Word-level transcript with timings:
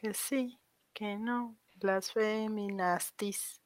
que 0.00 0.14
sí, 0.14 0.58
que 0.94 1.18
no, 1.18 1.58
las 1.78 2.10
feminastis. 2.10 3.60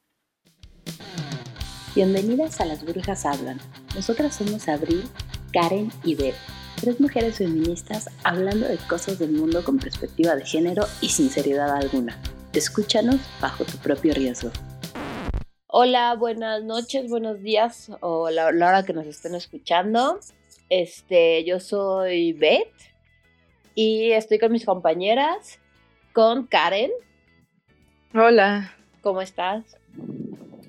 Bienvenidas 1.95 2.59
a 2.59 2.65
Las 2.65 2.83
Brujas 2.83 3.25
Hablan. 3.25 3.57
Nosotras 3.95 4.35
somos 4.35 4.67
Abril, 4.67 5.05
Karen 5.53 5.89
y 6.03 6.15
Beth, 6.15 6.35
tres 6.81 6.99
mujeres 6.99 7.37
feministas 7.37 8.09
hablando 8.25 8.67
de 8.67 8.75
cosas 8.89 9.17
del 9.17 9.31
mundo 9.31 9.63
con 9.63 9.79
perspectiva 9.79 10.35
de 10.35 10.45
género 10.45 10.83
y 10.99 11.07
sinceridad 11.07 11.73
alguna. 11.73 12.21
Escúchanos 12.51 13.21
bajo 13.39 13.63
tu 13.63 13.77
propio 13.77 14.13
riesgo. 14.13 14.51
Hola, 15.67 16.15
buenas 16.15 16.61
noches, 16.65 17.09
buenos 17.09 17.39
días 17.39 17.89
o 18.01 18.29
la, 18.29 18.51
la 18.51 18.67
hora 18.67 18.83
que 18.83 18.91
nos 18.91 19.05
estén 19.05 19.35
escuchando. 19.35 20.19
Este, 20.67 21.45
yo 21.45 21.61
soy 21.61 22.33
Beth 22.33 22.73
y 23.73 24.11
estoy 24.11 24.37
con 24.37 24.51
mis 24.51 24.65
compañeras, 24.65 25.59
con 26.15 26.47
Karen. 26.47 26.91
Hola, 28.13 28.73
¿Cómo 29.01 29.21
estás? 29.21 29.77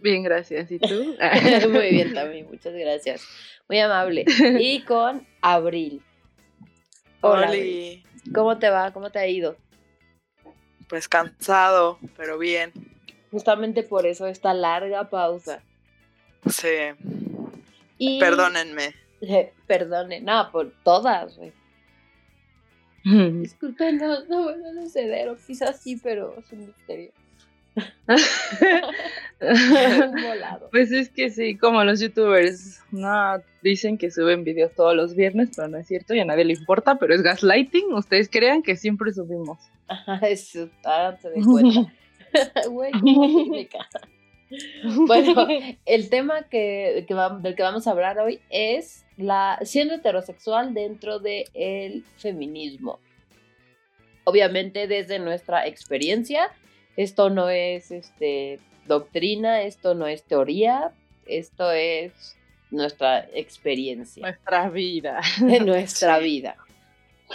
bien, 0.03 0.25
gracias. 0.25 0.71
¿Y 0.73 0.81
tú? 0.81 1.17
Muy 1.71 1.91
bien 1.91 2.13
también, 2.15 2.47
muchas 2.51 2.75
gracias. 2.75 3.25
Muy 3.69 3.79
amable. 3.79 4.25
Y 4.59 4.81
con 4.87 5.25
Abril. 5.41 6.03
Hola. 7.21 7.47
Abril. 7.47 8.03
¿Cómo 8.35 8.59
te 8.59 8.71
va? 8.71 8.93
¿Cómo 8.93 9.11
te 9.11 9.21
ha 9.21 9.27
ido? 9.29 9.57
pues 10.89 11.09
cansado, 11.09 11.99
pero 12.17 12.39
bien. 12.39 12.73
Justamente 13.31 13.83
por 13.83 14.07
eso 14.07 14.27
esta 14.27 14.53
larga 14.53 15.11
pausa. 15.11 15.63
Sí, 16.49 16.69
Y... 17.99 18.21
perdónenme. 18.21 18.95
Perdone, 19.67 20.21
no, 20.21 20.51
por 20.53 20.73
todas, 20.85 21.37
güey. 21.37 21.53
Disculpen, 23.07 23.99
no, 23.99 24.25
no 24.25 24.43
vuelvan 24.43 24.79
a 24.79 24.83
suceder, 24.83 25.29
o 25.29 25.37
quizás 25.37 25.81
sí, 25.81 25.97
pero 26.03 26.37
es 26.39 26.53
un 26.53 26.67
misterio. 26.67 27.13
Volado. 29.39 30.71
pues 30.71 30.91
es 30.91 31.11
que 31.11 31.31
sí, 31.31 31.57
como 31.57 31.85
los 31.85 32.01
youtubers, 32.01 32.81
no, 32.91 33.41
dicen 33.63 33.97
que 33.99 34.11
suben 34.11 34.43
videos 34.43 34.73
todos 34.75 34.97
los 34.97 35.15
viernes, 35.15 35.51
pero 35.55 35.69
no 35.69 35.79
es 35.79 35.87
cierto 35.87 36.15
y 36.15 36.21
a 36.21 36.25
nadie 36.25 36.47
le 36.47 36.55
importa, 36.55 36.99
pero 36.99 37.15
es 37.15 37.23
gaslighting. 37.23 37.93
Ustedes 37.93 38.29
crean 38.29 38.63
que 38.63 38.75
siempre 38.77 39.13
subimos. 39.13 39.59
Ajá, 39.87 40.17
Eso, 40.27 40.69
ahora 40.85 41.17
se 41.19 41.31
cuenta. 41.43 41.93
Güey. 42.71 42.91
Bueno, 45.07 45.47
el 45.87 46.09
tema 46.11 46.45
que, 46.49 47.05
que 47.09 47.15
va- 47.15 47.39
del 47.39 47.55
que 47.57 47.63
vamos 47.63 47.87
a 47.87 47.91
hablar 47.91 48.19
hoy 48.19 48.41
es 48.51 49.05
la 49.17 49.59
siendo 49.63 49.95
heterosexual 49.95 50.75
dentro 50.75 51.19
del 51.19 52.05
feminismo. 52.19 53.01
Obviamente 54.25 54.87
desde 54.89 55.19
nuestra 55.19 55.67
experiencia, 55.67 56.51
esto 56.97 57.31
no 57.31 57.49
es 57.49 57.91
este, 57.91 58.59
doctrina, 58.87 59.63
esto 59.63 59.95
no 59.95 60.07
es 60.07 60.25
teoría, 60.25 60.93
esto 61.27 61.71
es 61.71 62.37
nuestra 62.71 63.21
experiencia 63.33 64.23
Nuestra 64.23 64.69
vida. 64.69 65.21
de 65.41 65.61
nuestra 65.61 66.19
Sí. 66.19 66.25
vida. 66.25 66.57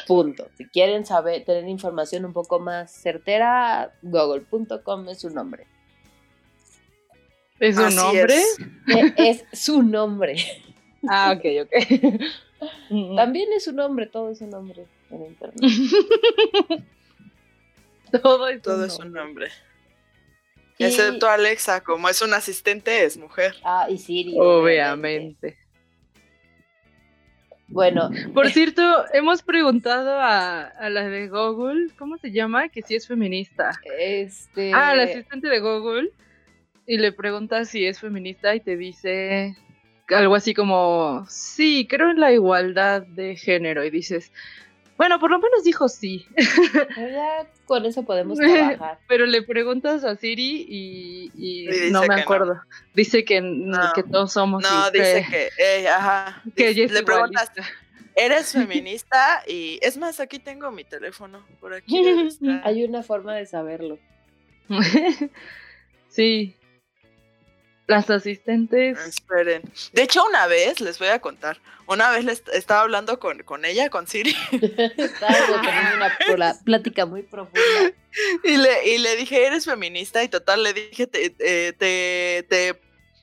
Punto. 0.08 0.48
Si 0.58 0.66
quieren 0.67 1.06
saber, 1.06 1.44
tener 1.44 1.67
información 1.67 2.23
un 2.26 2.34
poco 2.34 2.59
más 2.59 2.92
certera, 2.92 3.92
google.com 4.02 5.09
es 5.09 5.20
su 5.20 5.30
nombre. 5.30 5.66
¿Es 7.62 7.78
un 7.78 7.86
Así 7.86 7.95
nombre? 7.95 8.36
es. 8.38 8.59
Eh, 8.95 9.14
es 9.17 9.45
su 9.54 9.81
nombre. 9.84 10.36
Ah, 11.08 11.34
ok, 11.38 11.45
ok. 11.64 11.72
También 13.16 13.54
es 13.54 13.64
su 13.64 13.72
nombre, 13.73 14.06
todo 14.08 14.30
es 14.31 14.42
un 14.42 14.50
nombre 14.50 14.86
en 15.09 15.26
internet. 15.26 15.62
Todo 18.22 18.50
es 18.50 18.62
Todo 18.62 18.80
un 18.80 18.86
es 18.86 19.00
un 19.00 19.14
nombre. 19.14 19.48
Y- 20.78 20.84
Excepto 20.86 21.30
Alexa, 21.30 21.82
como 21.82 22.09
es 22.09 22.22
un 22.22 22.34
asistente, 22.34 23.06
es 23.06 23.16
mujer. 23.17 23.56
Ah, 23.64 23.88
y 23.89 23.98
Siri. 23.98 24.36
Obviamente. 24.38 25.58
Bueno, 27.67 28.10
Por 28.33 28.50
cierto, 28.52 28.82
hemos 29.14 29.42
preguntado 29.44 30.20
a, 30.20 30.64
a 30.64 30.89
la 30.89 31.08
de 31.08 31.30
Google, 31.30 31.88
¿cómo 31.98 32.17
se 32.17 32.32
llama? 32.32 32.67
Que 32.67 32.82
si 32.82 32.95
es 32.95 33.08
feminista. 33.08 33.71
este. 33.98 34.73
Ah, 34.73 34.94
la 34.94 35.04
asistente 35.04 35.48
de 35.48 35.60
Google. 35.61 36.11
Y 36.91 36.97
le 36.97 37.13
preguntas 37.13 37.69
si 37.69 37.85
es 37.85 38.02
feminista 38.02 38.53
y 38.53 38.59
te 38.59 38.75
dice 38.75 39.55
algo 40.09 40.35
así 40.35 40.53
como, 40.53 41.25
sí, 41.29 41.87
creo 41.89 42.11
en 42.11 42.19
la 42.19 42.33
igualdad 42.33 43.03
de 43.03 43.37
género. 43.37 43.85
Y 43.85 43.89
dices, 43.89 44.29
bueno, 44.97 45.17
por 45.17 45.31
lo 45.31 45.39
menos 45.39 45.63
dijo 45.63 45.87
sí. 45.87 46.25
Ya 46.97 47.47
con 47.65 47.85
eso 47.85 48.03
podemos 48.03 48.37
trabajar. 48.39 48.99
Pero 49.07 49.25
le 49.25 49.41
preguntas 49.41 50.03
a 50.03 50.17
Siri 50.17 50.65
y, 50.67 51.31
y 51.33 51.63
Y 51.63 51.67
dice 51.67 51.91
no 51.91 52.02
me 52.02 52.07
no. 52.17 52.21
acuerdo. 52.23 52.59
Dice 52.93 53.23
que, 53.23 53.39
No. 53.39 53.93
que 53.95 54.03
todos 54.03 54.33
somos. 54.33 54.61
No, 54.61 54.91
dice 54.91 55.25
que, 55.29 55.49
eh, 55.58 55.87
ajá. 55.87 56.41
que 56.58 56.67
Dice- 56.67 56.69
ella 56.71 56.85
es 56.87 56.91
le 56.91 57.03
preguntas, 57.03 57.52
igualista. 57.55 57.79
¿eres 58.17 58.52
feminista? 58.52 59.43
Y 59.47 59.79
es 59.81 59.95
más, 59.97 60.19
aquí 60.19 60.39
tengo 60.39 60.69
mi 60.71 60.83
teléfono. 60.83 61.45
Por 61.61 61.73
aquí. 61.73 62.03
Hay 62.65 62.83
una 62.83 63.02
forma 63.02 63.33
de 63.35 63.45
saberlo. 63.45 63.97
sí. 66.09 66.58
Las 67.91 68.09
asistentes. 68.09 68.97
Esperen. 69.05 69.61
De 69.91 70.03
hecho, 70.03 70.23
una 70.25 70.47
vez, 70.47 70.79
les 70.79 70.97
voy 70.97 71.09
a 71.09 71.19
contar, 71.19 71.59
una 71.87 72.09
vez 72.09 72.23
les 72.23 72.41
estaba 72.53 72.81
hablando 72.81 73.19
con, 73.19 73.39
con 73.43 73.65
ella, 73.65 73.89
con 73.89 74.07
Siri, 74.07 74.33
Estábamos 74.52 75.61
teniendo 75.61 76.35
una 76.35 76.53
plática 76.63 77.05
muy 77.05 77.23
profunda. 77.23 77.59
y 78.43 78.57
le, 78.57 78.93
y 78.93 78.97
le 78.97 79.17
dije, 79.17 79.45
¿eres 79.45 79.65
feminista? 79.65 80.23
Y 80.23 80.29
total, 80.29 80.63
le 80.63 80.73
dije, 80.73 81.05
te, 81.07 81.35
eh, 81.39 81.73
te, 81.73 82.45
te, 82.47 82.79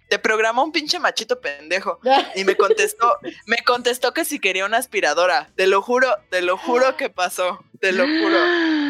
te 0.09 0.19
programó 0.19 0.65
un 0.65 0.73
pinche 0.73 0.99
machito 0.99 1.41
pendejo. 1.41 1.99
Y 2.35 2.45
me 2.45 2.57
contestó, 2.57 3.17
me 3.47 3.59
contestó 3.65 4.13
que 4.13 4.25
si 4.25 4.39
quería 4.39 4.67
una 4.67 4.77
aspiradora. 4.77 5.51
Te 5.57 5.67
lo 5.67 5.81
juro, 5.81 6.15
te 6.31 6.43
lo 6.43 6.59
juro 6.59 6.97
que 6.97 7.09
pasó. 7.09 7.65
Te 7.81 7.93
lo 7.93 8.05
juro. 8.05 8.39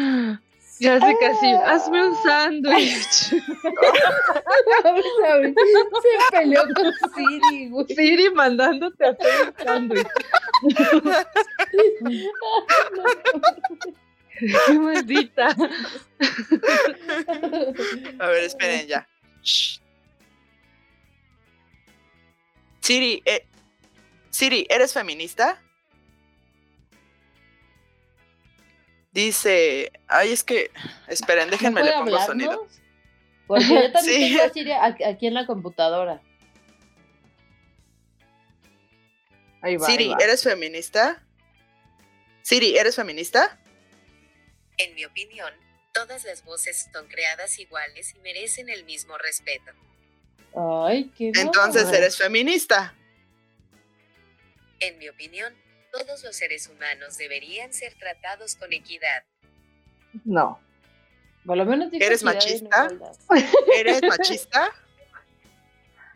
Ya 0.79 0.97
sé 0.99 1.15
casi. 1.19 1.47
Hazme 1.65 2.07
un 2.07 2.15
sándwich. 2.23 3.01
Se 3.01 3.41
peleó 6.31 6.63
con 6.73 6.93
Siri, 7.13 7.69
güey. 7.69 7.85
Siri 7.87 8.29
mandándote 8.33 9.05
a 9.05 9.09
hacer 9.09 9.47
un 9.47 9.65
sándwich. 9.65 10.07
Qué 14.39 14.73
maldita. 14.79 15.55
A 18.19 18.27
ver, 18.27 18.43
esperen 18.45 18.87
ya. 18.87 19.07
Shh. 19.43 19.79
Siri, 22.79 23.21
eh, 23.25 23.45
Siri, 24.29 24.65
¿eres 24.69 24.93
feminista? 24.93 25.61
Dice, 29.11 29.91
ay, 30.07 30.31
es 30.31 30.43
que, 30.43 30.71
esperen, 31.07 31.49
déjenme 31.49 31.83
le 31.83 31.91
¿Puede 31.91 32.03
pongo 32.03 32.25
sonido. 32.25 32.67
Porque 33.47 33.65
yo 33.65 33.91
también 33.91 34.03
Sí. 34.21 34.29
tengo 34.37 34.43
a 34.43 34.49
Siri 34.53 34.71
aquí 35.03 35.27
en 35.27 35.33
la 35.33 35.45
computadora. 35.45 36.21
Ahí 39.61 39.75
va. 39.77 39.85
Siri, 39.87 40.03
ahí 40.05 40.09
va. 40.11 40.17
¿eres 40.21 40.43
feminista? 40.43 41.23
Siri, 42.43 42.77
¿eres 42.77 42.95
feminista? 42.95 43.59
En 44.77 44.95
mi 44.95 45.05
opinión, 45.05 45.53
todas 45.93 46.23
las 46.23 46.43
voces 46.45 46.87
son 46.93 47.07
creadas 47.07 47.59
iguales 47.59 48.13
y 48.15 48.19
merecen 48.19 48.69
el 48.69 48.85
mismo 48.85 49.17
respeto. 49.17 49.71
Ay, 50.55 51.11
qué 51.17 51.31
Entonces 51.35 51.91
eres 51.91 52.17
feminista. 52.17 52.95
En 54.79 54.97
mi 54.97 55.09
opinión, 55.09 55.53
todos 55.91 56.23
los 56.23 56.35
seres 56.35 56.67
humanos 56.67 57.17
deberían 57.17 57.73
ser 57.73 57.95
tratados 57.95 58.55
con 58.55 58.71
equidad. 58.73 59.23
No. 60.23 60.59
Por 61.45 61.57
lo 61.57 61.65
menos 61.65 61.91
dijo 61.91 62.05
¿Eres 62.05 62.23
machista? 62.23 62.87
¿Eres 63.77 64.01
machista? 64.03 64.71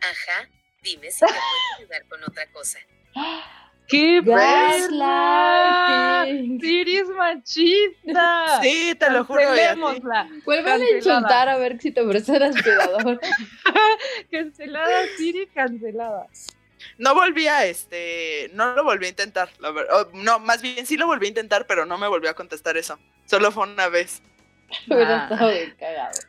Ajá, 0.01 0.49
dime 0.81 1.11
si 1.11 1.25
me 1.25 1.31
puedes 1.31 1.79
ayudar 1.79 2.05
con 2.07 2.23
otra 2.23 2.49
cosa. 2.51 2.79
¡Qué! 3.87 4.21
Gaslighting. 4.23 6.59
Siri 6.59 6.97
es 6.97 7.07
machista. 7.09 8.59
Sí, 8.61 8.95
te 8.95 9.09
lo 9.09 9.25
juro. 9.25 9.41
Vuelvan 10.45 10.81
a 10.81 10.85
enchuntar 10.85 11.49
a 11.49 11.57
ver 11.57 11.81
si 11.81 11.91
te 11.91 12.01
prestan 12.03 12.43
aspirador. 12.43 13.19
Cancelada, 14.31 15.05
Siri, 15.17 15.47
cancelada. 15.47 16.27
No 16.97 17.13
volví 17.15 17.47
a 17.47 17.65
este, 17.65 18.49
no 18.53 18.73
lo 18.75 18.83
volví 18.83 19.05
a 19.05 19.09
intentar, 19.09 19.49
la 19.59 19.71
ver- 19.71 19.87
oh, 19.91 20.09
no, 20.13 20.39
más 20.39 20.61
bien 20.61 20.85
sí 20.85 20.97
lo 20.97 21.07
volví 21.07 21.25
a 21.25 21.29
intentar, 21.29 21.65
pero 21.67 21.85
no 21.85 21.97
me 21.97 22.07
volvió 22.07 22.29
a 22.29 22.33
contestar 22.33 22.77
eso. 22.77 22.99
Solo 23.25 23.51
fue 23.51 23.63
una 23.63 23.87
vez. 23.89 24.21
Hubiera 24.87 25.21
Ah. 25.21 25.29
estado 25.31 25.51
bien 25.51 25.75
cagado. 25.79 26.19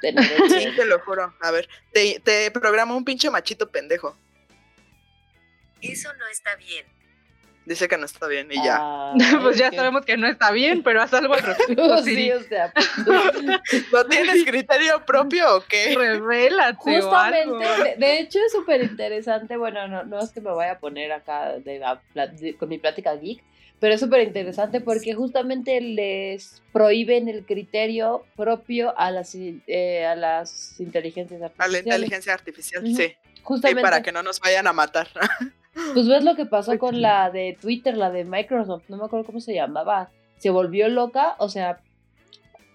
Sí, 0.00 0.76
te 0.76 0.84
lo 0.86 1.00
juro. 1.00 1.34
A 1.40 1.50
ver, 1.50 1.68
te, 1.92 2.20
te 2.20 2.50
programo 2.52 2.96
un 2.96 3.04
pinche 3.04 3.30
machito 3.30 3.70
pendejo. 3.70 4.16
Eso 5.80 6.12
no 6.14 6.26
está 6.28 6.54
bien. 6.56 6.86
Dice 7.68 7.86
que 7.86 7.98
no 7.98 8.06
está 8.06 8.26
bien 8.28 8.48
y 8.50 8.54
ya. 8.64 8.78
Ah, 8.80 9.14
pues 9.42 9.58
ya 9.58 9.70
sabemos 9.70 10.02
que 10.06 10.16
no 10.16 10.26
está 10.26 10.50
bien, 10.52 10.82
pero 10.82 11.02
haz 11.02 11.12
algo 11.12 11.34
al 11.34 11.42
respecto. 11.44 12.02
sí, 12.02 12.32
o 12.32 12.42
sea, 12.44 12.72
¿No 13.92 14.06
tienes 14.06 14.42
criterio 14.46 15.04
propio 15.04 15.56
o 15.56 15.60
qué? 15.68 15.94
Revélate 15.94 16.78
o 17.02 17.14
algo. 17.14 17.58
Justamente, 17.58 17.82
de, 17.84 17.96
de 18.06 18.20
hecho 18.20 18.38
es 18.38 18.52
súper 18.52 18.82
interesante, 18.82 19.58
bueno, 19.58 19.86
no, 19.86 20.02
no 20.04 20.18
es 20.18 20.30
que 20.30 20.40
me 20.40 20.50
vaya 20.50 20.72
a 20.72 20.78
poner 20.78 21.12
acá 21.12 21.58
de, 21.58 21.84
a 21.84 22.00
con 22.58 22.70
mi 22.70 22.78
plática 22.78 23.14
geek, 23.16 23.44
pero 23.80 23.92
es 23.94 24.00
súper 24.00 24.22
interesante 24.22 24.80
porque 24.80 25.12
justamente 25.12 25.78
les 25.82 26.62
prohíben 26.72 27.28
el 27.28 27.44
criterio 27.44 28.24
propio 28.34 28.98
a 28.98 29.10
las, 29.10 29.34
eh, 29.34 30.06
a 30.06 30.16
las 30.16 30.80
inteligencias 30.80 31.42
A 31.42 31.44
artificiales. 31.46 31.72
la 31.84 31.94
inteligencia 31.94 32.32
artificial, 32.32 32.86
sí. 32.86 32.94
Sí, 32.96 33.16
Justamente, 33.42 33.82
para 33.82 34.02
que 34.02 34.10
no 34.10 34.22
nos 34.22 34.40
vayan 34.40 34.66
a 34.66 34.72
matar. 34.72 35.08
Pues 35.94 36.08
ves 36.08 36.24
lo 36.24 36.36
que 36.36 36.46
pasó 36.46 36.78
con 36.78 37.00
la 37.00 37.30
de 37.30 37.56
Twitter, 37.60 37.96
la 37.96 38.10
de 38.10 38.24
Microsoft, 38.24 38.84
no 38.88 38.96
me 38.96 39.04
acuerdo 39.04 39.26
cómo 39.26 39.40
se 39.40 39.54
llamaba, 39.54 40.10
se 40.38 40.50
volvió 40.50 40.88
loca, 40.88 41.36
o 41.38 41.48
sea, 41.48 41.80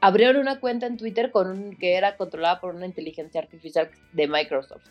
abrieron 0.01 0.37
una 0.37 0.59
cuenta 0.59 0.85
en 0.85 0.97
Twitter 0.97 1.31
con 1.31 1.49
un, 1.49 1.77
que 1.77 1.95
era 1.95 2.17
controlada 2.17 2.59
por 2.59 2.75
una 2.75 2.85
inteligencia 2.85 3.41
artificial 3.41 3.89
de 4.11 4.27
Microsoft. 4.27 4.83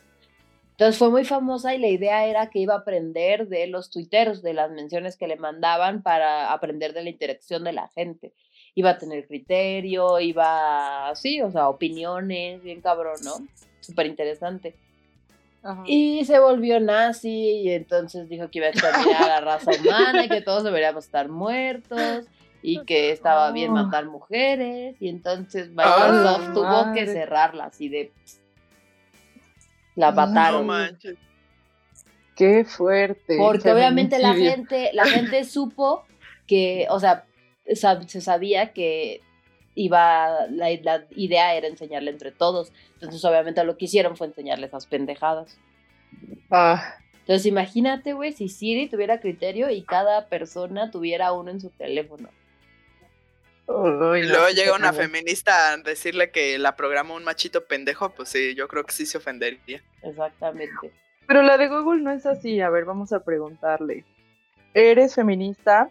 Entonces 0.73 0.99
fue 0.99 1.11
muy 1.11 1.25
famosa 1.25 1.75
y 1.75 1.79
la 1.79 1.89
idea 1.89 2.27
era 2.27 2.49
que 2.49 2.59
iba 2.59 2.75
a 2.75 2.79
aprender 2.79 3.47
de 3.49 3.67
los 3.67 3.91
tuiteros, 3.91 4.43
de 4.43 4.55
las 4.55 4.71
menciones 4.71 5.17
que 5.17 5.29
le 5.29 5.37
mandaban 5.37 6.03
para 6.03 6.53
aprender 6.53 6.95
de 6.95 7.05
la 7.05 7.11
interacción 7.11 7.63
de 7.63 7.73
la 7.73 7.89
gente. 7.89 8.33
Iba 8.75 8.91
a 8.91 8.99
tener 8.99 9.27
criterio, 9.27 10.19
iba, 10.19 11.13
sí, 11.15 11.43
o 11.43 11.51
sea, 11.51 11.69
opiniones, 11.69 12.63
bien 12.63 12.81
cabrón, 12.81 13.17
¿no? 13.23 13.35
Súper 13.81 14.07
interesante. 14.07 14.75
Ajá. 15.63 15.83
Y 15.87 16.25
se 16.25 16.39
volvió 16.41 16.81
nazi 16.81 17.31
y 17.63 17.71
entonces 17.71 18.29
dijo 18.29 18.51
que 18.51 18.59
iba 18.59 18.67
a 18.67 18.71
exterminar 18.71 19.23
a 19.23 19.27
la 19.29 19.41
raza 19.41 19.71
humana 19.81 20.25
y 20.25 20.29
que 20.29 20.41
todos 20.41 20.65
deberíamos 20.65 21.05
estar 21.05 21.29
muertos 21.29 22.25
y 22.63 22.85
que 22.85 23.11
estaba 23.13 23.51
bien 23.53 23.73
matar 23.73 24.07
mujeres 24.07 24.97
y 25.01 25.09
entonces 25.09 25.71
Ah, 25.77 26.09
Microsoft 26.37 26.55
tuvo 26.55 26.93
que 26.95 27.07
cerrarla 27.07 27.65
así 27.67 27.89
de... 27.89 28.13
La 29.95 30.11
No 30.11 30.23
No 30.23 30.27
mataron. 30.29 30.67
manches. 30.67 31.17
Qué 32.35 32.65
fuerte. 32.65 33.37
Porque 33.39 33.71
obviamente 33.73 34.19
la 34.19 34.35
gente, 34.35 34.91
la 34.95 35.05
gente 35.05 35.45
supo 35.45 36.05
que, 36.47 36.87
o 36.91 36.99
sea, 36.99 37.25
sab- 37.67 38.07
se 38.09 38.21
sabía 38.21 38.73
que 38.73 39.21
iba, 39.75 40.47
la, 40.51 40.71
la 40.83 41.07
idea 41.11 41.55
era 41.55 41.67
enseñarle 41.69 42.11
entre 42.11 42.33
todos. 42.33 42.73
Entonces 42.95 43.25
obviamente 43.25 43.65
lo 43.65 43.77
que 43.77 43.87
hicieron 43.87 44.17
fue 44.17 44.27
enseñarle 44.29 44.67
esas 44.67 44.87
pendejadas. 44.87 45.59
Ah, 46.51 46.97
Entonces 47.21 47.47
imagínate, 47.47 48.13
güey, 48.13 48.33
si 48.33 48.49
Siri 48.49 48.89
tuviera 48.89 49.21
criterio 49.21 49.71
y 49.71 49.85
cada 49.85 50.29
persona 50.29 50.91
tuviera 50.91 51.33
uno 51.33 51.51
en 51.51 51.61
su 51.61 51.71
teléfono. 51.71 52.29
uy, 53.67 54.25
Y 54.25 54.27
no, 54.27 54.29
luego 54.29 54.49
llega 54.51 54.75
una 54.77 54.93
feminista 54.93 55.73
a 55.73 55.77
decirle 55.79 56.31
que 56.31 56.59
la 56.59 56.77
programa 56.77 57.15
un 57.15 57.25
machito 57.25 57.65
pendejo, 57.67 58.11
pues 58.15 58.29
sí, 58.31 58.55
yo 58.55 58.69
creo 58.69 58.85
que 58.85 58.93
sí 58.93 59.07
se 59.07 59.19
ofendería. 59.19 59.83
Exactamente. 60.03 60.93
Pero 61.27 61.43
la 61.43 61.57
de 61.57 61.69
Google 61.69 62.03
no 62.03 62.11
es 62.13 62.27
así. 62.27 62.61
A 62.61 62.71
ver, 62.71 62.85
vamos 62.85 63.13
a 63.13 63.21
preguntarle. 63.25 64.05
¿Eres 64.75 65.15
feminista? 65.15 65.91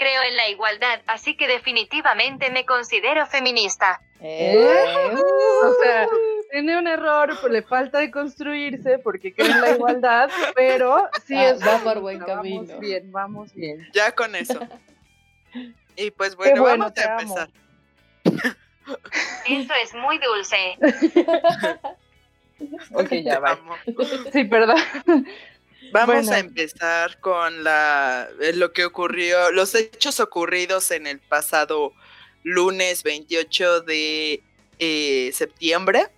Creo 0.00 0.22
en 0.22 0.34
la 0.34 0.48
igualdad, 0.48 1.00
así 1.06 1.36
que 1.36 1.46
definitivamente 1.46 2.50
me 2.50 2.64
considero 2.64 3.26
feminista. 3.26 4.00
Eh, 4.22 4.66
O 5.62 5.74
sea, 5.82 6.08
tiene 6.50 6.78
un 6.78 6.86
error, 6.86 7.36
pues 7.38 7.52
le 7.52 7.60
falta 7.62 7.98
de 7.98 8.10
construirse 8.10 8.98
porque 8.98 9.34
cree 9.34 9.50
en 9.50 9.60
la 9.60 9.70
igualdad, 9.72 10.30
pero 10.54 11.06
sí 11.26 11.36
Ah, 11.36 11.50
es. 11.50 11.60
va 11.60 11.78
por 11.84 12.00
buen 12.00 12.18
camino. 12.20 12.62
Vamos 12.66 12.80
bien, 12.80 13.12
vamos 13.12 13.54
bien. 13.54 13.86
Ya 13.92 14.12
con 14.12 14.34
eso. 14.34 14.58
Y 15.96 16.10
pues 16.12 16.34
bueno, 16.34 16.62
bueno, 16.62 16.84
vamos 16.96 16.98
a 16.98 17.12
amo. 17.16 17.20
empezar. 17.20 17.50
Esto 19.48 19.74
es 19.82 19.94
muy 19.94 20.18
dulce. 20.18 20.78
Ok, 22.92 23.08
ya 23.24 23.38
va. 23.38 23.54
Vamos, 23.54 23.78
Sí, 24.34 24.44
perdón. 24.44 24.76
Vamos 25.92 26.16
Bueno. 26.16 26.32
a 26.32 26.38
empezar 26.38 27.20
con 27.20 27.64
la 27.64 28.28
eh, 28.40 28.52
lo 28.54 28.72
que 28.72 28.84
ocurrió, 28.84 29.50
los 29.50 29.74
hechos 29.74 30.20
ocurridos 30.20 30.90
en 30.90 31.06
el 31.06 31.18
pasado 31.20 31.92
lunes 32.42 33.02
28 33.02 33.82
de 33.82 34.42
eh, 34.78 35.30
septiembre. 35.32 36.08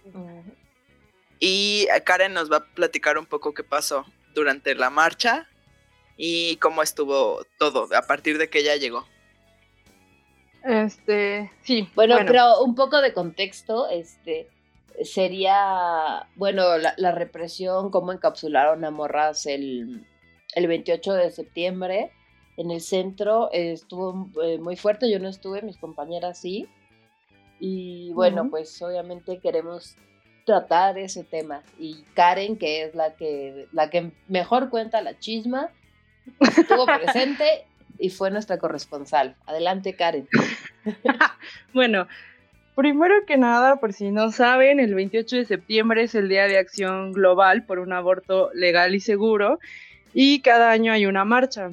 Y 1.41 1.89
Karen 2.05 2.35
nos 2.35 2.51
va 2.53 2.59
a 2.59 2.65
platicar 2.65 3.19
un 3.19 3.27
poco 3.27 3.53
qué 3.53 3.65
pasó 3.65 4.07
durante 4.35 4.75
la 4.77 4.91
marcha 4.91 5.49
y 6.17 6.57
cómo 6.57 6.83
estuvo 6.83 7.45
todo 7.59 7.89
a 7.97 8.03
partir 8.03 8.39
de 8.39 8.49
que 8.49 8.61
ella 8.61 8.77
llegó. 8.77 9.07
Este, 10.65 11.51
sí. 11.65 11.89
Bueno, 11.97 12.17
pero 12.25 12.63
un 12.63 12.77
poco 12.77 13.01
de 13.01 13.13
contexto, 13.13 13.89
este 13.89 14.49
sería, 15.03 16.29
bueno, 16.37 16.79
la, 16.79 16.95
la 16.97 17.13
represión, 17.13 17.91
cómo 17.91 18.13
encapsularon 18.13 18.85
a 18.85 18.91
morras 18.91 19.47
el, 19.47 20.07
el 20.55 20.67
28 20.67 21.15
de 21.15 21.31
septiembre 21.31 22.11
en 22.57 22.71
el 22.71 22.81
centro, 22.81 23.51
eh, 23.53 23.73
estuvo 23.73 24.31
eh, 24.43 24.59
muy 24.59 24.77
fuerte, 24.77 25.11
yo 25.11 25.19
no 25.19 25.29
estuve, 25.29 25.63
mis 25.63 25.79
compañeras 25.79 26.39
sí. 26.39 26.69
Y 27.59 28.13
bueno, 28.13 28.49
pues 28.51 28.81
obviamente 28.83 29.39
queremos 29.39 29.97
tratar 30.45 30.99
ese 30.99 31.23
tema. 31.23 31.63
Y 31.79 32.03
Karen, 32.15 32.57
que 32.57 32.83
es 32.83 32.95
la 32.95 33.15
que, 33.15 33.69
la 33.73 33.89
que 33.89 34.11
mejor 34.27 34.69
cuenta 34.69 35.01
la 35.01 35.19
chisma, 35.19 35.71
estuvo 36.41 36.87
presente 37.01 37.65
y 37.99 38.11
fue 38.11 38.31
nuestra 38.31 38.59
corresponsal. 38.59 39.37
Adelante, 39.47 39.95
Karen. 39.95 40.29
Bueno, 41.73 42.09
primero 42.75 43.15
que 43.27 43.37
nada, 43.37 43.77
por 43.77 43.93
si 43.93 44.11
no 44.11 44.31
saben, 44.31 44.81
el 44.81 44.95
28 44.95 45.37
de 45.37 45.45
septiembre 45.45 46.05
es 46.05 46.15
el 46.15 46.29
Día 46.29 46.47
de 46.47 46.59
Acción 46.59 47.13
Global 47.13 47.65
por 47.65 47.79
un 47.79 47.93
aborto 47.93 48.51
legal 48.55 48.95
y 48.95 49.01
seguro 49.01 49.59
y 50.15 50.41
cada 50.41 50.71
año 50.71 50.93
hay 50.93 51.07
una 51.07 51.25
marcha. 51.25 51.71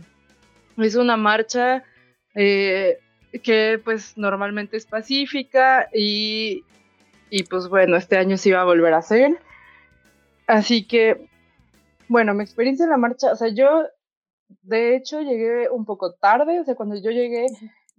Es 0.77 0.95
una 0.95 1.17
marcha 1.17 1.83
eh, 2.35 2.99
que 3.43 3.79
pues 3.83 4.17
normalmente 4.17 4.77
es 4.77 4.85
pacífica 4.85 5.89
y, 5.93 6.63
y 7.29 7.43
pues 7.43 7.67
bueno, 7.67 7.97
este 7.97 8.17
año 8.17 8.37
se 8.37 8.49
iba 8.49 8.61
a 8.61 8.65
volver 8.65 8.93
a 8.93 8.99
hacer. 8.99 9.37
Así 10.47 10.87
que, 10.87 11.27
bueno, 12.07 12.33
mi 12.33 12.43
experiencia 12.43 12.85
en 12.85 12.89
la 12.89 12.97
marcha, 12.97 13.31
o 13.31 13.35
sea, 13.35 13.49
yo 13.49 13.85
de 14.63 14.95
hecho 14.95 15.21
llegué 15.21 15.69
un 15.69 15.85
poco 15.85 16.13
tarde, 16.13 16.59
o 16.59 16.63
sea, 16.63 16.75
cuando 16.75 16.95
yo 16.95 17.11
llegué 17.11 17.45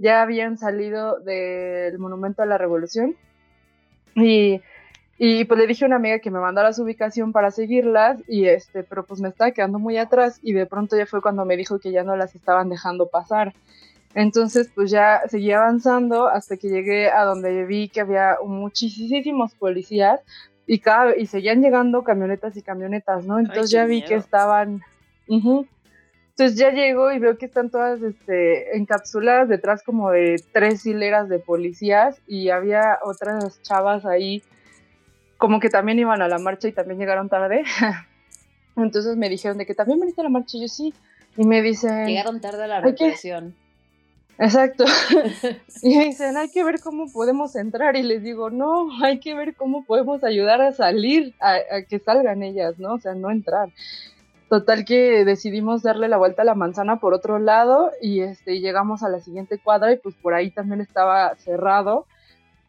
ya 0.00 0.22
habían 0.22 0.56
salido 0.56 1.20
del 1.20 1.98
Monumento 1.98 2.42
a 2.42 2.46
la 2.46 2.56
Revolución. 2.56 3.16
Y, 4.14 4.62
y 5.18 5.44
pues 5.44 5.60
le 5.60 5.66
dije 5.66 5.84
a 5.84 5.88
una 5.88 5.96
amiga 5.96 6.20
que 6.20 6.30
me 6.30 6.40
mandara 6.40 6.72
su 6.72 6.84
ubicación 6.84 7.32
para 7.32 7.50
seguirlas, 7.50 8.18
y 8.26 8.46
este, 8.46 8.82
pero 8.82 9.04
pues 9.04 9.20
me 9.20 9.28
estaba 9.28 9.50
quedando 9.50 9.78
muy 9.78 9.98
atrás, 9.98 10.40
y 10.42 10.54
de 10.54 10.64
pronto 10.64 10.96
ya 10.96 11.04
fue 11.04 11.20
cuando 11.20 11.44
me 11.44 11.56
dijo 11.56 11.78
que 11.78 11.92
ya 11.92 12.02
no 12.02 12.16
las 12.16 12.34
estaban 12.34 12.70
dejando 12.70 13.08
pasar. 13.08 13.52
Entonces, 14.14 14.70
pues 14.74 14.90
ya 14.90 15.20
seguí 15.28 15.52
avanzando 15.52 16.26
hasta 16.28 16.56
que 16.56 16.68
llegué 16.68 17.10
a 17.10 17.24
donde 17.24 17.64
vi 17.66 17.90
que 17.90 18.00
había 18.00 18.38
muchísimos 18.42 19.54
policías 19.54 20.20
y, 20.66 20.78
cada, 20.78 21.14
y 21.14 21.26
seguían 21.26 21.60
llegando 21.60 22.02
camionetas 22.04 22.56
y 22.56 22.62
camionetas, 22.62 23.26
¿no? 23.26 23.38
Entonces 23.38 23.70
qué 23.70 23.76
ya 23.76 23.84
vi 23.84 24.02
que 24.02 24.14
estaban... 24.14 24.80
Entonces 26.40 26.58
ya 26.58 26.70
llego 26.70 27.12
y 27.12 27.18
veo 27.18 27.36
que 27.36 27.44
están 27.44 27.68
todas 27.68 28.00
este, 28.00 28.74
encapsuladas 28.74 29.46
detrás 29.46 29.82
como 29.82 30.10
de 30.10 30.42
tres 30.54 30.86
hileras 30.86 31.28
de 31.28 31.38
policías 31.38 32.18
y 32.26 32.48
había 32.48 32.98
otras 33.04 33.60
chavas 33.60 34.06
ahí 34.06 34.42
como 35.36 35.60
que 35.60 35.68
también 35.68 35.98
iban 35.98 36.22
a 36.22 36.28
la 36.28 36.38
marcha 36.38 36.66
y 36.66 36.72
también 36.72 36.98
llegaron 36.98 37.28
tarde. 37.28 37.64
Entonces 38.76 39.18
me 39.18 39.28
dijeron 39.28 39.58
de 39.58 39.66
que 39.66 39.74
también 39.74 40.00
veniste 40.00 40.22
a 40.22 40.24
la 40.24 40.30
marcha 40.30 40.56
y 40.56 40.62
yo 40.62 40.68
sí. 40.68 40.94
Y 41.36 41.44
me 41.44 41.60
dicen... 41.60 42.06
Llegaron 42.06 42.40
tarde 42.40 42.64
a 42.64 42.68
la 42.68 42.80
que- 42.80 42.88
represión. 42.88 43.54
Exacto. 44.38 44.86
y 45.82 45.94
me 45.94 46.06
dicen, 46.06 46.38
hay 46.38 46.48
que 46.48 46.64
ver 46.64 46.80
cómo 46.80 47.12
podemos 47.12 47.54
entrar. 47.54 47.96
Y 47.96 48.02
les 48.02 48.22
digo, 48.22 48.48
no, 48.48 48.88
hay 49.04 49.20
que 49.20 49.34
ver 49.34 49.54
cómo 49.56 49.84
podemos 49.84 50.24
ayudar 50.24 50.62
a 50.62 50.72
salir, 50.72 51.34
a, 51.38 51.56
a 51.70 51.82
que 51.82 51.98
salgan 51.98 52.42
ellas, 52.42 52.78
¿no? 52.78 52.94
O 52.94 52.98
sea, 52.98 53.12
no 53.12 53.30
entrar. 53.30 53.68
Total 54.50 54.84
que 54.84 55.24
decidimos 55.24 55.82
darle 55.82 56.08
la 56.08 56.16
vuelta 56.18 56.42
a 56.42 56.44
la 56.44 56.54
manzana 56.54 56.98
por 57.00 57.14
otro 57.14 57.38
lado 57.38 57.92
y 58.02 58.20
este, 58.20 58.60
llegamos 58.60 59.02
a 59.02 59.08
la 59.08 59.20
siguiente 59.20 59.58
cuadra 59.58 59.92
y 59.92 59.96
pues 59.96 60.14
por 60.16 60.34
ahí 60.34 60.50
también 60.50 60.80
estaba 60.82 61.34
cerrado. 61.36 62.06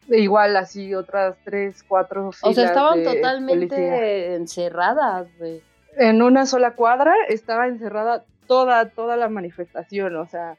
E 0.08 0.18
igual 0.20 0.56
así 0.56 0.94
otras 0.94 1.36
tres, 1.44 1.82
cuatro 1.86 2.28
O 2.28 2.32
sea, 2.32 2.50
filas 2.50 2.66
estaban 2.70 3.02
de 3.02 3.04
totalmente 3.14 3.66
policía. 3.66 4.34
encerradas, 4.36 5.26
güey. 5.38 5.60
En 5.96 6.22
una 6.22 6.46
sola 6.46 6.70
cuadra 6.74 7.14
estaba 7.28 7.66
encerrada 7.66 8.24
toda, 8.46 8.88
toda 8.90 9.16
la 9.16 9.28
manifestación, 9.28 10.16
o 10.16 10.26
sea, 10.26 10.56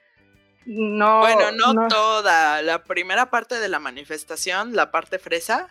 no... 0.65 1.19
Bueno, 1.19 1.51
no, 1.73 1.87
toda. 1.87 2.61
La 2.61 2.83
primera 2.83 3.29
parte 3.29 3.59
de 3.59 3.67
la 3.69 3.79
manifestación, 3.79 4.75
la 4.75 4.91
parte 4.91 5.19
fresa, 5.19 5.69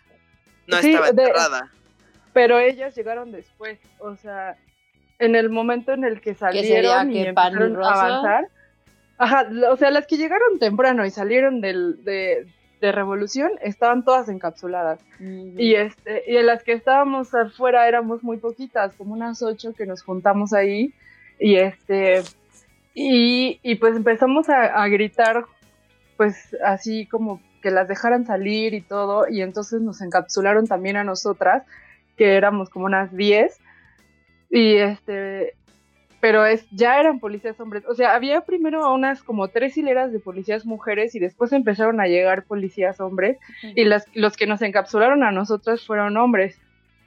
no 0.66 0.78
Sí, 0.78 0.90
estaba 0.90 1.12
de- 1.12 1.23
enterrada. 1.23 1.71
pero 2.32 2.59
ellas 2.59 2.94
llegaron 2.94 3.32
después, 3.32 3.78
o 4.00 4.16
sea, 4.16 4.56
en 5.23 5.37
el 5.37 5.50
momento 5.50 5.93
en 5.93 6.05
el 6.05 6.21
que 6.21 6.35
salieron 6.35 7.12
y 7.12 7.23
empezaron 7.23 7.83
a 7.83 7.88
avanzar. 7.88 8.49
Ajá, 9.19 9.47
o 9.71 9.76
sea, 9.76 9.91
las 9.93 10.07
que 10.07 10.17
llegaron 10.17 10.59
temprano 10.59 11.07
y 11.07 11.11
salieron 11.11 11.61
del, 11.61 12.02
de, 12.02 12.47
de 12.81 12.93
Revolución 12.93 13.52
estaban 13.62 14.05
todas 14.05 14.29
encapsuladas. 14.29 14.99
Y 15.21 15.75
este, 15.75 16.25
y 16.26 16.38
en 16.38 16.47
las 16.47 16.64
que 16.64 16.73
estábamos 16.73 17.33
afuera 17.35 17.87
éramos 17.87 18.25
muy 18.25 18.38
poquitas, 18.38 18.95
como 18.95 19.14
unas 19.14 19.43
ocho 19.43 19.75
que 19.75 19.87
nos 19.87 20.02
juntamos 20.02 20.52
ahí. 20.52 20.93
Y 21.38 21.57
este, 21.57 22.23
y, 22.95 23.61
y 23.62 23.76
pues 23.76 23.95
empezamos 23.95 24.49
a, 24.49 24.83
a 24.83 24.88
gritar, 24.88 25.45
pues 26.17 26.57
así 26.64 27.07
como 27.07 27.41
que 27.62 27.71
las 27.71 27.87
dejaran 27.87 28.26
salir 28.26 28.75
y 28.75 28.81
todo, 28.81 29.29
y 29.29 29.41
entonces 29.41 29.81
nos 29.81 30.00
encapsularon 30.00 30.67
también 30.67 30.97
a 30.97 31.05
nosotras, 31.05 31.62
que 32.17 32.35
éramos 32.35 32.71
como 32.71 32.87
unas 32.87 33.17
diez 33.17 33.61
y 34.52 34.76
este, 34.76 35.54
pero 36.21 36.44
es, 36.44 36.64
ya 36.71 37.00
eran 37.00 37.18
policías 37.18 37.59
hombres. 37.59 37.85
O 37.88 37.94
sea, 37.94 38.14
había 38.14 38.42
primero 38.42 38.92
unas 38.92 39.23
como 39.23 39.49
tres 39.49 39.76
hileras 39.76 40.12
de 40.12 40.21
policías 40.21 40.66
mujeres 40.66 41.14
y 41.14 41.18
después 41.18 41.52
empezaron 41.52 42.00
a 42.00 42.06
llegar 42.06 42.44
policías 42.44 43.00
hombres 43.00 43.38
y 43.62 43.85
las, 43.85 44.06
los 44.14 44.37
que 44.37 44.47
nos 44.47 44.61
encapsularon 44.62 45.25
a 45.25 45.32
nosotras 45.32 45.85
fueron 45.85 46.16
hombres. 46.18 46.61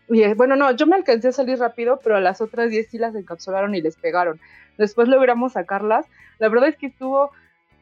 Y 0.10 0.34
bueno, 0.34 0.56
no, 0.56 0.72
yo 0.72 0.88
me 0.88 0.96
alcancé 0.96 1.28
a 1.28 1.32
salir 1.32 1.60
rápido, 1.60 2.00
pero 2.04 2.18
a 2.18 2.20
las 2.20 2.42
otras 2.42 2.72
diez 2.72 2.90
sí 2.90 2.98
las 2.98 3.16
encapsularon 3.16 3.76
y 3.76 3.82
les 3.82 3.96
pegaron. 3.96 4.40
Después 4.78 5.08
logramos 5.08 5.54
sacarlas. 5.54 6.08
La 6.40 6.50
verdad 6.50 6.70
es 6.70 6.78
que 6.78 6.88
estuvo, 6.88 7.32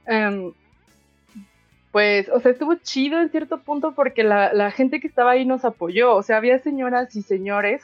em, 0.05 0.53
pues, 1.93 2.27
o 2.29 2.39
sea, 2.39 2.51
estuvo 2.51 2.73
chido 2.73 3.21
en 3.21 3.29
cierto 3.29 3.59
punto 3.59 3.93
porque 3.93 4.23
la, 4.23 4.51
la, 4.51 4.71
gente 4.71 4.99
que 4.99 5.05
estaba 5.05 5.31
ahí 5.31 5.45
nos 5.45 5.63
apoyó. 5.63 6.15
O 6.15 6.23
sea, 6.23 6.37
había 6.37 6.57
señoras 6.57 7.15
y 7.15 7.21
señores 7.21 7.83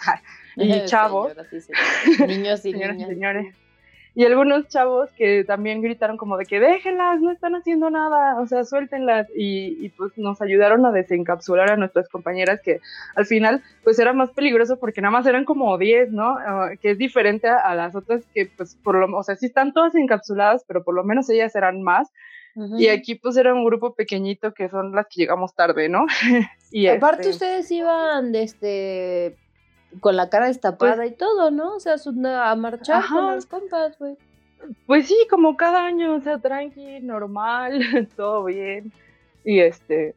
y 0.56 0.84
chavos. 0.86 1.32
niños 2.28 2.66
y 2.66 2.72
señoras 2.72 2.98
y 2.98 3.06
señores. 3.06 3.56
Y 4.16 4.26
algunos 4.26 4.68
chavos 4.68 5.12
que 5.12 5.44
también 5.44 5.84
gritaron 5.84 6.18
como 6.18 6.38
de 6.38 6.48
que 6.48 6.60
déjenlas, 6.60 7.22
no 7.22 7.30
están 7.30 7.54
haciendo 7.54 7.92
nada, 7.92 8.42
o 8.42 8.48
sea, 8.48 8.64
suéltenlas. 8.64 9.28
Y, 9.36 9.86
y, 9.86 9.90
pues 9.90 10.18
nos 10.18 10.42
ayudaron 10.42 10.84
a 10.88 10.92
desencapsular 10.92 11.70
a 11.70 11.78
nuestras 11.78 12.10
compañeras 12.10 12.62
que 12.64 12.82
al 13.16 13.28
final 13.28 13.62
pues 13.84 14.00
era 14.00 14.12
más 14.14 14.32
peligroso 14.32 14.80
porque 14.80 15.02
nada 15.02 15.12
más 15.12 15.28
eran 15.28 15.46
como 15.46 15.78
10, 15.78 16.14
¿no? 16.14 16.34
Uh, 16.34 16.80
que 16.82 16.90
es 16.90 16.98
diferente 16.98 17.48
a, 17.48 17.58
a, 17.58 17.76
las 17.76 17.96
otras 17.96 18.24
que 18.34 18.50
pues 18.58 18.76
por 18.76 18.96
lo, 18.96 19.16
o 19.16 19.22
sea, 19.22 19.36
sí 19.36 19.46
están 19.46 19.72
todas 19.72 19.94
encapsuladas, 19.94 20.66
pero 20.68 20.84
por 20.84 20.96
lo 20.96 21.04
menos 21.04 21.30
ellas 21.30 21.56
eran 21.56 21.84
más. 21.84 22.12
Y 22.78 22.88
aquí 22.88 23.16
pues 23.16 23.38
era 23.38 23.54
un 23.54 23.64
grupo 23.64 23.94
pequeñito 23.94 24.54
que 24.54 24.70
son 24.70 24.94
las 24.94 25.08
que 25.08 25.22
llegamos 25.22 25.54
tarde, 25.54 25.90
¿no? 25.90 26.06
y 26.72 26.88
Aparte 26.88 27.30
este... 27.30 27.32
ustedes 27.32 27.72
iban 27.72 28.32
de 28.32 28.44
este 28.44 29.38
con 30.00 30.16
la 30.16 30.30
cara 30.30 30.48
destapada 30.48 30.98
pues, 30.98 31.12
y 31.12 31.16
todo, 31.16 31.52
¿no? 31.52 31.76
O 31.76 31.80
sea, 31.80 31.96
a 31.96 32.56
marchar 32.56 32.98
ajá. 32.98 33.16
con 33.16 33.26
las 33.28 33.46
compas, 33.46 33.98
güey. 33.98 34.16
Pues 34.86 35.08
sí, 35.08 35.16
como 35.30 35.56
cada 35.58 35.86
año, 35.86 36.16
o 36.16 36.22
sea, 36.22 36.38
tranqui, 36.38 37.00
normal, 37.02 38.10
todo 38.16 38.46
bien. 38.46 38.92
Y 39.44 39.60
este. 39.60 40.16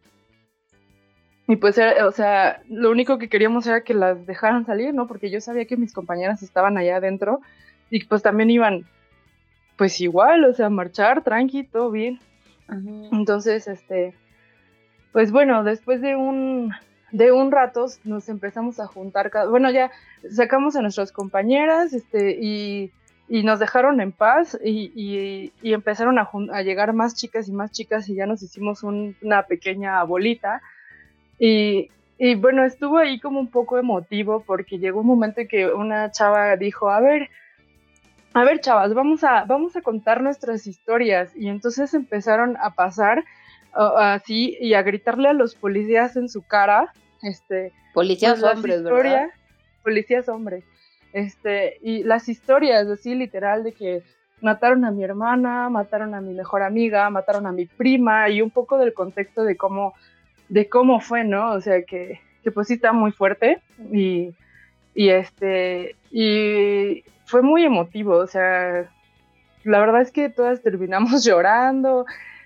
Y 1.49 1.57
pues, 1.57 1.79
era, 1.79 2.07
o 2.07 2.13
sea, 2.13 2.63
lo 2.69 2.91
único 2.91 3.19
que 3.19 3.29
queríamos 3.29 3.67
era 3.67 3.83
que 3.83 3.95
las 3.95 4.27
dejaran 4.27 4.67
salir, 4.67 4.95
¿no? 4.95 5.07
Porque 5.07 5.31
yo 5.31 5.41
sabía 5.41 5.65
que 5.65 5.77
mis 5.77 5.93
compañeras 5.93 6.43
estaban 6.43 6.77
allá 6.77 6.97
adentro 6.97 7.41
y 7.91 8.05
pues 8.05 8.23
también 8.23 8.51
iban, 8.51 8.87
pues 9.77 10.01
igual, 10.01 10.45
o 10.45 10.55
sea, 10.55 10.67
a 10.67 10.71
marchar, 10.71 11.23
tranqui, 11.23 11.65
todo 11.65 11.91
bien. 11.91 12.21
Entonces, 13.13 13.69
este. 13.69 14.15
Pues 15.13 15.31
bueno, 15.31 15.63
después 15.63 16.01
de 16.01 16.17
un 16.17 16.73
de 17.13 17.31
un 17.31 17.53
rato 17.53 17.87
nos 18.05 18.29
empezamos 18.29 18.81
a 18.81 18.87
juntar, 18.87 19.31
bueno, 19.51 19.71
ya 19.71 19.91
sacamos 20.31 20.77
a 20.77 20.83
nuestras 20.83 21.13
compañeras 21.13 21.93
este, 21.93 22.39
y, 22.41 22.91
y 23.29 23.43
nos 23.43 23.61
dejaron 23.61 24.01
en 24.01 24.13
paz 24.13 24.59
y, 24.65 24.91
y, 24.95 25.53
y 25.63 25.75
empezaron 25.75 26.19
a, 26.19 26.63
llegar 26.63 26.95
más 26.95 27.15
chicas 27.15 27.49
y 27.49 27.53
más 27.53 27.71
chicas 27.71 28.09
y 28.09 28.15
ya 28.15 28.27
nos 28.27 28.43
hicimos 28.43 28.83
un, 28.83 29.15
una 29.23 29.43
pequeña 29.43 30.03
bolita. 30.05 30.63
Y, 31.39 31.91
y 32.19 32.35
bueno, 32.35 32.65
estuvo 32.65 32.97
ahí 32.99 33.21
como 33.21 33.41
un 33.41 33.51
poco 33.51 33.79
emotivo 33.79 34.43
porque 34.47 34.79
llegó 34.79 35.01
un 35.01 35.07
momento 35.07 35.43
en 35.43 35.49
que 35.49 35.67
una 35.67 36.11
chava 36.11 36.57
dijo, 36.57 36.89
a 36.89 37.01
ver, 37.01 37.29
a 38.35 38.45
ver 38.45 38.61
chavas, 38.61 38.95
vamos 38.95 39.25
a, 39.25 39.45
vamos 39.45 39.77
a 39.77 39.83
contar 39.83 40.23
nuestras 40.23 40.67
historias. 40.67 41.35
Y 41.37 41.49
entonces 41.49 41.95
empezaron 41.95 42.57
a 42.61 42.71
pasar 42.71 43.25
uh, 43.77 43.99
así 43.99 44.57
y 44.61 44.75
a 44.75 44.83
gritarle 44.83 45.29
a 45.29 45.33
los 45.33 45.55
policías 45.55 46.17
en 46.17 46.29
su 46.29 46.43
cara 46.43 46.93
este, 47.23 47.73
policías 47.95 48.41
pues, 48.41 48.57
hombres, 48.57 48.77
historia, 48.79 49.13
¿verdad? 49.13 49.29
Policías 49.83 50.29
hombres. 50.29 50.65
Este, 51.13 51.79
y 51.83 52.03
las 52.03 52.29
historias 52.29 52.87
así 52.89 53.15
literal 53.15 53.65
de 53.65 53.73
que 53.73 54.03
mataron 54.41 54.85
a 54.85 54.91
mi 54.91 55.05
hermana, 55.05 55.69
mataron 55.69 56.15
a 56.15 56.21
mi 56.21 56.35
mejor 56.35 56.63
amiga, 56.63 57.09
mataron 57.11 57.47
a 57.47 57.53
mi 57.53 57.67
prima 57.67 58.29
y 58.29 58.43
un 58.43 58.51
poco 58.51 58.79
del 58.79 58.93
contexto 58.93 59.45
de 59.45 59.57
cómo 59.57 59.95
de 60.49 60.69
cómo 60.69 61.01
fue, 61.01 61.25
¿no? 61.25 61.53
O 61.53 61.61
sea, 61.61 61.83
que, 61.83 62.21
que 62.43 62.51
pues 62.51 62.69
sí 62.69 62.75
está 62.75 62.93
muy 62.93 63.13
fuerte 63.13 63.61
y, 63.91 64.35
y 64.95 65.09
este 65.09 65.97
y 66.11 67.05
fue 67.33 67.41
muy 67.41 67.65
emotivo, 67.65 68.17
o 68.17 68.27
sea, 68.27 68.91
la 69.65 69.81
verdad 69.81 70.03
es 70.03 70.13
que 70.13 70.29
todas 70.29 70.61
terminamos 70.61 71.25
llorando 71.25 72.05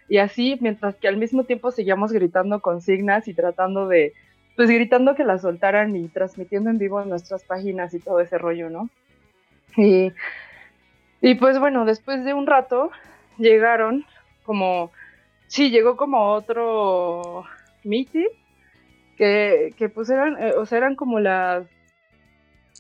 y 0.09 0.19
así, 0.19 0.57
mientras 0.61 0.95
que 0.95 1.09
al 1.09 1.17
mismo 1.17 1.43
tiempo 1.43 1.73
seguíamos 1.73 2.13
gritando 2.13 2.61
consignas 2.61 3.27
y 3.27 3.35
tratando 3.35 3.89
de, 3.89 4.13
pues 4.55 4.71
gritando 4.71 5.17
que 5.17 5.25
la 5.25 5.39
soltaran 5.39 5.97
y 5.97 6.07
transmitiendo 6.07 6.71
en 6.71 6.79
vivo 6.79 7.03
en 7.03 7.09
nuestras 7.09 7.43
páginas 7.43 7.95
y 7.95 7.99
todo 7.99 8.21
ese 8.21 8.39
rollo, 8.39 8.71
¿no? 8.71 8.89
Y, 9.77 10.13
y 11.21 11.35
pues 11.35 11.59
bueno, 11.59 11.85
después 11.85 12.25
de 12.25 12.33
un 12.33 12.47
rato 12.47 12.93
llegaron 13.39 14.05
como, 14.45 14.93
sí, 15.49 15.71
llegó 15.71 15.97
como 15.97 16.31
otro 16.31 17.43
meeting 17.83 18.29
que, 19.19 19.75
que 19.77 19.89
pues 19.89 20.09
eran, 20.11 20.41
eh, 20.41 20.53
o 20.57 20.65
sea, 20.65 20.79
eran 20.79 20.95
como 20.95 21.19
las, 21.19 21.67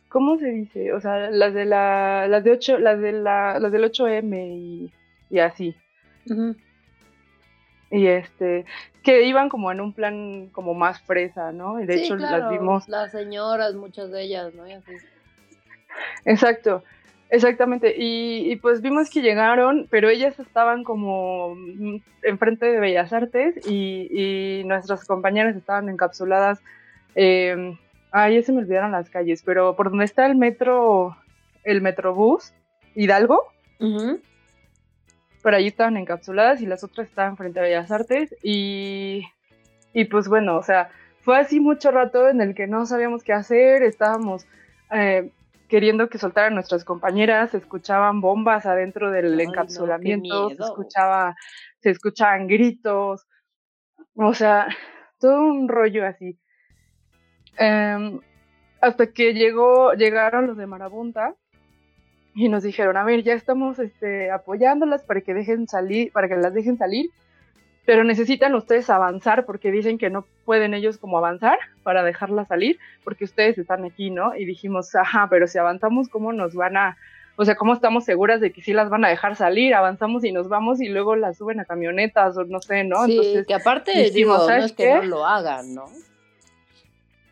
¿cómo 0.08 0.38
se 0.38 0.46
dice? 0.46 0.92
O 0.92 1.00
sea, 1.00 1.30
las 1.30 1.54
de 1.54 1.64
la, 1.64 2.26
las 2.28 2.44
de 2.44 2.52
ocho, 2.52 2.78
las 2.78 3.00
de 3.00 3.12
la, 3.12 3.58
las 3.58 3.72
del 3.72 3.84
8M 3.84 4.34
y, 4.34 4.92
y 5.30 5.38
así. 5.38 5.74
Uh 6.28 6.34
-huh. 6.34 6.56
Y 7.90 8.06
este, 8.08 8.64
que 9.02 9.22
iban 9.22 9.48
como 9.48 9.70
en 9.70 9.80
un 9.80 9.92
plan 9.92 10.48
como 10.50 10.74
más 10.74 11.00
fresa, 11.00 11.52
¿no? 11.52 11.80
Y 11.80 11.86
de 11.86 11.98
sí, 11.98 12.04
hecho 12.04 12.16
claro, 12.16 12.38
las 12.38 12.50
vimos. 12.50 12.88
Las 12.88 13.12
señoras, 13.12 13.74
muchas 13.74 14.10
de 14.10 14.22
ellas, 14.22 14.52
¿no? 14.54 14.64
Exacto, 16.24 16.82
exactamente. 17.30 17.94
Y, 17.96 18.50
y, 18.50 18.56
pues 18.56 18.82
vimos 18.82 19.08
que 19.08 19.22
llegaron, 19.22 19.86
pero 19.88 20.08
ellas 20.08 20.38
estaban 20.40 20.82
como 20.82 21.56
enfrente 22.22 22.66
de 22.66 22.80
Bellas 22.80 23.12
Artes 23.12 23.54
y, 23.68 24.08
y 24.10 24.64
nuestras 24.64 25.04
compañeras 25.04 25.54
estaban 25.54 25.88
encapsuladas. 25.88 26.60
Eh, 27.14 27.78
ah, 28.12 28.28
ya 28.30 28.42
se 28.42 28.52
me 28.52 28.58
olvidaron 28.58 28.92
las 28.92 29.10
calles, 29.10 29.42
pero 29.44 29.76
por 29.76 29.90
donde 29.90 30.04
está 30.04 30.26
el 30.26 30.36
metro, 30.36 31.16
el 31.64 31.80
metrobús, 31.82 32.52
Hidalgo. 32.94 33.48
Uh 33.78 33.86
-huh 33.86 34.20
por 35.46 35.54
ahí 35.54 35.68
estaban 35.68 35.96
encapsuladas 35.96 36.60
y 36.60 36.66
las 36.66 36.82
otras 36.82 37.06
estaban 37.06 37.36
frente 37.36 37.60
a 37.60 37.62
Bellas 37.62 37.92
Artes 37.92 38.34
y, 38.42 39.22
y 39.92 40.06
pues 40.06 40.26
bueno, 40.26 40.56
o 40.56 40.62
sea, 40.64 40.90
fue 41.20 41.38
así 41.38 41.60
mucho 41.60 41.92
rato 41.92 42.28
en 42.28 42.40
el 42.40 42.52
que 42.52 42.66
no 42.66 42.84
sabíamos 42.84 43.22
qué 43.22 43.32
hacer, 43.32 43.84
estábamos 43.84 44.44
eh, 44.90 45.30
queriendo 45.68 46.08
que 46.08 46.18
soltaran 46.18 46.54
nuestras 46.54 46.84
compañeras, 46.84 47.52
se 47.52 47.58
escuchaban 47.58 48.20
bombas 48.20 48.66
adentro 48.66 49.12
del 49.12 49.38
Ay, 49.38 49.46
encapsulamiento, 49.46 50.48
no, 50.48 50.56
se 50.56 50.64
escuchaba, 50.64 51.36
se 51.78 51.90
escuchaban 51.90 52.48
gritos, 52.48 53.24
o 54.16 54.34
sea, 54.34 54.66
todo 55.20 55.42
un 55.44 55.68
rollo 55.68 56.04
así. 56.04 56.40
Eh, 57.58 58.20
hasta 58.80 59.06
que 59.08 59.34
llegó, 59.34 59.94
llegaron 59.94 60.46
los 60.46 60.56
de 60.56 60.66
Marabunta 60.66 61.34
y 62.34 62.48
nos 62.48 62.62
dijeron, 62.62 62.96
a 62.96 63.04
ver, 63.04 63.22
ya 63.22 63.32
estamos 63.32 63.78
este, 63.78 64.30
apoyándolas 64.30 65.02
para 65.02 65.22
que 65.22 65.34
dejen 65.34 65.66
salir, 65.66 66.12
para 66.12 66.28
que 66.28 66.36
las 66.36 66.52
dejen 66.52 66.76
salir, 66.76 67.10
pero 67.86 68.04
necesitan 68.04 68.54
ustedes 68.54 68.90
avanzar 68.90 69.46
porque 69.46 69.70
dicen 69.70 69.96
que 69.96 70.10
no 70.10 70.26
pueden 70.44 70.74
ellos 70.74 70.98
como 70.98 71.18
avanzar 71.18 71.58
para 71.82 72.02
dejarlas 72.02 72.48
salir 72.48 72.78
porque 73.04 73.24
ustedes 73.24 73.56
están 73.58 73.84
aquí, 73.84 74.10
¿no? 74.10 74.36
Y 74.36 74.44
dijimos, 74.44 74.94
ajá, 74.94 75.28
pero 75.30 75.46
si 75.46 75.58
avanzamos, 75.58 76.08
¿cómo 76.08 76.32
nos 76.32 76.54
van 76.54 76.76
a, 76.76 76.98
o 77.36 77.44
sea, 77.44 77.54
cómo 77.54 77.72
estamos 77.72 78.04
seguras 78.04 78.40
de 78.40 78.52
que 78.52 78.60
sí 78.60 78.72
las 78.72 78.90
van 78.90 79.04
a 79.04 79.08
dejar 79.08 79.36
salir? 79.36 79.74
Avanzamos 79.74 80.24
y 80.24 80.32
nos 80.32 80.48
vamos 80.48 80.80
y 80.80 80.88
luego 80.88 81.16
las 81.16 81.38
suben 81.38 81.60
a 81.60 81.64
camionetas 81.64 82.36
o 82.36 82.44
no 82.44 82.60
sé, 82.60 82.84
¿no? 82.84 83.06
Sí, 83.06 83.12
Entonces, 83.12 83.46
que 83.46 83.54
aparte 83.54 83.92
dijimos, 83.92 84.46
digo, 84.46 84.50
no 84.50 84.64
es 84.64 84.72
que 84.72 84.84
qué? 84.84 84.94
no 84.96 85.02
lo 85.02 85.26
hagan, 85.26 85.74
¿no? 85.74 85.86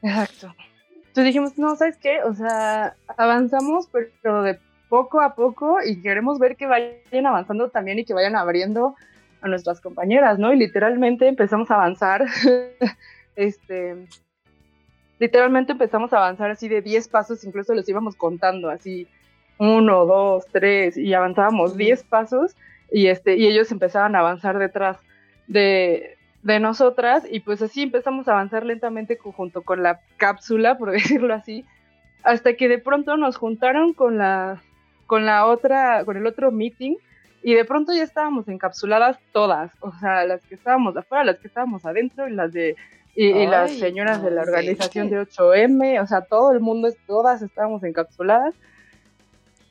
Exacto. 0.04 0.54
Entonces 0.96 1.24
dijimos, 1.24 1.58
no, 1.58 1.74
¿sabes 1.76 1.96
qué? 1.96 2.22
O 2.22 2.34
sea, 2.34 2.94
avanzamos, 3.16 3.88
pero 4.22 4.42
de 4.42 4.58
poco 4.90 5.20
a 5.20 5.34
poco 5.34 5.78
y 5.84 6.02
queremos 6.02 6.38
ver 6.38 6.56
que 6.56 6.66
vayan 6.66 7.26
avanzando 7.26 7.70
también 7.70 7.98
y 7.98 8.04
que 8.04 8.12
vayan 8.12 8.36
abriendo 8.36 8.94
a 9.40 9.48
nuestras 9.48 9.80
compañeras, 9.80 10.38
¿no? 10.38 10.52
Y 10.52 10.58
literalmente 10.58 11.26
empezamos 11.26 11.70
a 11.70 11.76
avanzar, 11.76 12.26
este, 13.36 14.06
literalmente 15.18 15.72
empezamos 15.72 16.12
a 16.12 16.18
avanzar 16.18 16.50
así 16.50 16.68
de 16.68 16.82
10 16.82 17.08
pasos, 17.08 17.44
incluso 17.44 17.74
los 17.74 17.88
íbamos 17.88 18.14
contando, 18.16 18.68
así, 18.68 19.08
uno, 19.58 20.04
dos, 20.04 20.44
tres, 20.52 20.96
y 20.96 21.14
avanzábamos 21.14 21.76
diez 21.76 22.02
pasos, 22.04 22.56
y, 22.90 23.06
este, 23.06 23.36
y 23.36 23.46
ellos 23.46 23.70
empezaban 23.72 24.16
a 24.16 24.20
avanzar 24.20 24.58
detrás 24.58 24.98
de, 25.46 26.16
de 26.44 26.60
nosotras, 26.60 27.24
y 27.28 27.40
pues 27.40 27.62
así 27.62 27.82
empezamos 27.82 28.28
a 28.28 28.32
avanzar 28.32 28.66
lentamente 28.66 29.16
junto 29.16 29.62
con 29.62 29.82
la 29.82 30.00
cápsula, 30.18 30.76
por 30.78 30.90
decirlo 30.92 31.34
así, 31.34 31.64
hasta 32.22 32.54
que 32.54 32.68
de 32.68 32.78
pronto 32.78 33.16
nos 33.16 33.36
juntaron 33.36 33.94
con 33.94 34.18
la, 34.18 34.62
con 35.06 35.26
la 35.26 35.46
otra, 35.46 36.04
con 36.04 36.16
el 36.16 36.26
otro 36.26 36.52
meeting, 36.52 36.96
y 37.42 37.54
de 37.54 37.64
pronto 37.64 37.92
ya 37.92 38.02
estábamos 38.02 38.46
encapsuladas 38.48 39.18
todas, 39.32 39.72
o 39.80 39.92
sea, 39.98 40.24
las 40.24 40.44
que 40.44 40.54
estábamos 40.54 40.96
afuera, 40.96 41.24
las 41.24 41.38
que 41.38 41.48
estábamos 41.48 41.84
adentro 41.84 42.28
y 42.28 42.32
las 42.32 42.52
de 42.52 42.76
y, 43.16 43.46
las 43.46 43.70
señoras 43.78 44.22
de 44.22 44.30
la 44.30 44.42
organización 44.42 45.08
de 45.08 45.20
8M, 45.20 46.02
o 46.02 46.06
sea, 46.06 46.22
todo 46.22 46.52
el 46.52 46.60
mundo, 46.60 46.88
todas 47.06 47.42
estábamos 47.42 47.82
encapsuladas. 47.84 48.54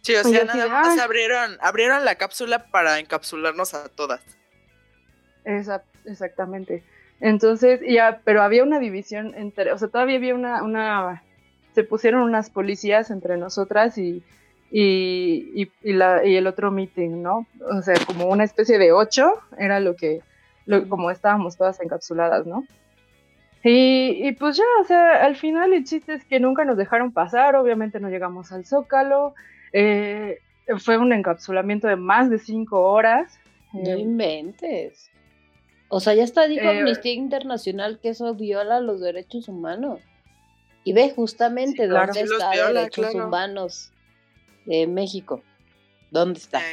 Sí, 0.02 0.16
o 0.16 0.24
sea, 0.24 0.46
nada 0.46 0.68
más 0.70 0.98
abrieron, 0.98 1.58
abrieron 1.62 2.06
la 2.06 2.16
cápsula 2.16 2.66
para 2.68 3.00
encapsularnos 3.00 3.74
a 3.74 3.90
todas. 3.90 4.22
Exactamente. 5.46 6.84
Entonces, 7.20 7.82
ya, 7.88 8.22
pero 8.24 8.42
había 8.42 8.64
una 8.64 8.80
división 8.80 9.34
entre, 9.36 9.72
o 9.72 9.78
sea, 9.78 9.88
todavía 9.88 10.18
había 10.18 10.36
una, 10.36 10.64
una, 10.64 11.24
se 11.74 11.84
pusieron 11.84 12.22
unas 12.22 12.50
policías 12.50 13.12
entre 13.12 13.38
nosotras 13.38 13.98
y, 13.98 14.24
y, 14.72 15.70
y, 15.82 15.94
la, 15.94 16.26
y 16.26 16.36
el 16.36 16.48
otro 16.48 16.72
meeting, 16.72 17.22
¿no? 17.22 17.48
O 17.62 17.82
sea, 17.82 17.96
como 18.06 18.26
una 18.26 18.44
especie 18.44 18.78
de 18.78 18.92
ocho, 18.92 19.34
era 19.58 19.80
lo 19.80 19.96
que, 19.96 20.22
lo, 20.66 20.90
como 20.90 21.12
estábamos 21.12 21.58
todas 21.58 21.80
encapsuladas, 21.80 22.46
¿no? 22.46 22.66
Y, 23.64 24.28
y, 24.28 24.34
pues 24.34 24.58
ya, 24.58 24.66
o 24.82 24.84
sea, 24.84 25.24
al 25.24 25.38
final 25.38 25.72
el 25.72 25.86
chiste 25.86 26.14
es 26.16 26.26
que 26.26 26.42
nunca 26.42 26.66
nos 26.66 26.76
dejaron 26.76 27.14
pasar, 27.14 27.56
obviamente 27.56 28.02
no 28.02 28.10
llegamos 28.10 28.52
al 28.52 28.66
Zócalo, 28.66 29.34
eh, 29.72 30.40
fue 30.78 30.98
un 30.98 31.14
encapsulamiento 31.14 31.88
de 31.88 31.96
más 31.96 32.30
de 32.30 32.40
cinco 32.40 32.82
horas. 32.82 33.40
No 33.74 33.92
eh, 33.92 34.00
inventes. 34.00 35.10
O 35.96 36.00
sea, 36.00 36.16
ya 36.16 36.24
está 36.24 36.48
dijo 36.48 36.66
eh, 36.66 36.80
Amnistía 36.80 37.14
Internacional 37.14 38.00
que 38.00 38.10
eso 38.10 38.34
viola 38.34 38.80
los 38.80 39.00
derechos 39.00 39.48
humanos. 39.48 40.00
Y 40.84 40.94
ve 40.94 41.14
justamente 41.16 41.88
dónde 41.88 42.22
está 42.22 42.56
los 42.56 42.74
derechos 42.74 43.14
humanos 43.14 43.92
de 44.66 44.88
México. 44.88 45.44
¿Dónde 46.10 46.40
está? 46.40 46.64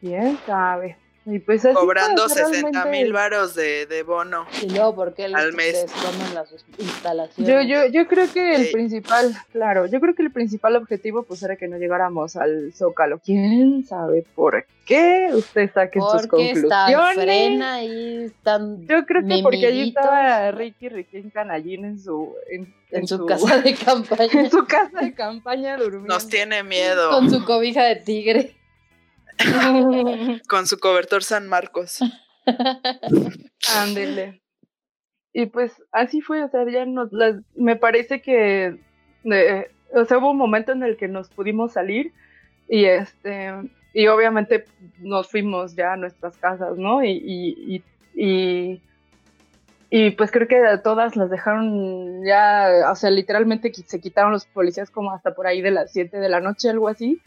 Bien 0.00 0.38
sabe. 0.46 0.96
Y 1.30 1.40
pues 1.40 1.66
Cobrando 1.74 2.28
60 2.28 2.86
mil 2.86 3.12
varos 3.12 3.54
de, 3.54 3.86
de, 3.86 4.02
bono. 4.02 4.46
Y 4.62 4.70
luego, 4.70 4.94
¿por 4.94 5.14
qué 5.14 5.26
al 5.26 5.52
mes? 5.52 5.86
las 6.32 6.48
instalaciones? 6.78 7.36
Yo, 7.36 7.62
yo, 7.62 7.86
yo 7.86 8.08
creo 8.08 8.32
que 8.32 8.54
el 8.54 8.70
principal, 8.70 9.34
claro, 9.52 9.86
yo 9.86 10.00
creo 10.00 10.14
que 10.14 10.22
el 10.22 10.32
principal 10.32 10.76
objetivo 10.76 11.24
pues 11.24 11.42
era 11.42 11.56
que 11.56 11.68
no 11.68 11.76
llegáramos 11.76 12.36
al 12.36 12.72
Zócalo. 12.72 13.18
¿Quién 13.18 13.84
sabe 13.84 14.24
por 14.34 14.64
qué? 14.86 15.28
Usted 15.32 15.70
saque 15.72 16.00
sus 16.00 16.26
conclusiones. 16.26 17.14
frena 17.14 17.74
ahí 17.74 18.32
tan 18.42 18.86
Yo 18.86 19.04
creo 19.04 19.26
que 19.26 19.40
porque 19.42 19.66
allí 19.66 19.88
estaba 19.88 20.50
Ricky 20.52 20.88
Ricky 20.88 21.30
Canallín 21.30 21.84
en 21.84 22.00
su 22.00 22.34
en, 22.90 23.06
su, 23.06 23.26
casa 23.26 23.60
de 23.60 23.74
campaña. 23.84 24.32
en 24.32 24.50
su 24.50 24.64
casa 24.64 25.00
de 25.00 25.12
campaña 25.12 25.76
durmiendo. 25.76 26.14
Nos 26.14 26.26
tiene 26.26 26.62
miedo. 26.62 27.10
Con 27.10 27.30
su 27.30 27.44
cobija 27.44 27.84
de 27.84 27.96
tigre. 27.96 28.57
Con 30.48 30.66
su 30.66 30.78
cobertor 30.78 31.22
San 31.22 31.48
Marcos. 31.48 32.00
Ándele. 33.76 34.42
Y 35.32 35.46
pues 35.46 35.72
así 35.92 36.20
fue, 36.20 36.42
o 36.42 36.48
sea, 36.48 36.68
ya 36.68 36.84
nos, 36.84 37.10
me 37.54 37.76
parece 37.76 38.20
que, 38.22 38.78
o 39.94 40.04
sea, 40.04 40.18
hubo 40.18 40.30
un 40.30 40.38
momento 40.38 40.72
en 40.72 40.82
el 40.82 40.96
que 40.96 41.06
nos 41.06 41.28
pudimos 41.28 41.72
salir 41.72 42.12
y 42.68 42.86
este, 42.86 43.52
y 43.92 44.06
obviamente 44.08 44.64
nos 44.98 45.30
fuimos 45.30 45.76
ya 45.76 45.92
a 45.92 45.96
nuestras 45.96 46.36
casas, 46.38 46.76
¿no? 46.76 47.04
Y, 47.04 47.10
y, 47.10 47.84
y, 48.14 48.82
y, 49.90 50.10
pues 50.12 50.30
creo 50.30 50.48
que 50.48 50.56
a 50.56 50.82
todas 50.82 51.14
las 51.16 51.30
dejaron 51.30 52.24
ya, 52.24 52.90
o 52.90 52.94
sea, 52.96 53.10
literalmente 53.10 53.72
se 53.72 54.00
quitaron 54.00 54.32
los 54.32 54.46
policías 54.46 54.90
como 54.90 55.12
hasta 55.12 55.34
por 55.34 55.46
ahí 55.46 55.62
de 55.62 55.70
las 55.70 55.92
7 55.92 56.18
de 56.18 56.28
la 56.28 56.40
noche, 56.40 56.68
algo 56.68 56.88
así. 56.88 57.20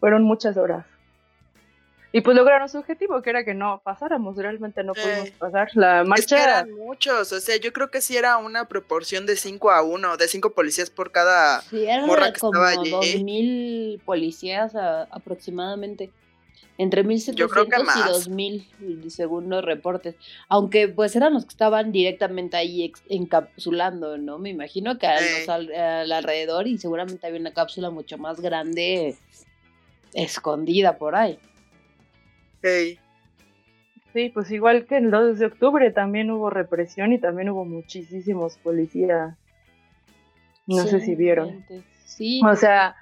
Fueron 0.00 0.22
muchas 0.22 0.56
horas. 0.56 0.86
Y 2.10 2.22
pues 2.22 2.34
lograron 2.34 2.68
su 2.70 2.78
objetivo, 2.78 3.20
que 3.20 3.30
era 3.30 3.44
que 3.44 3.52
no 3.52 3.82
pasáramos, 3.84 4.36
realmente 4.36 4.82
no 4.82 4.94
pudimos 4.94 5.30
pasar. 5.32 5.68
La 5.74 6.04
marcha. 6.04 6.42
eran 6.42 6.72
muchos, 6.72 7.32
o 7.32 7.40
sea, 7.40 7.56
yo 7.56 7.72
creo 7.72 7.90
que 7.90 8.00
sí 8.00 8.16
era 8.16 8.38
una 8.38 8.66
proporción 8.66 9.26
de 9.26 9.36
5 9.36 9.70
a 9.70 9.82
1, 9.82 10.16
de 10.16 10.28
5 10.28 10.54
policías 10.54 10.88
por 10.88 11.12
cada 11.12 11.60
sí, 11.62 11.84
eran 11.84 12.06
morra 12.06 12.32
que 12.32 12.40
como 12.40 12.64
estaba 12.64 12.82
allí. 12.82 12.90
2000 12.90 14.02
policías 14.04 14.74
aproximadamente. 14.74 16.10
Entre 16.80 17.02
1700 17.02 17.66
y 17.96 18.08
2000, 18.08 19.10
según 19.10 19.50
los 19.50 19.64
reportes. 19.64 20.14
Aunque 20.48 20.86
pues 20.86 21.16
eran 21.16 21.34
los 21.34 21.44
que 21.44 21.50
estaban 21.50 21.90
directamente 21.90 22.56
ahí 22.56 22.92
encapsulando, 23.08 24.16
¿no? 24.16 24.38
Me 24.38 24.50
imagino 24.50 24.96
que 24.96 25.08
al, 25.08 26.12
alrededor 26.12 26.68
y 26.68 26.78
seguramente 26.78 27.26
había 27.26 27.40
una 27.40 27.52
cápsula 27.52 27.90
mucho 27.90 28.16
más 28.16 28.40
grande 28.40 29.16
escondida 30.14 30.98
por 30.98 31.16
ahí. 31.16 31.38
Sí, 34.12 34.30
pues 34.30 34.50
igual 34.50 34.86
que 34.86 34.96
el 34.96 35.10
2 35.10 35.38
de 35.38 35.46
octubre 35.46 35.90
también 35.90 36.30
hubo 36.30 36.50
represión 36.50 37.12
y 37.12 37.18
también 37.18 37.50
hubo 37.50 37.64
muchísimos 37.64 38.56
policías. 38.58 39.36
No 40.66 40.84
sé 40.84 41.00
si 41.00 41.14
vieron. 41.14 41.64
Sí. 42.04 42.40
O 42.44 42.56
sea, 42.56 42.96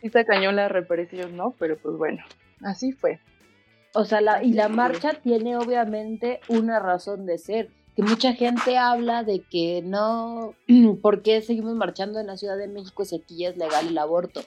sí 0.00 0.10
se 0.10 0.24
cañó 0.24 0.52
la 0.52 0.68
represión, 0.68 1.36
¿no? 1.36 1.54
Pero 1.58 1.76
pues 1.78 1.96
bueno, 1.96 2.22
así 2.62 2.92
fue. 2.92 3.20
O 3.94 4.04
sea, 4.04 4.20
la, 4.20 4.42
y 4.42 4.52
la 4.52 4.68
marcha 4.68 5.14
tiene 5.14 5.56
obviamente 5.56 6.40
una 6.48 6.78
razón 6.80 7.26
de 7.26 7.38
ser. 7.38 7.70
Que 7.94 8.02
mucha 8.02 8.32
gente 8.32 8.76
habla 8.76 9.22
de 9.22 9.40
que 9.40 9.80
no, 9.84 10.54
¿por 11.02 11.22
qué 11.22 11.42
seguimos 11.42 11.74
marchando 11.74 12.18
en 12.18 12.26
la 12.26 12.36
Ciudad 12.36 12.56
de 12.56 12.66
México 12.66 13.04
si 13.04 13.16
aquí 13.16 13.38
ya 13.38 13.50
es 13.50 13.56
legal 13.56 13.86
el 13.88 13.98
aborto? 13.98 14.40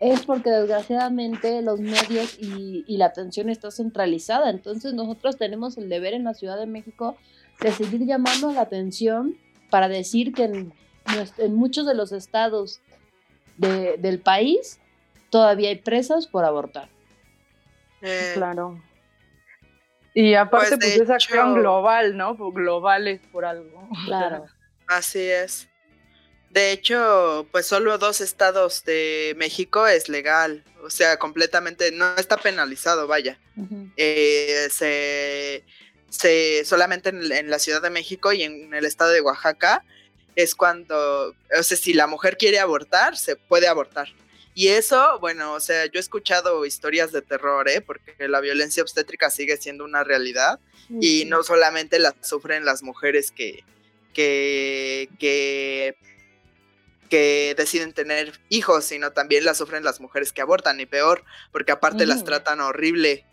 Es 0.00 0.24
porque 0.24 0.50
desgraciadamente 0.50 1.60
los 1.62 1.80
medios 1.80 2.36
y, 2.38 2.96
la 2.96 3.06
atención 3.06 3.48
está 3.48 3.70
centralizada. 3.70 4.50
Entonces 4.50 4.94
nosotros 4.94 5.36
tenemos 5.36 5.76
el 5.76 5.88
deber 5.88 6.14
en 6.14 6.24
la 6.24 6.34
Ciudad 6.34 6.58
de 6.58 6.66
México 6.66 7.16
de 7.60 7.72
seguir 7.72 8.04
llamando 8.06 8.52
la 8.52 8.62
atención 8.62 9.36
para 9.70 9.88
decir 9.88 10.32
que 10.32 10.44
en, 10.44 10.72
muchos 11.54 11.86
de 11.86 11.94
los 11.94 12.12
estados 12.12 12.80
del 13.56 14.20
país 14.20 14.78
todavía 15.30 15.70
hay 15.70 15.76
presas 15.76 16.26
por 16.26 16.44
abortar. 16.44 16.88
Eh, 18.02 18.32
claro. 18.34 18.80
Y 20.14 20.34
aparte, 20.34 20.76
pues, 20.76 20.94
pues 20.96 21.00
es 21.00 21.10
acción 21.10 21.54
global, 21.54 22.16
¿no? 22.16 22.36
Pues 22.36 22.54
global 22.54 23.08
es 23.08 23.20
por 23.32 23.44
algo. 23.44 23.88
Claro. 24.06 24.46
Así 24.86 25.20
es. 25.20 25.68
De 26.50 26.72
hecho, 26.72 27.46
pues 27.52 27.66
solo 27.66 27.98
dos 27.98 28.20
estados 28.20 28.84
de 28.84 29.34
México 29.36 29.86
es 29.86 30.08
legal, 30.08 30.64
o 30.82 30.90
sea, 30.90 31.18
completamente, 31.18 31.92
no 31.92 32.16
está 32.16 32.38
penalizado, 32.38 33.06
vaya. 33.06 33.38
Eh, 33.96 34.68
se, 34.70 35.64
se, 36.08 36.64
solamente 36.64 37.10
en, 37.10 37.50
la 37.50 37.58
Ciudad 37.58 37.82
de 37.82 37.90
México 37.90 38.32
y 38.32 38.44
en 38.44 38.72
el 38.72 38.86
estado 38.86 39.10
de 39.10 39.20
Oaxaca 39.20 39.84
es 40.36 40.54
cuando, 40.54 41.34
o 41.58 41.62
sea, 41.62 41.76
si 41.76 41.92
la 41.92 42.06
mujer 42.06 42.36
quiere 42.38 42.60
abortar, 42.60 43.16
se 43.16 43.36
puede 43.36 43.68
abortar. 43.68 44.08
Y 44.54 44.68
eso, 44.68 45.18
bueno, 45.20 45.52
o 45.52 45.60
sea, 45.60 45.86
yo 45.86 45.92
he 45.94 46.00
escuchado 46.00 46.64
historias 46.64 47.12
de 47.12 47.22
terror, 47.22 47.68
¿eh? 47.68 47.80
porque 47.80 48.14
la 48.26 48.40
violencia 48.40 48.82
obstétrica 48.82 49.30
sigue 49.30 49.56
siendo 49.56 49.84
una 49.84 50.02
realidad 50.02 50.58
y 51.00 51.26
no 51.26 51.42
solamente 51.42 51.98
la 51.98 52.14
sufren 52.22 52.64
las 52.64 52.82
mujeres 52.82 53.30
que, 53.30 53.62
que, 54.14 55.08
que 55.18 55.96
que 57.08 57.54
deciden 57.56 57.92
tener 57.92 58.38
hijos, 58.48 58.84
sino 58.84 59.12
también 59.12 59.44
las 59.44 59.58
sufren 59.58 59.84
las 59.84 60.00
mujeres 60.00 60.32
que 60.32 60.42
abortan, 60.42 60.80
y 60.80 60.86
peor, 60.86 61.24
porque 61.52 61.72
aparte 61.72 62.06
las 62.06 62.24
tratan 62.24 62.60
horrible, 62.60 63.26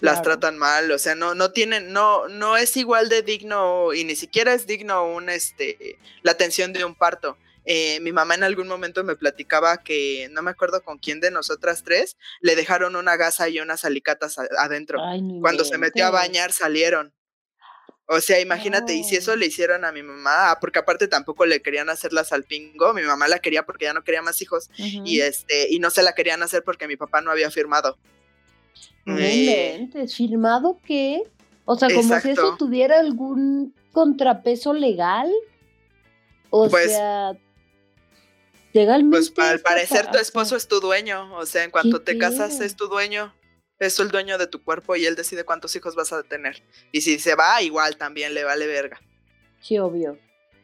las 0.00 0.22
tratan 0.22 0.58
mal, 0.58 0.90
o 0.90 0.98
sea, 0.98 1.14
no, 1.14 1.34
no 1.34 1.52
tienen, 1.52 1.92
no, 1.92 2.28
no 2.28 2.56
es 2.56 2.76
igual 2.76 3.08
de 3.08 3.22
digno, 3.22 3.94
y 3.94 4.04
ni 4.04 4.16
siquiera 4.16 4.52
es 4.52 4.66
digno 4.66 5.06
un 5.06 5.28
este 5.30 5.98
la 6.22 6.32
atención 6.32 6.72
de 6.72 6.84
un 6.84 6.94
parto. 6.94 7.38
Eh, 7.68 7.98
mi 8.00 8.12
mamá 8.12 8.36
en 8.36 8.44
algún 8.44 8.68
momento 8.68 9.02
me 9.02 9.16
platicaba 9.16 9.78
que 9.78 10.28
no 10.30 10.40
me 10.40 10.52
acuerdo 10.52 10.82
con 10.84 10.98
quién 10.98 11.18
de 11.18 11.32
nosotras 11.32 11.82
tres 11.82 12.16
le 12.40 12.54
dejaron 12.54 12.94
una 12.94 13.16
gasa 13.16 13.48
y 13.48 13.58
unas 13.58 13.84
alicatas 13.84 14.38
adentro. 14.38 15.00
Cuando 15.40 15.64
se 15.64 15.76
metió 15.76 16.06
a 16.06 16.10
bañar 16.10 16.52
salieron. 16.52 17.12
O 18.08 18.20
sea, 18.20 18.40
imagínate, 18.40 18.94
y 18.94 19.02
si 19.02 19.16
eso 19.16 19.34
le 19.34 19.46
hicieron 19.46 19.84
a 19.84 19.90
mi 19.90 20.02
mamá, 20.02 20.52
ah, 20.52 20.58
porque 20.60 20.78
aparte 20.78 21.08
tampoco 21.08 21.44
le 21.44 21.60
querían 21.60 21.88
hacer 21.88 22.12
la 22.12 22.22
salpingo, 22.22 22.94
mi 22.94 23.02
mamá 23.02 23.26
la 23.26 23.40
quería 23.40 23.66
porque 23.66 23.86
ya 23.86 23.94
no 23.94 24.04
quería 24.04 24.22
más 24.22 24.40
hijos, 24.40 24.70
y 24.78 25.20
este, 25.20 25.68
y 25.70 25.80
no 25.80 25.90
se 25.90 26.04
la 26.04 26.14
querían 26.14 26.42
hacer 26.42 26.62
porque 26.62 26.86
mi 26.86 26.96
papá 26.96 27.20
no 27.20 27.32
había 27.32 27.50
firmado. 27.50 27.98
Eh, 29.06 29.88
¿Firmado 30.08 30.78
qué? 30.84 31.22
O 31.64 31.76
sea, 31.76 31.88
como 31.92 32.20
si 32.20 32.30
eso 32.30 32.56
tuviera 32.56 33.00
algún 33.00 33.74
contrapeso 33.92 34.72
legal. 34.72 35.30
O 36.50 36.68
Pues- 36.68 36.92
sea, 36.92 37.32
legalmente. 38.72 39.30
Pues 39.34 39.48
al 39.48 39.60
parecer 39.60 40.10
tu 40.10 40.18
esposo 40.18 40.54
es 40.56 40.68
tu 40.68 40.80
dueño, 40.80 41.34
o 41.36 41.44
sea, 41.44 41.64
en 41.64 41.70
cuanto 41.72 42.04
¿Qué 42.04 42.12
te 42.12 42.18
casas 42.18 42.60
es 42.60 42.76
tu 42.76 42.86
dueño, 42.88 43.34
es 43.78 43.98
el 44.00 44.10
dueño 44.10 44.38
de 44.38 44.46
tu 44.46 44.62
cuerpo 44.62 44.96
y 44.96 45.06
él 45.06 45.16
decide 45.16 45.44
cuántos 45.44 45.74
hijos 45.76 45.94
vas 45.94 46.12
a 46.12 46.22
tener. 46.22 46.62
Y 46.92 47.00
si 47.02 47.18
se 47.18 47.34
va, 47.34 47.60
igual 47.62 47.96
también 47.96 48.34
le 48.34 48.44
vale 48.44 48.66
verga. 48.66 49.00
Sí, 49.60 49.78
obvio. 49.78 50.18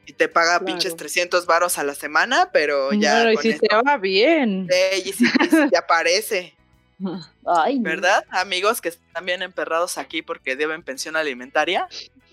Y 0.07 0.13
te 0.15 0.29
paga 0.29 0.59
Claro. 0.59 0.65
pinches 0.67 0.97
300 0.97 1.47
varos 1.47 1.79
a 1.79 1.85
la 1.85 1.95
semana, 1.95 2.51
pero 2.53 2.93
ya 2.93 3.23
Bueno, 3.23 3.33
y 3.33 3.37
si 3.37 3.49
esto- 3.51 3.67
te 3.69 3.75
va 3.77 3.97
bien. 3.99 4.67
Ey, 4.71 5.01
y 5.07 5.13
si, 5.13 5.25
y 5.25 5.47
si 5.49 5.69
te 5.71 5.77
aparece, 5.77 6.55
Ay, 7.47 7.79
no. 7.79 7.85
¿verdad? 7.91 8.25
Amigos 8.31 8.81
que 8.81 8.89
están 8.91 9.25
bien 9.27 9.43
emperrados 9.43 9.99
aquí 9.99 10.23
porque 10.23 10.57
deben 10.57 10.83
pensión 10.83 11.17
alimentaria. 11.17 11.89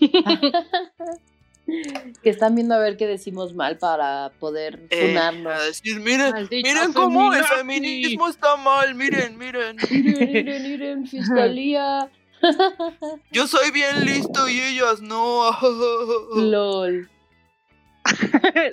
Que 2.22 2.30
están 2.30 2.54
viendo 2.54 2.74
a 2.74 2.78
ver 2.78 2.96
qué 2.96 3.06
decimos 3.06 3.54
mal 3.54 3.78
para 3.78 4.32
poder 4.38 4.80
eh, 4.90 5.08
funarnos. 5.08 5.52
a 5.52 5.62
decir, 5.64 6.00
miren, 6.00 6.30
Maldita 6.32 6.68
miren 6.68 6.92
cómo 6.92 7.32
el 7.32 7.44
feminazi". 7.44 7.56
feminismo 7.56 8.28
está 8.28 8.56
mal, 8.56 8.94
miren, 8.94 9.38
miren. 9.38 9.76
Miren, 9.90 10.32
miren, 10.32 10.62
miren, 10.62 11.06
fiscalía. 11.06 12.10
Yo 13.32 13.46
soy 13.46 13.70
bien 13.70 14.04
listo 14.04 14.48
y 14.48 14.60
ellas 14.60 15.00
no. 15.00 15.50
LOL. 16.36 17.08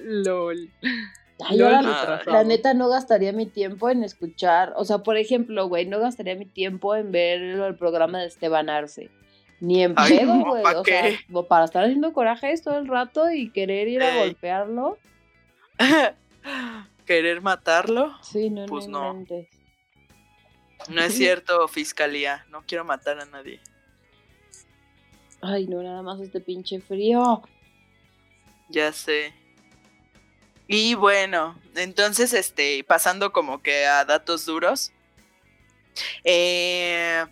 LOL. 0.03 0.69
Ay, 1.39 1.57
LOL 1.57 1.73
ahora, 1.75 1.81
retrasado. 1.99 2.31
la 2.31 2.43
neta 2.43 2.73
no 2.73 2.89
gastaría 2.89 3.31
mi 3.31 3.45
tiempo 3.45 3.89
en 3.89 4.03
escuchar, 4.03 4.73
o 4.75 4.85
sea, 4.85 4.99
por 4.99 5.17
ejemplo, 5.17 5.67
güey, 5.67 5.85
no 5.85 5.99
gastaría 5.99 6.35
mi 6.35 6.45
tiempo 6.45 6.95
en 6.95 7.11
ver 7.11 7.41
el 7.41 7.75
programa 7.75 8.19
de 8.19 8.27
Esteban 8.27 8.69
Arce. 8.69 9.11
Ni 9.59 9.83
en 9.83 9.93
Ay, 9.95 10.19
pedo, 10.19 10.35
no, 10.35 10.45
güey. 10.51 10.63
¿pa' 10.63 10.79
O 10.79 10.85
sea, 10.85 11.01
qué? 11.03 11.19
o 11.31 11.47
para 11.47 11.65
estar 11.65 11.83
haciendo 11.83 12.13
corajes 12.13 12.61
todo 12.61 12.77
el 12.77 12.87
rato 12.87 13.31
y 13.31 13.49
querer 13.51 13.87
ir 13.87 14.03
a 14.03 14.09
Ey. 14.13 14.17
golpearlo. 14.19 14.97
¿Querer 17.05 17.41
matarlo? 17.41 18.15
Sí, 18.21 18.49
no, 18.49 18.65
Pues 18.65 18.87
no 18.87 19.13
no. 19.13 19.25
No 20.89 21.01
es 21.01 21.13
cierto, 21.17 21.67
fiscalía. 21.67 22.45
No 22.49 22.63
quiero 22.67 22.85
matar 22.85 23.19
a 23.19 23.25
nadie. 23.25 23.59
Ay, 25.41 25.67
no, 25.67 25.81
nada 25.81 26.01
más 26.01 26.19
este 26.19 26.39
pinche 26.41 26.79
frío. 26.81 27.41
Ya 28.69 28.91
sé. 28.91 29.33
Y 30.67 30.95
bueno, 30.95 31.57
entonces, 31.75 32.33
este, 32.33 32.83
pasando 32.83 33.31
como 33.31 33.61
que 33.61 33.85
a 33.85 34.03
datos 34.03 34.45
duros. 34.45 34.91
eh, 36.23 37.25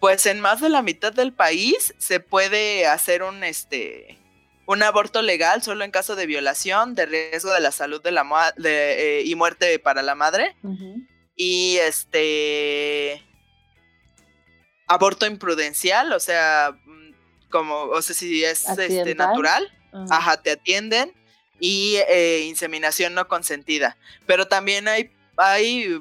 pues 0.00 0.26
en 0.26 0.40
más 0.40 0.60
de 0.60 0.70
la 0.70 0.82
mitad 0.82 1.12
del 1.12 1.32
país 1.32 1.94
se 1.98 2.18
puede 2.20 2.86
hacer 2.86 3.22
un 3.22 3.44
este 3.44 4.18
un 4.66 4.82
aborto 4.82 5.20
legal 5.20 5.62
solo 5.62 5.84
en 5.84 5.90
caso 5.90 6.14
de 6.14 6.26
violación, 6.26 6.94
de 6.94 7.04
riesgo 7.04 7.52
de 7.52 7.60
la 7.60 7.72
salud 7.72 8.00
de 8.00 8.12
la 8.12 8.54
de, 8.56 9.18
eh, 9.18 9.22
y 9.24 9.34
muerte 9.34 9.78
para 9.80 10.00
la 10.00 10.14
madre. 10.14 10.54
Y 11.34 11.76
este 11.78 13.20
aborto 14.86 15.26
imprudencial, 15.26 16.12
o 16.12 16.20
sea, 16.20 16.72
mm, 16.84 17.14
como, 17.50 17.82
o 17.82 18.00
sea, 18.00 18.14
si 18.14 18.44
es 18.44 18.68
este 18.68 19.16
natural, 19.16 19.76
Ajá. 19.92 20.16
ajá, 20.16 20.42
te 20.42 20.52
atienden 20.52 21.12
y 21.58 21.96
eh, 22.08 22.44
inseminación 22.46 23.14
no 23.14 23.26
consentida. 23.26 23.96
Pero 24.26 24.46
también 24.46 24.86
hay, 24.86 25.10
hay, 25.36 26.00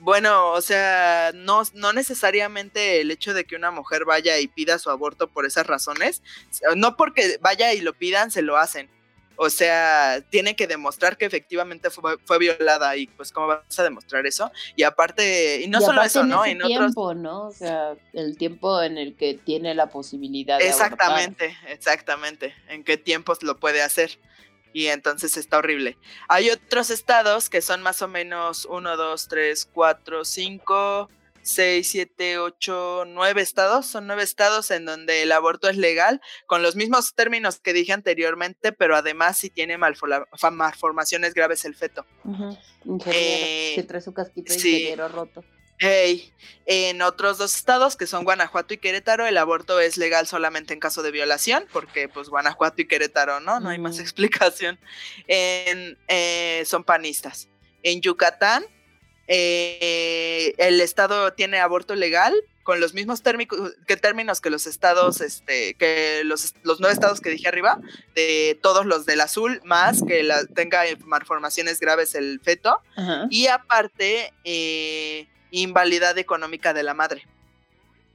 bueno, 0.00 0.52
o 0.52 0.60
sea, 0.60 1.32
no, 1.34 1.62
no 1.74 1.92
necesariamente 1.92 3.00
el 3.00 3.10
hecho 3.10 3.34
de 3.34 3.44
que 3.44 3.56
una 3.56 3.70
mujer 3.70 4.04
vaya 4.04 4.38
y 4.38 4.48
pida 4.48 4.78
su 4.78 4.90
aborto 4.90 5.28
por 5.28 5.46
esas 5.46 5.66
razones, 5.66 6.22
no 6.76 6.96
porque 6.96 7.38
vaya 7.40 7.72
y 7.74 7.80
lo 7.80 7.94
pidan, 7.94 8.30
se 8.30 8.42
lo 8.42 8.56
hacen. 8.56 8.90
O 9.40 9.50
sea, 9.50 10.20
tiene 10.30 10.56
que 10.56 10.66
demostrar 10.66 11.16
que 11.16 11.24
efectivamente 11.24 11.90
fue, 11.90 12.18
fue 12.24 12.38
violada 12.40 12.96
y 12.96 13.06
pues 13.06 13.30
cómo 13.30 13.46
vas 13.46 13.78
a 13.78 13.84
demostrar 13.84 14.26
eso. 14.26 14.50
Y 14.74 14.82
aparte, 14.82 15.60
y 15.62 15.68
no 15.68 15.78
Y 15.78 15.82
solo 15.82 16.00
aparte 16.00 16.08
eso, 16.08 16.20
en 16.22 16.28
¿no? 16.28 16.44
ese 16.44 16.52
En 16.52 16.62
otros... 16.62 16.78
tiempo, 16.78 17.14
¿no? 17.14 17.46
O 17.46 17.52
sea, 17.52 17.94
el 18.14 18.36
tiempo 18.36 18.82
en 18.82 18.98
el 18.98 19.14
que 19.14 19.34
tiene 19.34 19.76
la 19.76 19.90
posibilidad 19.90 20.58
de. 20.58 20.66
Exactamente, 20.66 21.56
exactamente. 21.68 22.52
En 22.68 22.82
qué 22.82 22.96
tiempos 22.96 23.44
lo 23.44 23.56
puede 23.58 23.80
hacer. 23.80 24.18
Y 24.72 24.86
entonces 24.88 25.36
está 25.36 25.58
horrible. 25.58 25.96
Hay 26.28 26.50
otros 26.50 26.90
estados 26.90 27.48
que 27.48 27.62
son 27.62 27.82
más 27.82 28.02
o 28.02 28.08
menos 28.08 28.66
1, 28.66 28.96
2, 28.96 29.28
3, 29.28 29.68
4, 29.72 30.24
5, 30.24 31.08
6, 31.42 31.88
7, 31.90 32.38
8, 32.38 33.04
9 33.06 33.40
estados. 33.40 33.86
Son 33.86 34.06
nueve 34.06 34.22
estados 34.22 34.70
en 34.70 34.84
donde 34.84 35.22
el 35.22 35.32
aborto 35.32 35.68
es 35.70 35.76
legal, 35.78 36.20
con 36.46 36.62
los 36.62 36.76
mismos 36.76 37.14
términos 37.14 37.58
que 37.60 37.72
dije 37.72 37.92
anteriormente, 37.94 38.72
pero 38.72 38.94
además 38.96 39.38
si 39.38 39.48
tiene 39.48 39.78
malfola- 39.78 40.26
fa- 40.36 40.50
malformaciones 40.50 41.32
graves 41.32 41.64
el 41.64 41.74
feto. 41.74 42.04
Ujú, 42.24 42.56
Ingeniero, 42.84 43.18
Eh, 43.46 43.72
que 43.76 43.82
trae 43.84 44.02
su 44.02 44.12
casquito 44.12 44.52
de 44.52 44.58
sí. 44.60 44.74
ingeniero 44.74 45.08
roto. 45.08 45.42
Ey, 45.80 46.32
En 46.66 47.00
otros 47.02 47.38
dos 47.38 47.54
estados, 47.56 47.96
que 47.96 48.06
son 48.06 48.24
Guanajuato 48.24 48.74
y 48.74 48.78
Querétaro, 48.78 49.26
el 49.26 49.38
aborto 49.38 49.80
es 49.80 49.96
legal 49.96 50.26
solamente 50.26 50.74
en 50.74 50.80
caso 50.80 51.02
de 51.02 51.10
violación, 51.10 51.64
porque 51.72 52.08
pues 52.08 52.28
Guanajuato 52.28 52.82
y 52.82 52.86
Querétaro, 52.86 53.40
¿no? 53.40 53.58
No 53.60 53.70
hay 53.70 53.78
más 53.78 53.98
explicación. 54.00 54.78
En, 55.28 55.96
eh, 56.08 56.62
son 56.66 56.84
panistas. 56.84 57.48
En 57.82 58.00
Yucatán, 58.02 58.64
eh, 59.28 60.54
el 60.58 60.80
estado 60.80 61.32
tiene 61.32 61.58
aborto 61.60 61.94
legal 61.94 62.34
con 62.64 62.80
los 62.80 62.92
mismos 62.92 63.22
térmicos, 63.22 63.72
que 63.86 63.96
términos 63.96 64.42
que 64.42 64.50
los 64.50 64.66
estados, 64.66 65.22
este, 65.22 65.72
que 65.74 66.20
los, 66.24 66.54
los 66.64 66.80
nueve 66.80 66.92
estados 66.92 67.22
que 67.22 67.30
dije 67.30 67.48
arriba, 67.48 67.80
de 68.14 68.58
todos 68.62 68.84
los 68.84 69.06
del 69.06 69.22
azul, 69.22 69.62
más 69.64 70.02
que 70.02 70.22
la, 70.22 70.44
tenga 70.44 70.82
malformaciones 71.06 71.80
graves 71.80 72.14
el 72.14 72.40
feto, 72.42 72.82
Ajá. 72.94 73.26
y 73.30 73.46
aparte 73.46 74.34
eh, 74.44 75.28
invalidad 75.50 76.16
económica 76.18 76.72
de 76.74 76.82
la 76.82 76.94
madre. 76.94 77.26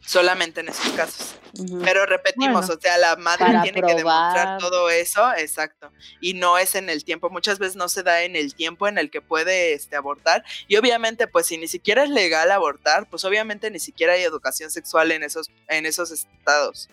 Solamente 0.05 0.59
en 0.59 0.67
esos 0.67 0.91
casos. 0.93 1.35
Pero 1.83 2.05
repetimos, 2.05 2.65
Bueno. 2.67 2.73
o 2.77 2.81
sea, 2.81 2.97
la 2.97 3.15
madre 3.15 3.45
tiene 3.63 3.81
que 3.81 3.93
demostrar 3.95 4.57
todo 4.57 4.89
eso, 4.89 5.33
exacto. 5.35 5.91
Y 6.19 6.33
no 6.33 6.57
es 6.57 6.75
en 6.75 6.89
el 6.89 7.05
tiempo, 7.05 7.29
muchas 7.29 7.57
veces 7.57 7.75
no 7.77 7.87
se 7.87 8.03
da 8.03 8.23
en 8.23 8.35
el 8.35 8.53
tiempo 8.53 8.87
en 8.87 8.97
el 8.97 9.09
que 9.11 9.21
puede 9.21 9.73
este, 9.73 9.95
abortar. 9.95 10.43
Y 10.67 10.75
obviamente, 10.75 11.27
pues 11.27 11.45
si 11.45 11.57
ni 11.57 11.67
siquiera 11.67 12.03
es 12.03 12.09
legal 12.09 12.51
abortar, 12.51 13.07
pues 13.09 13.23
obviamente 13.23 13.69
ni 13.71 13.79
siquiera 13.79 14.13
hay 14.13 14.23
educación 14.23 14.71
sexual 14.71 15.11
en 15.11 15.23
esos, 15.23 15.49
en 15.69 15.85
esos 15.85 16.11
estados. 16.11 16.89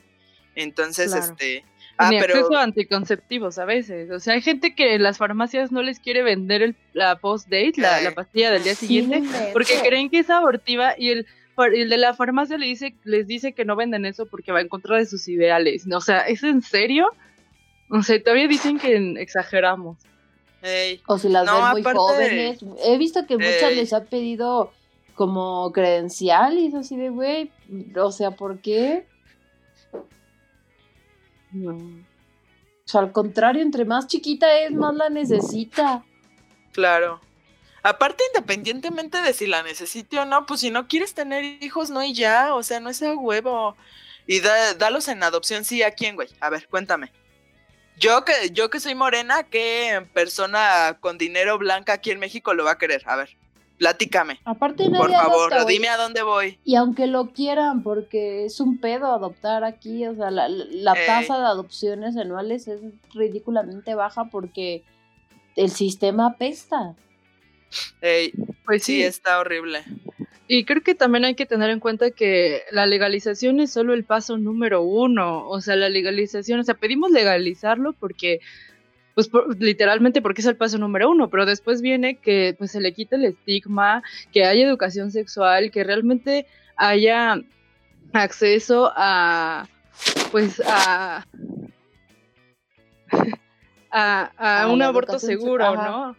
Entonces, 0.54 1.10
Claro. 1.10 1.24
este... 1.32 1.64
Ah, 2.02 2.10
Ni 2.10 2.18
pero... 2.18 2.34
acceso 2.34 2.56
a 2.56 2.62
anticonceptivos 2.62 3.58
a 3.58 3.64
veces. 3.64 4.10
O 4.10 4.18
sea, 4.20 4.34
hay 4.34 4.40
gente 4.42 4.74
que 4.74 4.94
en 4.94 5.02
las 5.02 5.18
farmacias 5.18 5.70
no 5.72 5.82
les 5.82 6.00
quiere 6.00 6.22
vender 6.22 6.62
el- 6.62 6.76
la 6.94 7.16
post-date, 7.16 7.74
la, 7.76 8.10
pastilla 8.14 8.50
del 8.50 8.62
día 8.62 8.74
Sí, 8.74 8.86
siguiente, 8.86 9.22
porque 9.52 9.74
creen 9.86 10.08
que 10.08 10.20
es 10.20 10.30
abortiva 10.30 10.94
y 10.96 11.10
el, 11.10 11.26
el 11.74 11.90
de 11.90 11.98
la 11.98 12.14
farmacia 12.14 12.56
le 12.56 12.66
dice, 12.66 12.94
les 13.04 13.26
dice 13.26 13.52
que 13.52 13.64
no 13.64 13.76
venden 13.76 14.06
eso 14.06 14.26
porque 14.26 14.50
va 14.52 14.60
en 14.60 14.68
contra 14.68 14.96
de 14.96 15.04
sus 15.06 15.28
ideales. 15.28 15.86
O 15.92 16.00
sea, 16.00 16.20
¿es 16.20 16.42
en 16.42 16.62
serio? 16.62 17.10
O 17.90 18.02
sea, 18.02 18.22
todavía 18.22 18.48
dicen 18.48 18.78
que 18.78 19.14
exageramos. 19.20 19.98
O 21.06 21.18
si 21.18 21.28
las 21.28 21.44
No, 21.46 21.54
ven 21.62 21.70
muy 21.72 21.80
aparte- 21.80 21.98
jóvenes. 21.98 22.58
He 22.84 22.98
visto 22.98 23.26
que 23.26 23.36
muchas 23.36 23.74
les 23.74 23.92
ha 23.92 24.04
pedido 24.04 24.72
como 25.14 25.70
credencial 25.72 26.56
y 26.58 26.66
es 26.68 26.74
así 26.74 26.96
de, 26.96 27.10
güey, 27.10 27.50
o 27.96 28.12
sea, 28.12 28.30
¿por 28.30 28.58
qué? 28.60 29.04
O 31.54 32.02
sea, 32.84 33.00
al 33.00 33.12
contrario, 33.12 33.62
entre 33.62 33.84
más 33.84 34.06
chiquita 34.06 34.58
es, 34.60 34.72
más 34.72 34.94
la 34.94 35.10
necesita. 35.10 36.04
Claro. 36.72 37.20
Aparte, 37.82 38.22
independientemente 38.34 39.22
de 39.22 39.32
si 39.32 39.46
la 39.46 39.62
necesite 39.62 40.18
o 40.18 40.24
no, 40.24 40.44
pues 40.46 40.60
si 40.60 40.70
no 40.70 40.86
quieres 40.86 41.14
tener 41.14 41.44
hijos, 41.62 41.90
no 41.90 42.02
y 42.02 42.12
ya, 42.12 42.54
o 42.54 42.62
sea, 42.62 42.78
no 42.80 42.90
es 42.90 43.02
a 43.02 43.14
huevo. 43.14 43.76
Y 44.26 44.40
da, 44.40 44.74
dalos 44.74 45.08
en 45.08 45.22
adopción, 45.22 45.64
sí, 45.64 45.82
¿a 45.82 45.92
quién, 45.92 46.14
güey? 46.14 46.28
A 46.40 46.50
ver, 46.50 46.68
cuéntame. 46.68 47.10
Yo 47.98 48.24
que, 48.24 48.50
yo 48.52 48.70
que 48.70 48.80
soy 48.80 48.94
morena, 48.94 49.44
¿qué 49.44 50.06
persona 50.14 50.98
con 51.00 51.18
dinero 51.18 51.58
blanca 51.58 51.94
aquí 51.94 52.10
en 52.10 52.18
México 52.18 52.54
lo 52.54 52.64
va 52.64 52.72
a 52.72 52.78
querer? 52.78 53.02
A 53.06 53.16
ver, 53.16 53.36
platícame, 53.80 54.38
Aparte 54.44 54.90
nadie 54.90 54.98
por 54.98 55.10
favor, 55.10 55.54
adopta, 55.54 55.64
dime 55.64 55.88
a 55.88 55.96
dónde 55.96 56.22
voy. 56.22 56.58
Y 56.64 56.74
aunque 56.74 57.06
lo 57.06 57.32
quieran, 57.32 57.82
porque 57.82 58.44
es 58.44 58.60
un 58.60 58.78
pedo 58.78 59.06
adoptar 59.06 59.64
aquí, 59.64 60.06
o 60.06 60.14
sea, 60.14 60.30
la, 60.30 60.50
la 60.50 60.92
Ey. 60.92 61.06
tasa 61.06 61.38
de 61.38 61.46
adopciones 61.46 62.14
anuales 62.18 62.68
es 62.68 62.82
ridículamente 63.14 63.94
baja 63.94 64.26
porque 64.26 64.84
el 65.56 65.70
sistema 65.70 66.26
apesta. 66.26 66.94
Ey, 68.02 68.32
Pues 68.66 68.82
sí, 68.82 68.96
sí, 68.96 69.02
está 69.02 69.40
horrible. 69.40 69.82
Y 70.46 70.66
creo 70.66 70.82
que 70.82 70.94
también 70.94 71.24
hay 71.24 71.34
que 71.34 71.46
tener 71.46 71.70
en 71.70 71.80
cuenta 71.80 72.10
que 72.10 72.64
la 72.72 72.84
legalización 72.84 73.60
es 73.60 73.70
solo 73.72 73.94
el 73.94 74.04
paso 74.04 74.36
número 74.36 74.82
uno. 74.82 75.48
O 75.48 75.62
sea, 75.62 75.74
la 75.74 75.88
legalización, 75.88 76.60
o 76.60 76.64
sea, 76.64 76.74
pedimos 76.74 77.12
legalizarlo 77.12 77.94
porque, 77.94 78.40
pues 79.20 79.28
por- 79.28 79.60
literalmente 79.60 80.22
porque 80.22 80.40
es 80.40 80.46
el 80.46 80.56
paso 80.56 80.78
número 80.78 81.10
uno, 81.10 81.28
pero 81.28 81.44
después 81.44 81.82
viene 81.82 82.16
que 82.16 82.54
pues 82.56 82.70
se 82.70 82.80
le 82.80 82.94
quite 82.94 83.16
el 83.16 83.24
estigma, 83.26 84.02
que 84.32 84.44
haya 84.46 84.66
educación 84.66 85.10
sexual, 85.10 85.70
que 85.70 85.84
realmente 85.84 86.46
haya 86.76 87.38
acceso 88.14 88.90
a, 88.96 89.68
pues 90.32 90.62
a... 90.66 91.26
a, 93.90 94.30
a 94.38 94.62
A 94.62 94.68
un 94.68 94.80
aborto 94.82 95.18
seguro, 95.18 95.64
ajá. 95.64 95.88
¿no? 95.90 96.16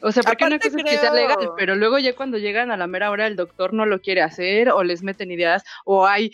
O 0.00 0.12
sea, 0.12 0.22
porque 0.22 0.44
una 0.44 0.58
cosa 0.58 0.76
es 0.76 0.84
que 0.84 0.96
sea 0.98 1.12
legal, 1.12 1.36
creo- 1.38 1.54
pero 1.56 1.74
luego 1.76 1.98
ya 1.98 2.14
cuando 2.14 2.38
llegan 2.38 2.70
a 2.70 2.76
la 2.76 2.86
mera 2.86 3.10
hora 3.10 3.26
el 3.26 3.36
doctor 3.36 3.72
no 3.72 3.84
lo 3.86 4.00
quiere 4.00 4.22
hacer 4.22 4.70
o 4.70 4.82
les 4.84 5.02
meten 5.02 5.30
ideas 5.30 5.62
o 5.84 6.06
hay 6.06 6.32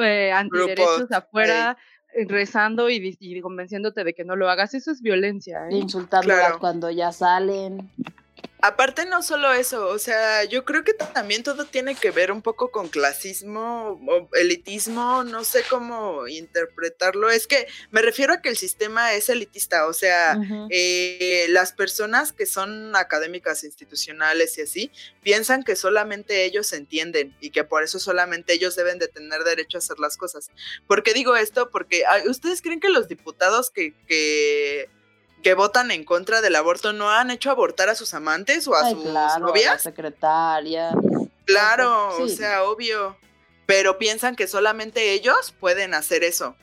eh, 0.00 0.30
antiderechos 0.32 1.10
afuera 1.12 1.76
eh, 1.78 1.82
rezando 2.26 2.88
y, 2.90 3.40
convenciéndote 3.40 4.04
de 4.04 4.14
que 4.14 4.24
no 4.24 4.36
lo 4.36 4.48
hagas. 4.50 4.74
Eso 4.74 4.90
es 4.90 5.02
violencia. 5.02 5.68
¿eh? 5.70 5.76
Insultándolas 5.76 6.38
Claro. 6.40 6.58
cuando 6.58 6.90
ya 6.90 7.12
salen. 7.12 7.90
Aparte 8.60 9.06
no 9.06 9.22
solo 9.22 9.52
eso, 9.52 9.86
o 9.86 9.98
sea, 10.00 10.42
yo 10.42 10.64
creo 10.64 10.82
que 10.82 10.92
también 10.92 11.44
todo 11.44 11.64
tiene 11.64 11.94
que 11.94 12.10
ver 12.10 12.32
un 12.32 12.42
poco 12.42 12.72
con 12.72 12.88
clasismo 12.88 14.00
o 14.08 14.28
elitismo, 14.34 15.22
no 15.22 15.44
sé 15.44 15.62
cómo 15.70 16.26
interpretarlo. 16.26 17.30
Es 17.30 17.46
que 17.46 17.68
me 17.92 18.02
refiero 18.02 18.34
a 18.34 18.42
que 18.42 18.48
el 18.48 18.56
sistema 18.56 19.14
es 19.14 19.28
elitista, 19.28 19.86
o 19.86 19.92
sea, 19.92 20.36
eh, 20.70 21.46
las 21.50 21.72
personas 21.72 22.32
que 22.32 22.46
son 22.46 22.96
académicas 22.96 23.62
institucionales 23.62 24.58
y 24.58 24.62
así 24.62 24.90
piensan 25.22 25.62
que 25.62 25.76
solamente 25.76 26.44
ellos 26.44 26.72
entienden 26.72 27.36
y 27.40 27.50
que 27.50 27.62
por 27.62 27.84
eso 27.84 28.00
solamente 28.00 28.54
ellos 28.54 28.74
deben 28.74 28.98
de 28.98 29.06
tener 29.06 29.44
derecho 29.44 29.78
a 29.78 29.80
hacer 29.80 30.00
las 30.00 30.16
cosas. 30.16 30.50
¿Por 30.88 31.04
qué 31.04 31.14
digo 31.14 31.36
esto? 31.36 31.70
Porque 31.70 32.02
ustedes 32.26 32.60
creen 32.60 32.80
que 32.80 32.88
los 32.88 33.06
diputados 33.06 33.70
que, 33.70 33.94
que, 34.08 34.90
que 35.42 35.54
votan 35.54 35.90
en 35.90 36.04
contra 36.04 36.40
del 36.40 36.56
aborto 36.56 36.92
no 36.92 37.10
han 37.10 37.30
hecho 37.30 37.50
abortar 37.50 37.88
a 37.88 37.94
sus 37.94 38.12
amantes 38.14 38.66
o 38.68 38.74
a 38.74 38.84
Ay, 38.86 38.94
sus 38.94 39.02
claro, 39.04 39.40
la 39.40 39.46
novias? 39.46 39.82
secretaria. 39.82 40.90
Claro, 41.44 42.16
o 42.18 42.28
sea, 42.28 42.64
obvio. 42.64 43.16
Pero 43.66 43.98
piensan 43.98 44.34
que 44.36 44.46
solamente 44.46 45.12
ellos 45.12 45.54
pueden 45.60 45.94
hacer 45.94 46.24
eso. 46.24 46.56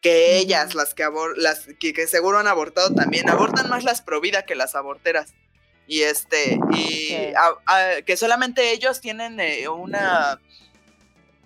Que 0.00 0.36
ellas, 0.38 0.74
las 0.74 0.94
que 0.94 1.02
abor 1.04 1.38
las 1.38 1.66
que, 1.78 1.92
que 1.92 2.06
seguro 2.06 2.38
han 2.38 2.46
abortado 2.48 2.92
también, 2.94 3.28
abortan 3.30 3.68
más 3.68 3.84
las 3.84 4.02
pro 4.02 4.20
vida 4.20 4.44
que 4.44 4.54
las 4.54 4.74
aborteras. 4.74 5.32
Y 5.86 6.02
este, 6.02 6.58
y 6.72 7.08
Sí. 7.08 7.32
a- 7.36 7.56
a- 7.66 8.02
que 8.02 8.16
solamente 8.16 8.70
ellos 8.72 9.00
tienen 9.00 9.40
eh, 9.40 9.68
una 9.68 10.40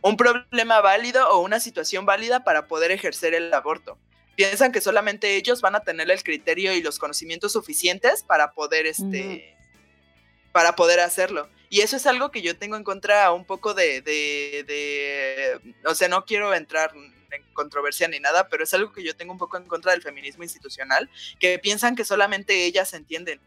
un 0.03 0.17
problema 0.17 0.81
válido 0.81 1.29
o 1.31 1.39
una 1.41 1.59
situación 1.59 2.07
válida 2.07 2.45
para 2.45 2.67
poder 2.69 2.91
ejercer 2.93 3.35
el 3.35 3.53
aborto. 3.53 3.99
Piensan 4.37 4.70
que 4.70 4.81
solamente 4.81 5.37
ellos 5.37 5.61
van 5.61 5.75
a 5.75 5.81
tener 5.81 6.11
el 6.11 6.22
criterio 6.22 6.75
y 6.75 6.83
los 6.83 6.99
conocimientos 6.99 7.53
suficientes 7.53 8.22
para 8.22 8.53
poder 8.53 8.87
este 8.87 9.57
para 10.53 10.75
poder 10.77 11.01
hacerlo. 11.01 11.49
Y 11.68 11.81
eso 11.81 11.96
es 11.96 12.07
algo 12.07 12.31
que 12.31 12.40
yo 12.42 12.57
tengo 12.57 12.77
en 12.77 12.85
contra 12.85 13.31
un 13.33 13.44
poco 13.44 13.75
de, 13.75 14.01
de, 14.01 14.64
de- 14.66 15.75
o 15.85 15.94
sea, 15.94 16.09
no 16.09 16.25
quiero 16.25 16.55
entrar 16.55 16.92
en 16.94 17.42
controversia 17.53 18.09
ni 18.09 18.20
nada, 18.20 18.49
pero 18.49 18.64
es 18.64 18.72
algo 18.72 18.92
que 18.92 19.03
yo 19.03 19.14
tengo 19.16 19.33
un 19.33 19.38
poco 19.38 19.57
en 19.59 19.64
contra 19.66 19.92
del 19.92 20.01
feminismo 20.03 20.44
institucional, 20.44 21.11
que 21.40 21.59
piensan 21.59 21.94
que 21.96 22.05
solamente 22.05 22.64
ellas 22.64 22.94
entienden. 22.94 23.40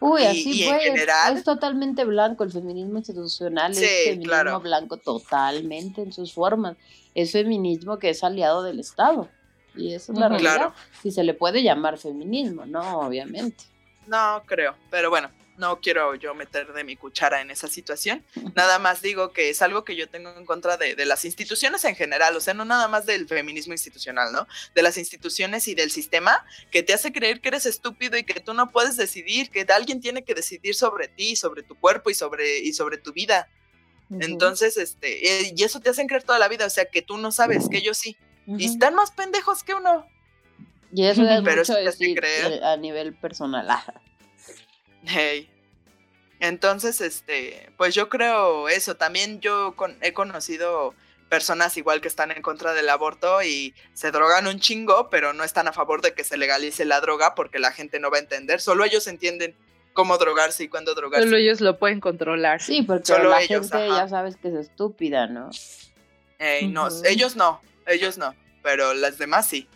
Uy, 0.00 0.22
Y- 0.22 0.26
así 0.26 0.50
y 0.52 0.62
en 0.64 0.80
general- 0.80 1.36
Es 1.38 1.44
totalmente 1.44 2.04
blanco. 2.04 2.44
El 2.44 2.52
feminismo 2.52 2.98
institucional 2.98 3.74
Sí, 3.74 3.84
es 3.84 4.04
feminismo 4.04 4.28
claro. 4.32 4.60
blanco 4.60 4.96
totalmente 4.98 6.02
en 6.02 6.12
sus 6.12 6.34
formas. 6.34 6.76
Es 7.14 7.32
feminismo 7.32 7.98
que 7.98 8.10
es 8.10 8.22
aliado 8.24 8.62
del 8.62 8.80
Estado. 8.80 9.30
Y 9.76 9.94
eso 9.94 10.12
es 10.12 10.18
la 10.18 10.28
realidad. 10.28 10.54
Claro. 10.56 10.74
Si 11.02 11.10
se 11.10 11.24
le 11.24 11.34
puede 11.34 11.62
llamar 11.62 11.98
feminismo, 11.98 12.66
no, 12.66 13.00
obviamente. 13.00 13.64
No 14.06 14.42
creo, 14.46 14.76
pero 14.90 15.10
bueno, 15.10 15.30
no 15.58 15.80
quiero 15.80 16.14
yo 16.14 16.34
meter 16.34 16.72
de 16.72 16.84
mi 16.84 16.96
cuchara 16.96 17.40
en 17.40 17.50
esa 17.50 17.68
situación. 17.68 18.24
Nada 18.54 18.78
más 18.78 19.02
digo 19.02 19.32
que 19.32 19.50
es 19.50 19.62
algo 19.62 19.84
que 19.84 19.96
yo 19.96 20.08
tengo 20.08 20.30
en 20.36 20.46
contra 20.46 20.76
de, 20.76 20.94
de 20.94 21.06
las 21.06 21.24
instituciones 21.24 21.84
en 21.84 21.96
general, 21.96 22.36
o 22.36 22.40
sea, 22.40 22.54
no 22.54 22.64
nada 22.64 22.88
más 22.88 23.06
del 23.06 23.26
feminismo 23.26 23.72
institucional, 23.72 24.32
¿no? 24.32 24.46
De 24.74 24.82
las 24.82 24.96
instituciones 24.98 25.68
y 25.68 25.74
del 25.74 25.90
sistema 25.90 26.44
que 26.70 26.82
te 26.82 26.92
hace 26.92 27.12
creer 27.12 27.40
que 27.40 27.48
eres 27.48 27.66
estúpido 27.66 28.16
y 28.16 28.24
que 28.24 28.40
tú 28.40 28.54
no 28.54 28.70
puedes 28.70 28.96
decidir, 28.96 29.50
que 29.50 29.66
alguien 29.72 30.00
tiene 30.00 30.24
que 30.24 30.34
decidir 30.34 30.74
sobre 30.74 31.08
ti, 31.08 31.36
sobre 31.36 31.62
tu 31.62 31.74
cuerpo 31.74 32.10
y 32.10 32.14
sobre, 32.14 32.58
y 32.60 32.72
sobre 32.72 32.98
tu 32.98 33.12
vida. 33.12 33.48
Entonces, 34.08 34.76
este, 34.76 35.48
eh, 35.48 35.52
y 35.56 35.64
eso 35.64 35.80
te 35.80 35.90
hacen 35.90 36.06
creer 36.06 36.22
toda 36.22 36.38
la 36.38 36.46
vida, 36.46 36.66
o 36.66 36.70
sea, 36.70 36.84
que 36.84 37.02
tú 37.02 37.16
no 37.16 37.32
sabes, 37.32 37.68
que 37.68 37.78
ellos 37.78 37.98
sí. 37.98 38.16
Y 38.46 38.64
están 38.66 38.94
más 38.94 39.10
pendejos 39.10 39.62
que 39.64 39.74
uno. 39.74 40.06
Y 40.92 41.04
eso 41.06 41.22
es 41.22 41.42
Pero 41.42 41.56
mucho 41.62 41.74
decir 41.74 42.16
creer. 42.18 42.52
eh, 42.52 42.60
a 42.64 42.76
nivel 42.76 43.14
personal. 43.14 43.66
Ah, 43.68 43.84
Hey. 45.04 45.48
Entonces, 46.40 47.00
este, 47.00 47.70
pues 47.76 47.94
yo 47.94 48.08
creo 48.08 48.68
eso. 48.68 48.96
También 48.96 49.40
yo 49.40 49.74
con- 49.76 49.96
he 50.02 50.12
conocido 50.12 50.94
personas 51.28 51.76
igual 51.76 52.00
que 52.00 52.08
están 52.08 52.30
en 52.30 52.42
contra 52.42 52.72
del 52.72 52.88
aborto 52.88 53.42
y 53.42 53.74
se 53.94 54.10
drogan 54.12 54.46
un 54.46 54.60
chingo, 54.60 55.08
pero 55.10 55.32
no 55.32 55.44
están 55.44 55.66
a 55.66 55.72
favor 55.72 56.02
de 56.02 56.12
que 56.14 56.24
se 56.24 56.36
legalice 56.36 56.84
la 56.84 57.00
droga 57.00 57.34
porque 57.34 57.58
la 57.58 57.72
gente 57.72 57.98
no 58.00 58.10
va 58.10 58.18
a 58.18 58.20
entender. 58.20 58.60
Solo 58.60 58.84
ellos 58.84 59.06
entienden 59.06 59.54
cómo 59.92 60.18
drogarse 60.18 60.64
y 60.64 60.68
cuándo 60.68 60.94
drogarse. 60.94 61.26
Solo 61.26 61.36
ellos 61.38 61.60
lo 61.60 61.78
pueden 61.78 62.00
controlar. 62.00 62.60
Sí, 62.60 62.82
porque 62.82 63.06
Solo 63.06 63.30
la 63.30 63.42
ellos, 63.42 63.70
gente 63.70 63.86
ajá. 63.90 64.02
ya 64.04 64.08
sabes 64.08 64.36
que 64.36 64.48
es 64.48 64.54
estúpida, 64.54 65.26
¿no? 65.26 65.50
Ey, 66.38 66.68
no, 66.68 66.88
ellos 67.06 67.34
no, 67.34 67.60
ellos 67.86 68.18
no, 68.18 68.34
pero 68.62 68.94
las 68.94 69.18
demás 69.18 69.48
sí. 69.48 69.68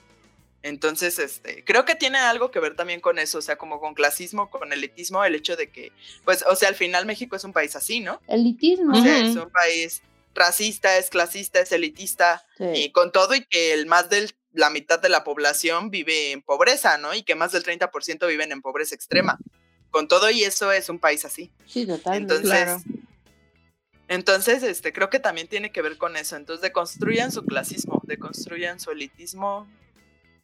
Entonces, 0.62 1.18
este, 1.18 1.64
creo 1.64 1.86
que 1.86 1.94
tiene 1.94 2.18
algo 2.18 2.50
que 2.50 2.60
ver 2.60 2.76
también 2.76 3.00
con 3.00 3.18
eso, 3.18 3.38
o 3.38 3.42
sea, 3.42 3.56
como 3.56 3.80
con 3.80 3.94
clasismo, 3.94 4.50
con 4.50 4.72
elitismo, 4.74 5.24
el 5.24 5.34
hecho 5.34 5.56
de 5.56 5.70
que, 5.70 5.90
pues, 6.24 6.44
o 6.48 6.54
sea, 6.54 6.68
al 6.68 6.74
final 6.74 7.06
México 7.06 7.34
es 7.34 7.44
un 7.44 7.54
país 7.54 7.74
así, 7.76 8.00
¿no? 8.00 8.20
Elitismo. 8.28 8.92
O 8.98 9.02
sea, 9.02 9.18
es 9.24 9.36
un 9.36 9.48
país 9.50 10.02
racista, 10.34 10.98
es 10.98 11.08
clasista, 11.08 11.60
es 11.60 11.72
elitista, 11.72 12.46
Sí. 12.58 12.64
y 12.74 12.92
con 12.92 13.10
todo 13.10 13.34
y 13.34 13.44
que 13.46 13.72
el 13.72 13.86
más 13.86 14.10
de 14.10 14.30
la 14.52 14.68
mitad 14.68 14.98
de 15.00 15.08
la 15.08 15.24
población 15.24 15.90
vive 15.90 16.32
en 16.32 16.42
pobreza, 16.42 16.98
¿no? 16.98 17.14
Y 17.14 17.22
que 17.22 17.34
más 17.34 17.52
del 17.52 17.62
30% 17.64 18.26
viven 18.26 18.52
en 18.52 18.60
pobreza 18.60 18.94
extrema. 18.94 19.38
Con 19.90 20.08
todo 20.08 20.30
y 20.30 20.44
eso 20.44 20.70
es 20.72 20.88
un 20.88 20.98
país 20.98 21.24
así. 21.24 21.50
Sí, 21.66 21.86
totalmente. 21.86 22.34
Entonces, 22.34 22.64
Claro. 22.64 22.80
Entonces 24.10 24.64
este, 24.64 24.92
creo 24.92 25.08
que 25.08 25.20
también 25.20 25.46
tiene 25.46 25.70
que 25.70 25.82
ver 25.82 25.96
con 25.96 26.16
eso. 26.16 26.34
Entonces, 26.34 26.60
deconstruyan 26.60 27.30
su 27.30 27.46
clasismo, 27.46 28.02
deconstruyan 28.06 28.80
su 28.80 28.90
elitismo 28.90 29.68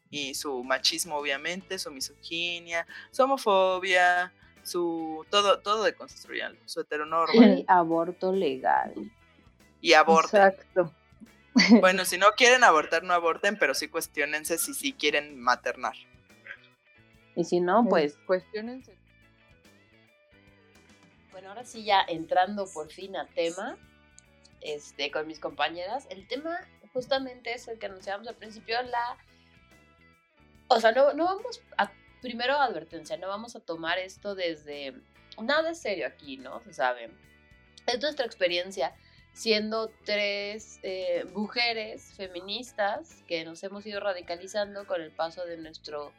y 0.08 0.34
su 0.34 0.62
machismo, 0.62 1.16
obviamente, 1.16 1.76
su 1.80 1.90
misoginia, 1.90 2.86
su 3.10 3.24
homofobia, 3.24 4.32
su 4.62 5.26
todo, 5.30 5.58
todo 5.58 5.82
deconstruyanlo, 5.82 6.60
su 6.64 6.80
heteronorma 6.80 7.44
Y 7.44 7.64
aborto 7.66 8.32
legal. 8.32 8.94
y 9.80 9.92
aborten. 9.94 10.42
Exacto. 10.42 10.92
Bueno, 11.80 12.04
si 12.04 12.18
no 12.18 12.26
quieren 12.36 12.62
abortar, 12.62 13.02
no 13.02 13.14
aborten, 13.14 13.58
pero 13.58 13.74
sí 13.74 13.88
cuestionense 13.88 14.58
si 14.58 14.74
sí 14.74 14.92
quieren 14.92 15.40
maternar. 15.40 15.94
Y 17.34 17.44
si 17.44 17.60
no, 17.60 17.84
pues 17.88 18.16
Cuestionense. 18.26 18.95
Ahora 21.46 21.64
sí 21.64 21.84
ya 21.84 22.04
entrando 22.08 22.66
por 22.72 22.90
fin 22.90 23.16
a 23.16 23.26
tema, 23.26 23.78
este, 24.60 25.10
con 25.10 25.26
mis 25.26 25.38
compañeras, 25.38 26.06
el 26.10 26.26
tema 26.26 26.58
justamente 26.92 27.54
es 27.54 27.68
el 27.68 27.78
que 27.78 27.86
anunciamos 27.86 28.26
al 28.26 28.34
principio, 28.34 28.82
la... 28.82 29.16
O 30.68 30.80
sea, 30.80 30.92
no, 30.92 31.12
no 31.14 31.24
vamos 31.24 31.62
a... 31.78 31.92
Primero 32.20 32.54
advertencia, 32.54 33.16
no 33.16 33.28
vamos 33.28 33.54
a 33.54 33.60
tomar 33.60 33.98
esto 33.98 34.34
desde... 34.34 34.94
Nada 35.40 35.70
es 35.70 35.80
serio 35.80 36.06
aquí, 36.06 36.38
¿no? 36.38 36.60
Se 36.62 36.72
sabe. 36.72 37.10
Es 37.86 38.00
nuestra 38.00 38.26
experiencia 38.26 38.94
siendo 39.32 39.92
tres 40.04 40.80
eh, 40.82 41.26
mujeres 41.34 42.14
feministas 42.16 43.22
que 43.28 43.44
nos 43.44 43.62
hemos 43.62 43.84
ido 43.84 44.00
radicalizando 44.00 44.86
con 44.86 45.02
el 45.02 45.12
paso 45.12 45.44
de 45.44 45.58
nuestro 45.58 46.10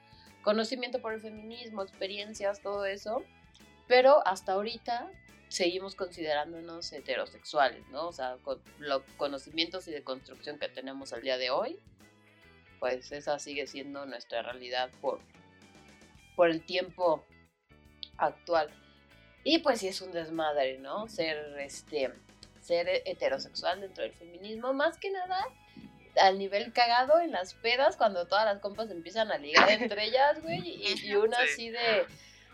conocimiento 0.43 1.01
por 1.01 1.13
el 1.13 1.19
feminismo, 1.19 1.81
experiencias, 1.81 2.61
todo 2.61 2.85
eso 2.85 3.23
pero 3.87 4.25
hasta 4.25 4.53
ahorita 4.53 5.09
seguimos 5.49 5.95
considerándonos 5.95 6.91
heterosexuales, 6.91 7.87
¿no? 7.89 8.07
O 8.07 8.13
sea, 8.13 8.37
con 8.43 8.61
los 8.79 9.01
conocimientos 9.17 9.87
y 9.87 9.91
de 9.91 10.03
construcción 10.03 10.59
que 10.59 10.67
tenemos 10.67 11.13
al 11.13 11.21
día 11.21 11.37
de 11.37 11.49
hoy, 11.49 11.79
pues 12.79 13.11
esa 13.11 13.39
sigue 13.39 13.65
siendo 13.67 14.05
nuestra 14.05 14.41
realidad 14.41 14.89
por, 15.01 15.19
por 16.35 16.49
el 16.49 16.61
tiempo 16.63 17.23
actual. 18.17 18.69
Y 19.43 19.59
pues 19.59 19.79
sí 19.79 19.87
es 19.87 20.01
un 20.01 20.11
desmadre, 20.11 20.77
¿no? 20.79 21.07
Ser 21.07 21.57
este 21.59 22.13
ser 22.61 22.89
heterosexual 23.05 23.79
dentro 23.79 24.03
del 24.03 24.11
feminismo, 24.11 24.73
más 24.73 24.97
que 24.97 25.09
nada 25.09 25.45
al 26.21 26.37
nivel 26.37 26.73
cagado 26.73 27.19
en 27.19 27.31
las 27.31 27.53
pedas 27.53 27.95
cuando 27.95 28.27
todas 28.27 28.43
las 28.43 28.59
compas 28.59 28.89
empiezan 28.89 29.31
a 29.31 29.37
ligar 29.37 29.69
entre 29.71 30.05
ellas, 30.05 30.41
güey, 30.41 30.67
y, 30.67 31.07
y 31.07 31.15
una 31.15 31.37
Sí. 31.37 31.43
así 31.43 31.69
de 31.69 32.05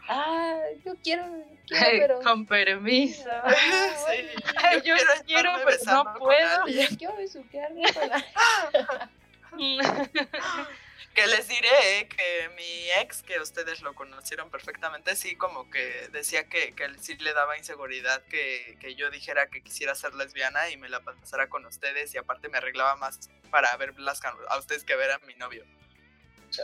ah, 0.07 0.59
yo 0.85 0.95
quiero, 1.03 1.25
quiero, 1.67 1.85
Ay, 1.85 1.99
pero 1.99 2.19
Con 2.21 2.45
permiso. 2.45 3.29
Sí, 4.07 4.27
Ay, 4.63 4.81
yo 4.83 4.95
quiero, 5.25 5.55
estarme 5.55 5.63
pero 5.65 6.03
no 6.03 6.13
puedo. 6.19 6.67
yo 6.67 6.87
quiero 6.97 7.15
besuquearme 7.17 7.83
con 7.93 8.09
la- 8.09 9.09
Que 11.13 11.27
les 11.27 11.47
diré 11.47 11.99
eh, 11.99 12.07
que 12.07 12.49
mi 12.55 12.89
ex, 12.99 13.21
que 13.21 13.39
ustedes 13.39 13.81
lo 13.81 13.93
conocieron 13.93 14.49
perfectamente, 14.49 15.15
sí 15.15 15.35
como 15.35 15.69
que 15.69 16.09
decía 16.11 16.49
que, 16.49 16.73
que 16.73 16.87
sí 16.99 17.15
le 17.17 17.33
daba 17.33 17.55
inseguridad 17.55 18.23
que, 18.23 18.75
que 18.79 18.95
yo 18.95 19.11
dijera 19.11 19.45
que 19.47 19.61
quisiera 19.61 19.93
ser 19.93 20.15
lesbiana 20.15 20.71
y 20.71 20.77
me 20.77 20.89
la 20.89 21.01
pasara 21.01 21.49
con 21.49 21.67
ustedes 21.67 22.15
y 22.15 22.17
aparte 22.17 22.49
me 22.49 22.57
arreglaba 22.57 22.95
más 22.95 23.29
para 23.51 23.77
verlas 23.77 24.21
a 24.49 24.57
ustedes 24.57 24.83
que 24.83 24.95
ver 24.95 25.11
a 25.11 25.19
mi 25.19 25.35
novio. 25.35 25.63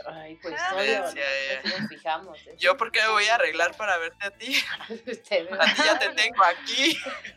Ay, 0.06 0.36
pues 0.36 0.54
Ah, 0.58 0.74
obvio, 0.76 1.10
sí, 1.10 1.18
nos 1.64 1.88
fijamos. 1.88 2.38
¿eh? 2.46 2.54
Yo 2.58 2.76
porque 2.76 3.00
me 3.00 3.08
voy 3.08 3.26
a 3.26 3.34
arreglar 3.34 3.76
para 3.76 3.96
verte 3.98 4.26
a 4.26 4.30
ti. 4.30 4.56
A 4.80 5.74
ti 5.74 5.82
ya 5.84 5.98
te 5.98 6.08
tengo 6.10 6.44
aquí. 6.44 6.96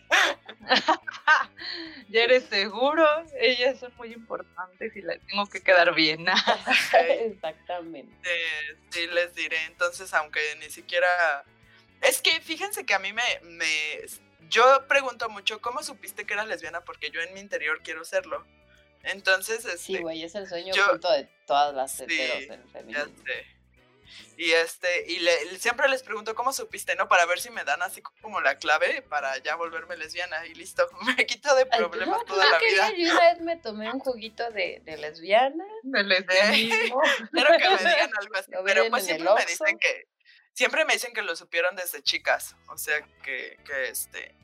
ya 2.09 2.23
eres 2.23 2.45
seguro, 2.45 3.05
ellas 3.39 3.79
son 3.79 3.93
muy 3.97 4.13
importantes 4.13 4.95
y 4.95 5.01
las 5.01 5.19
tengo 5.27 5.45
que 5.47 5.61
quedar 5.61 5.93
bien. 5.93 6.25
Exactamente. 6.93 8.13
Eh, 8.23 8.77
sí, 8.89 9.07
les 9.07 9.33
diré. 9.35 9.63
Entonces, 9.65 10.13
aunque 10.13 10.39
ni 10.59 10.69
siquiera. 10.69 11.43
Es 12.01 12.21
que 12.21 12.41
fíjense 12.41 12.85
que 12.85 12.93
a 12.93 12.99
mí 12.99 13.13
me, 13.13 13.23
me. 13.43 13.65
Yo 14.49 14.85
pregunto 14.87 15.29
mucho, 15.29 15.61
¿cómo 15.61 15.81
supiste 15.83 16.25
que 16.25 16.33
eras 16.33 16.47
lesbiana? 16.47 16.81
Porque 16.81 17.09
yo 17.09 17.21
en 17.21 17.33
mi 17.33 17.39
interior 17.39 17.81
quiero 17.83 18.03
serlo. 18.03 18.45
Entonces, 19.03 19.65
este. 19.65 19.77
Sí, 19.77 19.97
güey, 19.97 20.23
es 20.23 20.33
el 20.35 20.47
sueño 20.47 20.73
yo- 20.73 20.85
oculto 20.85 21.11
de 21.11 21.25
todas 21.45 21.73
las 21.75 21.91
Sí, 21.91 22.03
heteros 22.03 22.47
Ya 22.47 22.71
feminismo. 22.71 23.23
sé. 23.25 23.45
Y 24.37 24.51
este, 24.51 25.05
y 25.11 25.19
le- 25.19 25.57
siempre 25.59 25.87
les 25.89 26.03
pregunto 26.03 26.35
cómo 26.35 26.53
supiste, 26.53 26.95
¿no? 26.95 27.07
Para 27.07 27.25
ver 27.25 27.39
si 27.39 27.49
me 27.49 27.63
dan 27.63 27.81
así 27.81 28.01
como 28.21 28.41
la 28.41 28.57
clave 28.59 29.01
para 29.01 29.37
ya 29.39 29.55
volverme 29.55 29.97
lesbiana 29.97 30.45
y 30.45 30.53
listo. 30.53 30.87
Me 31.17 31.25
quito 31.25 31.53
de 31.55 31.67
Ay, 31.71 31.79
problemas 31.79 32.19
no, 32.19 32.25
toda 32.25 32.43
no 32.45 32.51
la 32.51 32.57
quería, 32.59 32.89
vida. 32.91 32.97
Yo 33.09 33.11
una 33.17 33.33
vez 33.33 33.41
me 33.41 33.57
tomé 33.57 33.91
un 33.91 33.99
juguito 33.99 34.49
de, 34.51 34.81
de 34.83 34.97
lesbiana. 34.97 35.65
Del 35.83 36.07
lesbianismo. 36.09 37.01
Quiero 37.31 37.57
que 37.57 37.69
me 37.69 37.77
digan 37.77 38.11
algo 38.19 38.35
así. 38.35 38.51
Pero 38.65 38.89
pues 38.89 39.05
siempre 39.05 39.29
me 39.33 39.45
dicen 39.45 39.79
que. 39.79 40.07
Siempre 40.53 40.85
me 40.85 40.93
dicen 40.93 41.13
que 41.13 41.23
lo 41.23 41.35
supieron 41.35 41.75
desde 41.75 42.03
chicas. 42.03 42.55
O 42.67 42.77
sea 42.77 43.01
que, 43.23 43.57
que 43.65 43.87
este. 43.89 44.35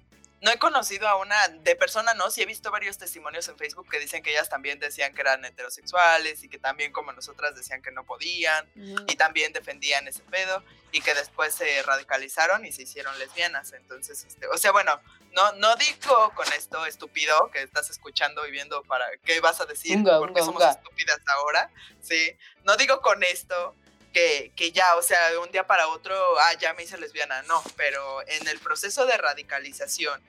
No 0.41 0.52
he 0.52 0.58
conocido 0.58 1.08
a 1.08 1.17
una 1.17 1.47
de 1.49 1.75
persona, 1.75 2.13
no, 2.13 2.32
sí 2.32 2.41
he 2.41 2.45
visto 2.45 2.71
varios 2.71 2.97
testimonios 2.97 3.47
en 3.49 3.58
Facebook 3.58 3.89
que 3.89 3.99
dicen 3.99 4.23
que 4.23 4.32
ellas 4.32 4.47
también 4.47 4.80
decían 4.80 5.13
que 5.13 5.21
eran 5.21 5.43
heterosexuales 5.43 6.43
y 6.43 6.49
que 6.49 6.60
también 6.60 6.93
como 6.93 7.12
nosotras 7.12 7.56
decían 7.56 7.82
que 7.82 7.91
no 7.91 8.06
podían 8.06 8.69
y 9.08 9.15
también 9.15 9.52
defendían 9.52 10.08
ese 10.08 10.21
pedo 10.23 10.63
y 10.91 11.02
que 11.02 11.13
después 11.13 11.54
se 11.54 11.84
radicalizaron 11.84 12.65
y 12.65 12.71
se 12.71 12.84
hicieron 12.84 13.17
lesbianas. 13.19 13.73
Entonces, 13.73 14.23
este, 14.23 14.47
o 14.47 14.58
sea, 14.58 14.71
bueno, 14.71 14.99
no, 15.34 15.52
no 15.54 15.75
digo 15.75 16.32
con 16.36 16.47
esto 16.54 16.86
estúpido 16.86 17.52
que 17.52 17.62
estás 17.62 17.89
escuchando 17.89 18.47
y 18.47 18.52
viendo 18.52 18.82
para 18.84 19.06
qué 19.25 19.39
vas 19.41 19.60
a 19.62 19.65
decir, 19.65 19.97
Unga, 19.97 20.19
porque 20.19 20.41
unga, 20.41 20.45
somos 20.45 20.62
unga. 20.62 20.71
estúpidas 20.71 21.19
ahora, 21.28 21.69
sí. 22.02 22.38
No 22.63 22.78
digo 22.78 23.02
con 23.02 23.23
esto 23.23 23.75
que, 24.13 24.52
que 24.56 24.72
ya, 24.72 24.95
o 24.95 25.02
sea, 25.02 25.30
de 25.30 25.38
un 25.38 25.52
día 25.52 25.67
para 25.67 25.88
otro, 25.88 26.15
ah, 26.39 26.54
ya 26.54 26.74
me 26.74 26.84
hice 26.84 26.98
lesbiana, 26.98 27.41
no, 27.43 27.62
pero 27.76 28.28
en 28.28 28.48
el 28.48 28.60
proceso 28.60 29.06
de 29.06 29.17
radicalización 29.17 30.22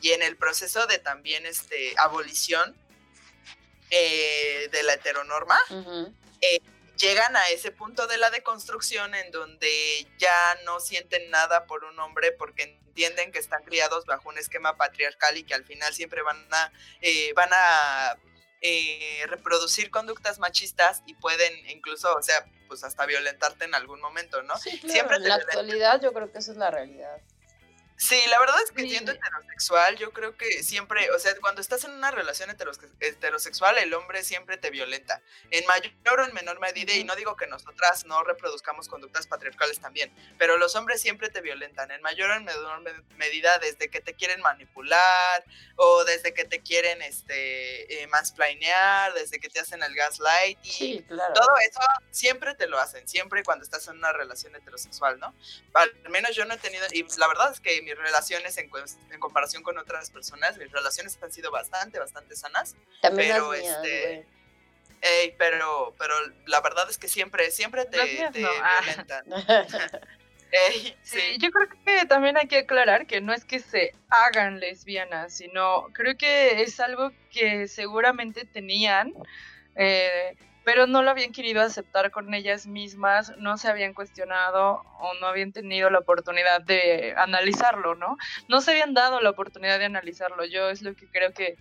y 0.00 0.12
en 0.12 0.22
el 0.22 0.36
proceso 0.36 0.86
de 0.86 0.98
también 0.98 1.46
este, 1.46 1.94
abolición 1.98 2.76
eh, 3.90 4.68
de 4.72 4.82
la 4.82 4.94
heteronorma, 4.94 5.58
Ujú. 5.70 6.14
llegan 6.98 7.36
a 7.36 7.48
ese 7.48 7.70
punto 7.72 8.06
de 8.06 8.18
la 8.18 8.30
deconstrucción 8.30 9.14
en 9.14 9.30
donde 9.30 10.06
ya 10.18 10.56
no 10.64 10.80
sienten 10.80 11.30
nada 11.30 11.66
por 11.66 11.84
un 11.84 11.98
hombre 12.00 12.32
porque 12.32 12.62
entienden 12.62 13.30
que 13.30 13.38
están 13.38 13.62
criados 13.64 14.06
bajo 14.06 14.28
un 14.30 14.38
esquema 14.38 14.76
patriarcal 14.76 15.36
y 15.36 15.44
que 15.44 15.54
al 15.54 15.64
final 15.64 15.92
siempre 15.92 16.22
van 16.22 16.46
a, 16.52 16.72
eh, 17.02 17.32
van 17.34 17.50
a 17.52 18.16
eh, 18.62 19.22
reproducir 19.26 19.90
conductas 19.90 20.38
machistas 20.38 21.02
y 21.06 21.14
pueden 21.14 21.54
incluso, 21.68 22.14
o 22.14 22.22
sea, 22.22 22.46
pues 22.76 22.84
hasta 22.84 23.06
violentarte 23.06 23.64
en 23.64 23.74
algún 23.74 24.02
momento, 24.02 24.42
¿no? 24.42 24.54
Sí, 24.58 24.78
claro, 24.78 24.92
Siempre 24.92 25.16
en 25.16 25.22
la 25.22 25.28
violentan. 25.38 25.48
actualidad 25.48 26.00
yo 26.02 26.12
creo 26.12 26.30
que 26.30 26.38
esa 26.38 26.52
es 26.52 26.58
la 26.58 26.70
realidad. 26.70 27.16
Sí, 27.98 28.20
la 28.28 28.38
verdad 28.38 28.56
es 28.62 28.70
que 28.72 28.82
Sí. 28.82 28.90
siendo 28.90 29.12
heterosexual, 29.12 29.96
yo 29.96 30.12
creo 30.12 30.36
que 30.36 30.62
siempre, 30.62 31.10
o 31.12 31.18
sea, 31.18 31.34
cuando 31.40 31.60
estás 31.62 31.84
en 31.84 31.92
una 31.92 32.10
relación 32.10 32.50
heteros- 32.50 32.78
heterosexual, 33.00 33.78
el 33.78 33.94
hombre 33.94 34.22
siempre 34.22 34.58
te 34.58 34.70
violenta, 34.70 35.22
en 35.50 35.64
mayor 35.66 36.20
o 36.20 36.24
en 36.24 36.34
menor 36.34 36.60
medida, 36.60 36.92
y 36.92 37.04
no 37.04 37.16
digo 37.16 37.36
que 37.36 37.46
nosotras 37.46 38.04
no 38.04 38.22
reproduzcamos 38.22 38.88
conductas 38.88 39.26
patriarcales 39.26 39.80
también, 39.80 40.12
pero 40.38 40.58
los 40.58 40.74
hombres 40.76 41.00
siempre 41.00 41.30
te 41.30 41.40
violentan, 41.40 41.90
en 41.90 42.02
mayor 42.02 42.30
o 42.30 42.34
en 42.34 42.44
menor 42.44 42.80
me- 42.82 43.16
medida, 43.16 43.58
desde 43.58 43.88
que 43.88 44.00
te 44.02 44.14
quieren 44.14 44.40
manipular, 44.42 45.44
o 45.76 46.04
desde 46.04 46.34
que 46.34 46.44
te 46.44 46.60
quieren, 46.62 47.00
este, 47.02 48.02
eh, 48.02 48.06
mansplainear, 48.08 49.14
desde 49.14 49.38
que 49.40 49.48
te 49.48 49.60
hacen 49.60 49.82
el 49.82 49.94
gaslighting, 49.94 50.70
Sí, 50.72 51.04
claro. 51.08 51.32
todo 51.34 51.48
eso 51.66 51.80
siempre 52.10 52.54
te 52.54 52.66
lo 52.66 52.78
hacen, 52.78 53.08
siempre 53.08 53.42
cuando 53.42 53.64
estás 53.64 53.88
en 53.88 53.96
una 53.96 54.12
relación 54.12 54.54
heterosexual, 54.54 55.18
¿no? 55.18 55.34
Al 55.74 55.94
menos 56.10 56.34
yo 56.36 56.44
no 56.44 56.54
he 56.54 56.58
tenido, 56.58 56.86
y 56.92 57.06
la 57.18 57.28
verdad 57.28 57.52
es 57.52 57.60
que 57.60 57.85
mis 57.86 57.96
relaciones 57.96 58.58
en, 58.58 58.68
en 59.10 59.20
comparación 59.20 59.62
con 59.62 59.78
otras 59.78 60.10
personas, 60.10 60.58
mis 60.58 60.72
relaciones 60.72 61.16
han 61.22 61.32
sido 61.32 61.52
bastante, 61.52 62.00
bastante 62.00 62.34
sanas, 62.34 62.74
También 63.00 63.30
pero, 63.32 63.52
las 63.52 63.62
mías, 63.62 63.76
este. 63.76 64.26
Ey, 65.02 65.34
pero, 65.38 65.94
pero 65.98 66.14
la 66.46 66.60
verdad 66.62 66.90
es 66.90 66.98
que 66.98 67.06
siempre, 67.06 67.50
siempre 67.52 67.84
te, 67.84 67.98
Las 67.98 68.06
mías 68.06 68.32
te 68.32 68.40
no, 68.40 68.48
ah. 68.62 68.80
violentan. 68.82 69.24
Ey, 70.50 70.96
Sí, 71.02 71.18
sí, 71.20 71.38
yo 71.38 71.50
creo 71.50 71.68
que 71.84 72.06
también 72.06 72.36
hay 72.36 72.48
que 72.48 72.58
aclarar 72.58 73.06
que 73.06 73.20
no 73.20 73.32
es 73.32 73.44
que 73.44 73.58
se 73.58 73.94
hagan 74.08 74.60
lesbianas, 74.60 75.36
sino 75.36 75.88
creo 75.92 76.16
que 76.16 76.62
es 76.62 76.80
algo 76.80 77.12
que 77.30 77.68
seguramente 77.68 78.44
tenían, 78.44 79.12
eh, 79.74 80.36
pero 80.66 80.88
no 80.88 81.00
lo 81.04 81.12
habían 81.12 81.30
querido 81.30 81.62
aceptar 81.62 82.10
con 82.10 82.34
ellas 82.34 82.66
mismas, 82.66 83.32
no 83.38 83.56
se 83.56 83.68
habían 83.68 83.94
cuestionado 83.94 84.82
o 84.98 85.14
no 85.20 85.28
habían 85.28 85.52
tenido 85.52 85.90
la 85.90 86.00
oportunidad 86.00 86.60
de 86.60 87.14
analizarlo, 87.16 87.94
¿no? 87.94 88.16
No 88.48 88.60
se 88.60 88.72
habían 88.72 88.92
dado 88.92 89.20
la 89.20 89.30
oportunidad 89.30 89.78
de 89.78 89.84
analizarlo. 89.84 90.44
Yo 90.44 90.68
es 90.68 90.82
lo 90.82 90.96
que 90.96 91.06
creo 91.06 91.32
que, 91.32 91.56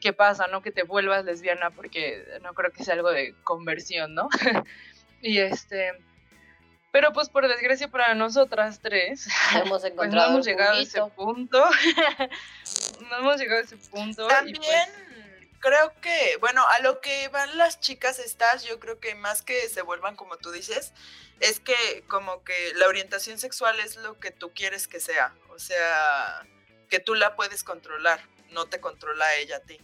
que 0.00 0.12
pasa, 0.12 0.48
no 0.48 0.60
que 0.60 0.72
te 0.72 0.82
vuelvas 0.82 1.24
lesbiana, 1.24 1.70
porque 1.70 2.26
no 2.42 2.52
creo 2.52 2.72
que 2.72 2.82
sea 2.82 2.94
algo 2.94 3.12
de 3.12 3.32
conversión, 3.44 4.16
¿no? 4.16 4.28
y 5.22 5.38
este... 5.38 5.92
Pero 6.90 7.12
pues 7.12 7.28
por 7.28 7.46
desgracia 7.46 7.86
para 7.86 8.16
nosotras 8.16 8.80
tres, 8.80 9.28
Hemos 9.54 9.68
pues 9.68 9.82
no 9.82 9.88
encontrado 9.88 10.30
hemos 10.30 10.46
el 10.48 10.54
llegado 10.54 10.78
a 10.78 10.80
ese 10.80 11.00
punto. 11.14 11.64
no 13.08 13.18
hemos 13.18 13.38
llegado 13.38 13.60
a 13.60 13.64
ese 13.64 13.76
punto. 13.76 14.26
y, 14.26 14.28
También 14.28 14.56
pues, 14.56 15.07
creo 15.60 15.92
que, 16.00 16.36
bueno, 16.40 16.66
a 16.68 16.80
lo 16.80 17.00
que 17.00 17.28
van 17.28 17.58
las 17.58 17.80
chicas 17.80 18.18
estas, 18.18 18.64
yo 18.64 18.78
creo 18.78 19.00
que 19.00 19.14
más 19.14 19.42
que 19.42 19.68
se 19.68 19.82
vuelvan 19.82 20.16
como 20.16 20.36
tú 20.36 20.50
dices, 20.50 20.92
es 21.40 21.60
que 21.60 22.04
como 22.08 22.44
que 22.44 22.72
la 22.74 22.88
orientación 22.88 23.38
sexual 23.38 23.78
es 23.80 23.96
lo 23.96 24.18
que 24.18 24.30
tú 24.30 24.52
quieres 24.52 24.88
que 24.88 25.00
sea. 25.00 25.34
O 25.50 25.58
sea, 25.58 26.46
que 26.88 27.00
tú 27.00 27.14
la 27.14 27.36
puedes 27.36 27.64
controlar, 27.64 28.20
no 28.50 28.66
te 28.66 28.80
controla 28.80 29.36
ella 29.36 29.56
a 29.56 29.62
ti. 29.62 29.80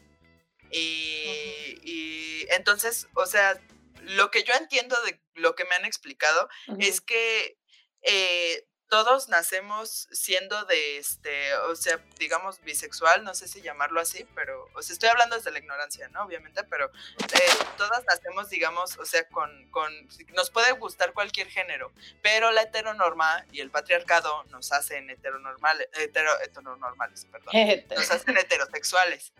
Y, 0.71 1.79
y 1.83 2.47
entonces, 2.51 3.09
o 3.15 3.27
sea, 3.27 3.61
lo 4.03 4.31
que 4.31 4.43
yo 4.43 4.55
entiendo 4.55 5.01
de 5.03 5.21
lo 5.35 5.55
que 5.55 5.65
me 5.65 5.75
han 5.75 5.85
explicado 5.85 6.49
es 6.79 7.01
que 7.01 7.59
eh, 8.03 8.67
todos 8.95 9.29
nacemos 9.29 10.07
siendo 10.13 10.65
de 10.67 10.99
este, 10.99 11.53
o 11.57 11.75
sea, 11.75 11.99
digamos 12.17 12.61
bisexual, 12.61 13.25
no 13.25 13.35
sé 13.35 13.49
si 13.49 13.61
llamarlo 13.61 14.01
así, 14.01 14.25
pero, 14.37 14.69
o 14.73 14.83
sea, 14.83 14.93
estoy 14.93 15.09
hablando 15.09 15.35
desde 15.35 15.51
la 15.51 15.59
ignorancia, 15.59 16.07
¿no? 16.11 16.23
Obviamente, 16.23 16.63
pero 16.63 16.87
eh, 16.87 17.51
todas 17.77 18.05
nacemos, 18.05 18.51
digamos, 18.51 18.97
o 18.99 19.05
sea, 19.05 19.27
con, 19.31 19.69
con, 19.71 19.93
nos 20.29 20.51
puede 20.51 20.71
gustar 20.75 21.13
cualquier 21.13 21.49
género, 21.49 21.91
pero 22.23 22.53
la 22.53 22.63
heteronorma 22.63 23.45
y 23.51 23.63
el 23.63 23.73
patriarcado 23.73 24.45
nos 24.45 24.71
hacen 24.71 25.11
heteronormales, 25.11 25.89
hetero, 25.95 26.31
heteronormales, 26.43 27.25
perdón, 27.33 27.51
nos 27.97 28.09
hacen 28.13 28.37
heterosexuales. 28.39 29.33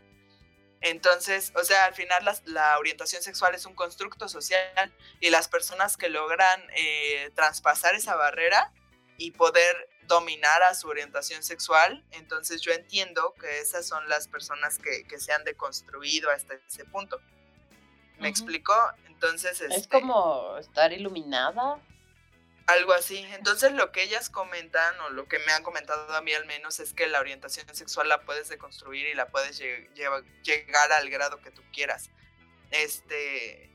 Entonces, 0.81 1.53
o 1.55 1.63
sea, 1.63 1.85
al 1.85 1.95
final 1.95 2.25
las- 2.25 2.45
la 2.45 2.77
orientación 2.79 3.23
sexual 3.23 3.55
es 3.55 3.67
un 3.67 3.75
constructo 3.77 4.29
social 4.29 4.93
y 5.21 5.31
las 5.31 5.47
personas 5.47 5.97
que 5.97 6.09
logran 6.09 6.61
eh, 6.75 7.31
traspasar 7.37 7.95
esa 7.95 8.17
barrera 8.17 8.73
y 9.17 9.31
poder 9.33 9.89
dominar 10.07 10.63
a 10.63 10.75
su 10.75 10.89
orientación 10.89 11.43
sexual, 11.43 12.05
entonces 12.11 12.61
yo 12.61 12.73
entiendo 12.73 13.35
que 13.41 13.61
esas 13.61 13.87
son 13.87 14.09
las 14.09 14.29
personas 14.29 14.79
que, 14.79 15.05
que 15.07 15.19
se 15.19 15.33
han 15.33 15.45
deconstruido 15.45 16.31
hasta 16.31 16.55
ese 16.55 16.85
punto. 16.85 17.21
¿Me 18.19 18.19
Ujú. 18.19 18.27
explico? 18.27 18.75
Entonces, 19.07 19.61
Es 19.61 19.73
este, 19.75 19.89
como 20.01 20.59
estar 20.59 20.93
iluminada. 20.93 21.81
algo 22.67 22.93
así. 22.93 23.19
Entonces 23.33 23.73
lo 23.73 23.93
que 23.93 24.03
ellas 24.03 24.31
comentan 24.31 24.99
o 25.01 25.11
lo 25.11 25.27
que 25.29 25.39
me 25.41 25.53
han 25.53 25.63
comentado 25.63 26.13
a 26.15 26.21
mí 26.23 26.33
al 26.35 26.47
menos 26.47 26.81
es 26.81 26.93
que 26.95 27.07
la 27.07 27.21
orientación 27.21 27.67
sexual 27.75 28.09
la 28.09 28.23
puedes 28.23 28.49
deconstruir 28.49 29.07
y 29.07 29.15
la 29.15 29.29
puedes 29.29 29.61
lle- 29.61 29.89
llegar 30.43 30.91
al 30.93 31.09
grado 31.11 31.41
que 31.43 31.51
tú 31.51 31.63
quieras. 31.73 32.11
Este 32.71 33.71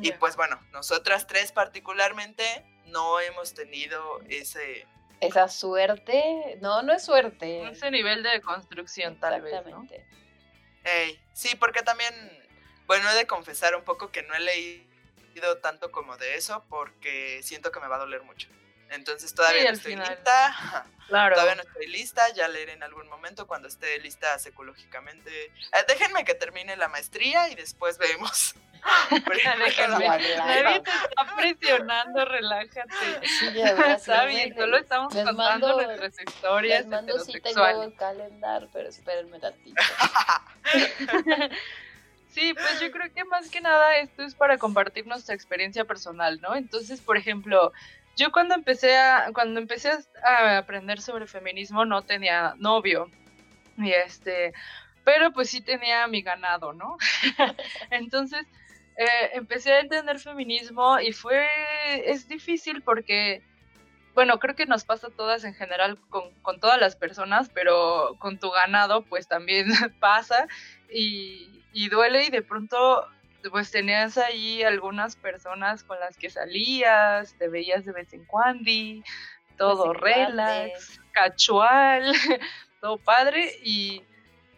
y 0.00 0.10
pues 0.12 0.36
bueno, 0.36 0.58
nosotras 0.72 1.26
tres 1.26 1.52
particularmente 1.52 2.64
no 2.94 3.20
hemos 3.20 3.52
tenido 3.52 4.20
ese 4.28 4.86
Esa 5.20 5.48
suerte. 5.48 6.58
No, 6.62 6.82
no 6.82 6.92
es 6.94 7.04
suerte. 7.04 7.68
ese 7.68 7.90
nivel 7.90 8.22
de 8.22 8.40
construcción 8.40 9.18
tal 9.20 9.42
vez, 9.42 9.54
¿no? 9.66 9.86
Sí, 11.32 11.54
porque 11.56 11.82
también 11.82 12.14
bueno, 12.86 13.10
he 13.10 13.14
de 13.14 13.26
confesar 13.26 13.74
un 13.74 13.82
poco 13.82 14.10
que 14.10 14.22
no 14.22 14.34
he 14.34 14.40
leído 14.40 15.58
tanto 15.62 15.90
como 15.90 16.16
de 16.16 16.36
eso 16.36 16.64
porque 16.68 17.40
siento 17.42 17.72
que 17.72 17.80
me 17.80 17.88
va 17.88 17.96
a 17.96 18.00
doler 18.00 18.22
mucho. 18.22 18.48
Entonces 18.90 19.34
todavía 19.34 19.60
Sí, 19.62 19.66
no 19.68 19.72
estoy 19.72 19.92
final. 19.92 20.10
lista. 20.14 20.86
Claro. 21.08 21.34
Todavía 21.34 21.56
no 21.56 21.62
estoy 21.68 21.86
lista, 21.88 22.32
ya 22.32 22.48
leeré 22.48 22.72
en 22.72 22.82
algún 22.82 23.06
momento 23.10 23.46
cuando 23.46 23.68
esté 23.68 23.98
lista 23.98 24.38
psicológicamente. 24.38 25.30
Eh, 25.44 25.50
déjenme 25.86 26.24
que 26.24 26.32
termine 26.34 26.76
la 26.78 26.88
maestría 26.88 27.50
y 27.50 27.54
después 27.54 27.98
vemos. 27.98 28.54
Nadie 29.10 30.80
te 30.80 30.90
está 30.90 31.36
presionando, 31.36 32.24
relájate. 32.24 33.26
Sí, 33.26 33.46
Está 33.58 34.24
les- 34.26 34.34
bien, 34.34 34.54
solo 34.56 34.76
estamos 34.76 35.14
les 35.14 35.24
contando 35.24 35.68
mando- 35.68 35.82
nuestras 35.86 36.20
historias 36.20 36.80
Les 36.80 36.88
mando 36.88 37.18
si 37.20 37.40
tengo 37.40 37.66
el 37.82 37.94
calendar, 37.94 38.68
pero 38.72 38.88
espérenme 38.88 39.38
tantito. 39.40 39.82
Sí, 42.28 42.52
pues 42.52 42.80
yo 42.80 42.90
creo 42.90 43.12
que 43.14 43.24
más 43.24 43.48
que 43.48 43.60
nada 43.60 43.96
esto 43.98 44.24
es 44.24 44.34
para 44.34 44.58
compartir 44.58 45.06
nuestra 45.06 45.36
experiencia 45.36 45.84
personal, 45.84 46.40
¿no? 46.40 46.56
Entonces, 46.56 47.00
por 47.00 47.16
ejemplo, 47.16 47.72
yo 48.16 48.32
cuando 48.32 48.56
empecé 48.56 48.96
a, 48.98 49.28
cuando 49.32 49.60
empecé 49.60 49.92
a 50.24 50.58
aprender 50.58 51.00
sobre 51.00 51.28
feminismo 51.28 51.84
no 51.84 52.02
tenía 52.02 52.54
novio. 52.58 53.08
Y 53.78 53.92
este, 53.92 54.52
pero 55.04 55.30
pues 55.32 55.48
sí 55.48 55.60
tenía 55.60 56.08
mi 56.08 56.22
ganado, 56.22 56.72
¿no? 56.72 56.96
Entonces, 57.90 58.44
eh, 58.96 59.30
empecé 59.32 59.72
a 59.72 59.80
entender 59.80 60.18
feminismo 60.18 61.00
y 61.00 61.12
fue, 61.12 61.46
es 62.06 62.28
difícil 62.28 62.82
porque, 62.82 63.42
bueno, 64.14 64.38
creo 64.38 64.54
que 64.54 64.66
nos 64.66 64.84
pasa 64.84 65.08
a 65.08 65.10
todas 65.10 65.44
en 65.44 65.54
general 65.54 65.98
con, 66.10 66.32
con 66.42 66.60
todas 66.60 66.80
las 66.80 66.94
personas, 66.94 67.50
pero 67.52 68.16
con 68.18 68.38
tu 68.38 68.50
ganado 68.50 69.02
pues 69.02 69.26
también 69.26 69.66
pasa 70.00 70.46
y, 70.88 71.62
y 71.72 71.88
duele 71.88 72.24
y 72.24 72.30
de 72.30 72.42
pronto 72.42 73.08
pues 73.50 73.70
tenías 73.70 74.16
ahí 74.16 74.62
algunas 74.62 75.16
personas 75.16 75.84
con 75.84 76.00
las 76.00 76.16
que 76.16 76.30
salías, 76.30 77.34
te 77.38 77.48
veías 77.48 77.84
de 77.84 77.92
vez 77.92 78.12
en 78.12 78.24
cuando, 78.24 78.70
todo 79.56 79.92
relax, 79.92 81.00
casual, 81.12 82.12
todo 82.80 82.98
padre 82.98 83.52
y, 83.62 84.02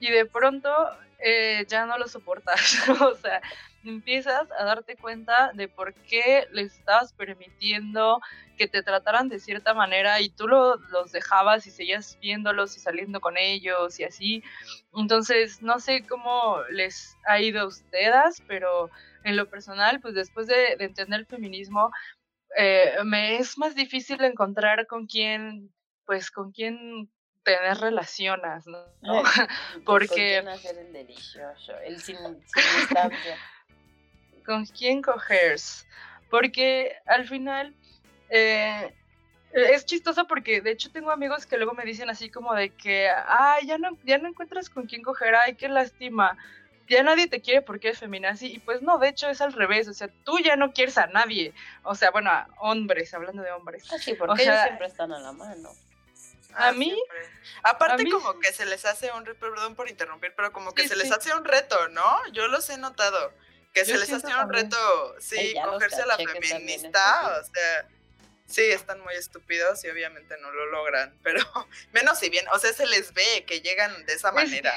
y 0.00 0.10
de 0.10 0.26
pronto 0.26 0.70
eh, 1.18 1.64
ya 1.68 1.86
no 1.86 1.98
lo 1.98 2.08
soportas, 2.08 2.88
o 3.00 3.14
sea, 3.14 3.40
empiezas 3.86 4.46
a 4.58 4.64
darte 4.64 4.96
cuenta 4.96 5.50
de 5.54 5.68
por 5.68 5.94
qué 5.94 6.46
les 6.52 6.78
estabas 6.78 7.12
permitiendo 7.12 8.20
que 8.56 8.68
te 8.68 8.82
trataran 8.82 9.28
de 9.28 9.38
cierta 9.38 9.74
manera 9.74 10.20
y 10.20 10.30
tú 10.30 10.48
lo- 10.48 10.76
los 10.90 11.12
dejabas 11.12 11.66
y 11.66 11.70
seguías 11.70 12.18
viéndolos 12.20 12.76
y 12.76 12.80
saliendo 12.80 13.20
con 13.20 13.36
ellos 13.36 13.98
y 14.00 14.04
así. 14.04 14.42
Entonces, 14.94 15.60
no 15.62 15.78
sé 15.80 16.06
cómo 16.06 16.58
les 16.70 17.16
ha 17.26 17.40
ido 17.40 17.60
a 17.62 17.66
ustedes, 17.66 18.42
pero 18.46 18.90
en 19.24 19.36
lo 19.36 19.48
personal, 19.50 20.00
pues 20.00 20.14
después 20.14 20.46
de, 20.46 20.76
de 20.76 20.84
entender 20.84 21.20
el 21.20 21.26
feminismo, 21.26 21.90
eh, 22.56 22.94
me 23.04 23.36
es 23.36 23.58
más 23.58 23.74
difícil 23.74 24.22
encontrar 24.24 24.86
con 24.86 25.06
quién, 25.06 25.70
pues 26.06 26.30
con 26.30 26.52
quién 26.52 27.10
tener 27.44 27.76
relaciones, 27.78 28.66
¿no? 28.66 28.78
¿no? 29.02 29.22
Porque- 29.84 30.06
¿Con 30.08 30.16
quién 30.16 30.48
hacer 30.48 30.78
el 30.78 30.92
delicioso? 30.92 31.78
El 31.84 32.00
sin, 32.00 32.16
sin 32.16 32.78
distancia. 32.80 33.36
Con 34.46 34.64
quién 34.66 35.02
cogerse. 35.02 35.84
Porque 36.30 36.96
al 37.06 37.26
final 37.28 37.74
eh, 38.30 38.94
es 39.52 39.84
chistoso 39.86 40.26
porque 40.26 40.60
de 40.60 40.70
hecho 40.72 40.90
tengo 40.90 41.10
amigos 41.10 41.46
que 41.46 41.56
luego 41.56 41.72
me 41.74 41.84
dicen 41.84 42.08
así 42.10 42.30
como 42.30 42.54
de 42.54 42.70
que, 42.70 43.08
ay, 43.26 43.66
ya 43.66 43.78
no, 43.78 43.96
ya 44.04 44.18
no 44.18 44.28
encuentras 44.28 44.70
con 44.70 44.86
quién 44.86 45.02
coger, 45.02 45.34
ay, 45.34 45.54
qué 45.56 45.68
lástima. 45.68 46.36
Ya 46.88 47.02
nadie 47.02 47.26
te 47.26 47.40
quiere 47.40 47.62
porque 47.62 47.88
eres 47.88 47.98
feminazi. 48.00 48.46
Y 48.46 48.58
pues 48.60 48.80
no, 48.80 48.98
de 48.98 49.08
hecho 49.08 49.28
es 49.28 49.40
al 49.40 49.52
revés. 49.52 49.88
O 49.88 49.92
sea, 49.94 50.08
tú 50.24 50.38
ya 50.38 50.54
no 50.54 50.72
quieres 50.72 50.96
a 50.98 51.08
nadie. 51.08 51.52
O 51.82 51.96
sea, 51.96 52.12
bueno, 52.12 52.30
a 52.30 52.46
hombres, 52.58 53.12
hablando 53.12 53.42
de 53.42 53.50
hombres. 53.50 53.84
Ah, 53.92 53.98
sí, 53.98 54.14
porque 54.14 54.32
O 54.34 54.36
sea- 54.36 54.44
ellos 54.52 54.62
siempre 54.66 54.86
están 54.86 55.12
a 55.12 55.18
la 55.18 55.32
mano. 55.32 55.70
A 56.54 56.68
Ah, 56.68 56.72
mí- 56.72 56.86
siempre. 56.86 57.18
Aparte 57.64 57.94
a 58.02 58.04
mí 58.04 58.10
como 58.10 58.32
sí. 58.34 58.38
que 58.40 58.52
se 58.52 58.66
les 58.66 58.84
hace 58.84 59.10
un 59.12 59.26
reto, 59.26 59.40
perdón 59.40 59.74
por 59.74 59.90
interrumpir, 59.90 60.32
pero 60.36 60.52
como 60.52 60.72
que 60.72 60.82
Sí, 60.82 60.88
se 60.88 60.96
les 60.96 61.08
sí. 61.08 61.12
hace 61.14 61.34
un 61.34 61.44
reto, 61.44 61.88
¿no? 61.88 62.04
Yo 62.32 62.46
los 62.48 62.70
he 62.70 62.78
notado. 62.78 63.32
Que 63.76 63.84
se 63.84 63.98
les 63.98 64.10
hace 64.10 64.34
un 64.34 64.50
reto, 64.52 65.14
sí, 65.20 65.54
cogerse 65.62 66.00
a 66.00 66.06
la 66.06 66.16
feminista, 66.16 67.38
o 67.40 67.44
sea, 67.44 67.86
sí, 68.46 68.62
están 68.62 69.00
muy 69.02 69.12
estúpidos 69.14 69.84
y 69.84 69.90
obviamente 69.90 70.34
no 70.40 70.50
lo 70.50 70.64
logran, 70.66 71.14
pero 71.22 71.40
menos 71.92 72.18
si 72.18 72.30
bien, 72.30 72.46
o 72.54 72.58
sea, 72.58 72.72
se 72.72 72.86
les 72.86 73.12
ve 73.12 73.44
que 73.46 73.60
llegan 73.60 74.06
de 74.06 74.14
esa 74.14 74.28
Es- 74.28 74.34
manera. 74.34 74.72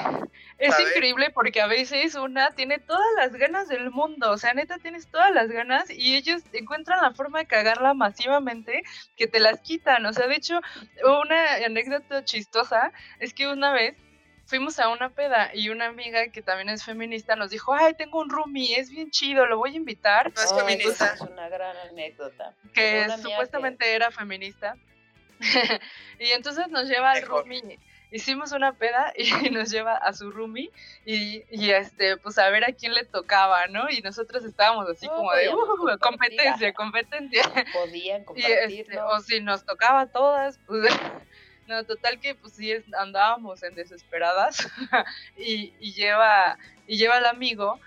Es 0.58 0.74
¿sabes? 0.74 0.88
increíble 0.88 1.30
porque 1.30 1.62
a 1.62 1.66
veces 1.66 2.14
una 2.14 2.50
tiene 2.54 2.78
todas 2.78 3.06
las 3.16 3.32
ganas 3.32 3.68
del 3.68 3.90
mundo, 3.90 4.30
o 4.32 4.36
sea, 4.36 4.52
neta 4.52 4.76
tienes 4.76 5.06
todas 5.10 5.30
las 5.32 5.48
ganas 5.48 5.88
y 5.88 6.14
ellos 6.16 6.42
encuentran 6.52 7.00
la 7.00 7.14
forma 7.14 7.38
de 7.38 7.46
cagarla 7.46 7.94
masivamente 7.94 8.82
que 9.16 9.26
te 9.26 9.40
las 9.40 9.60
quitan, 9.60 10.04
o 10.04 10.12
sea, 10.12 10.26
de 10.26 10.34
hecho, 10.34 10.60
una 11.02 11.54
anécdota 11.64 12.22
chistosa 12.26 12.92
es 13.18 13.32
que 13.32 13.48
una 13.48 13.72
vez 13.72 13.96
fuimos 14.50 14.78
a 14.80 14.88
una 14.88 15.08
peda 15.10 15.50
y 15.54 15.68
una 15.70 15.86
amiga 15.86 16.28
que 16.28 16.42
también 16.42 16.68
es 16.68 16.84
feminista 16.84 17.36
nos 17.36 17.50
dijo, 17.50 17.72
ay, 17.72 17.94
tengo 17.94 18.18
un 18.20 18.28
roomie, 18.28 18.74
es 18.78 18.90
bien 18.90 19.10
chido, 19.10 19.46
lo 19.46 19.56
voy 19.58 19.72
a 19.72 19.76
invitar, 19.76 20.32
No 20.34 20.42
es 20.42 20.52
feminista. 20.52 21.14
pues, 21.16 21.20
Es 21.22 21.28
una 21.28 21.48
gran 21.48 21.76
anécdota. 21.88 22.52
que 22.74 23.06
supuestamente 23.22 23.94
era 23.94 24.10
feminista. 24.10 24.74
y 26.18 26.30
entonces 26.32 26.68
nos 26.68 26.88
lleva 26.88 27.12
al 27.12 27.22
roomie. 27.22 27.78
Hicimos 28.12 28.50
una 28.50 28.72
peda 28.72 29.12
y 29.16 29.30
nos 29.50 29.70
lleva 29.70 29.94
a 29.96 30.12
su 30.12 30.32
roomie 30.32 30.70
y, 31.06 31.44
y 31.48 31.70
este, 31.70 32.16
pues 32.16 32.36
a 32.38 32.50
ver 32.50 32.64
a 32.64 32.72
quién 32.72 32.92
le 32.92 33.04
tocaba, 33.04 33.68
¿no? 33.68 33.88
Y 33.88 34.00
nosotros 34.00 34.44
estábamos 34.44 34.88
así 34.90 35.06
Oh, 35.08 35.14
como 35.14 35.32
de, 35.32 35.48
"Uh, 35.48 35.56
compartir". 35.76 35.98
competencia, 36.00 36.72
competencia. 36.74 37.42
Podían 37.72 38.24
Y 38.34 38.42
este, 38.42 38.98
o 39.00 39.20
si 39.20 39.40
nos 39.40 39.64
tocaba 39.64 40.00
a 40.00 40.06
todas, 40.10 40.58
pues 40.66 40.92
no, 41.70 41.84
total 41.84 42.18
que 42.20 42.34
pues 42.34 42.54
sí 42.54 42.72
andábamos 42.98 43.62
en 43.62 43.74
desesperadas 43.76 44.68
y, 45.38 45.72
y 45.78 45.92
lleva 45.92 46.58
y 46.86 46.98
lleva 46.98 47.16
al 47.16 47.26
amigo. 47.26 47.80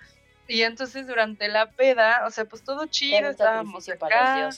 Y 0.48 0.62
entonces 0.62 1.06
durante 1.06 1.50
la 1.50 1.72
peda, 1.72 2.24
o 2.26 2.32
sea, 2.32 2.46
pues 2.46 2.64
todo 2.64 2.86
chido, 2.88 3.30
estábamos 3.30 3.88
acá, 3.90 4.50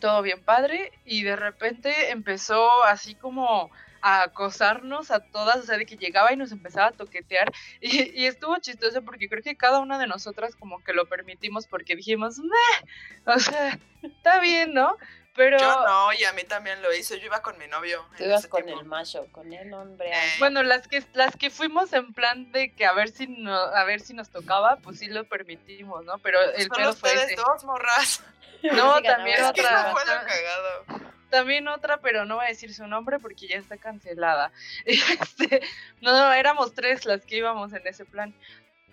todo 0.00 0.22
bien 0.22 0.42
padre. 0.42 0.92
Y 1.04 1.22
de 1.22 1.36
repente 1.36 2.10
empezó 2.10 2.84
así 2.84 3.14
como 3.14 3.70
a 4.00 4.24
acosarnos 4.24 5.12
a 5.12 5.20
todas, 5.20 5.58
o 5.58 5.62
sea, 5.62 5.78
de 5.78 5.86
que 5.86 5.96
llegaba 5.96 6.32
y 6.32 6.36
nos 6.36 6.50
empezaba 6.50 6.88
a 6.88 6.92
toquetear. 6.92 7.52
Y, 7.80 8.20
y 8.20 8.26
estuvo 8.26 8.56
chistoso 8.58 9.02
porque 9.02 9.28
creo 9.28 9.42
que 9.42 9.56
cada 9.56 9.78
una 9.78 9.98
de 9.98 10.08
nosotras 10.08 10.56
como 10.56 10.82
que 10.82 10.92
lo 10.92 11.06
permitimos 11.06 11.66
porque 11.68 11.94
dijimos, 11.94 12.38
"Meh", 12.38 13.32
o 13.32 13.38
sea, 13.38 13.78
está 14.02 14.40
bien, 14.40 14.74
¿no? 14.74 14.96
Pero 15.34 15.58
Yo 15.58 15.84
no, 15.86 16.12
y 16.12 16.24
a 16.24 16.32
mí 16.34 16.42
también 16.44 16.82
lo 16.82 16.92
hizo, 16.94 17.14
yo 17.16 17.24
iba 17.24 17.40
con 17.40 17.56
mi 17.58 17.66
novio. 17.66 18.06
Tú 18.18 18.24
ibas 18.24 18.46
con 18.46 18.64
tiempo. 18.64 18.80
el 18.82 18.86
macho, 18.86 19.26
con 19.32 19.50
el 19.52 19.72
hombre. 19.72 20.10
Eh, 20.10 20.30
bueno, 20.38 20.62
las 20.62 20.86
que 20.88 21.02
las 21.14 21.34
que 21.36 21.48
fuimos 21.48 21.92
en 21.94 22.12
plan 22.12 22.52
de 22.52 22.72
que 22.74 22.84
a 22.84 22.92
ver 22.92 23.08
si 23.08 23.26
no, 23.26 23.54
a 23.54 23.84
ver 23.84 24.00
si 24.00 24.12
nos 24.12 24.28
tocaba, 24.28 24.76
pues 24.76 24.98
sí 24.98 25.06
lo 25.08 25.24
permitimos, 25.24 26.04
¿no? 26.04 26.18
Pero 26.18 26.38
el 26.42 26.64
Solo 26.64 26.74
pedo 26.76 26.92
fue 26.94 27.14
ese. 27.14 27.36
dos, 27.36 27.64
morras. 27.64 28.22
No, 28.62 28.98
Sí, 28.98 29.02
también 29.02 29.36
Es 29.38 29.42
la 29.42 29.52
que 29.54 29.60
otra. 29.62 29.80
eso 29.80 29.90
fue 29.90 30.04
lo 30.04 30.12
otra- 30.12 30.24
cagado. 30.26 30.84
también 31.30 31.66
otra, 31.66 31.96
pero 31.96 32.24
no 32.26 32.36
voy 32.36 32.44
a 32.44 32.48
decir 32.50 32.72
su 32.72 32.86
nombre 32.86 33.18
porque 33.18 33.48
ya 33.48 33.56
está 33.56 33.76
cancelada. 33.76 34.52
Este, 34.86 35.62
no, 36.00 36.12
no, 36.12 36.32
éramos 36.32 36.72
tres 36.74 37.04
las 37.06 37.24
que 37.24 37.38
íbamos 37.38 37.72
en 37.72 37.84
ese 37.86 38.04
plan. 38.04 38.32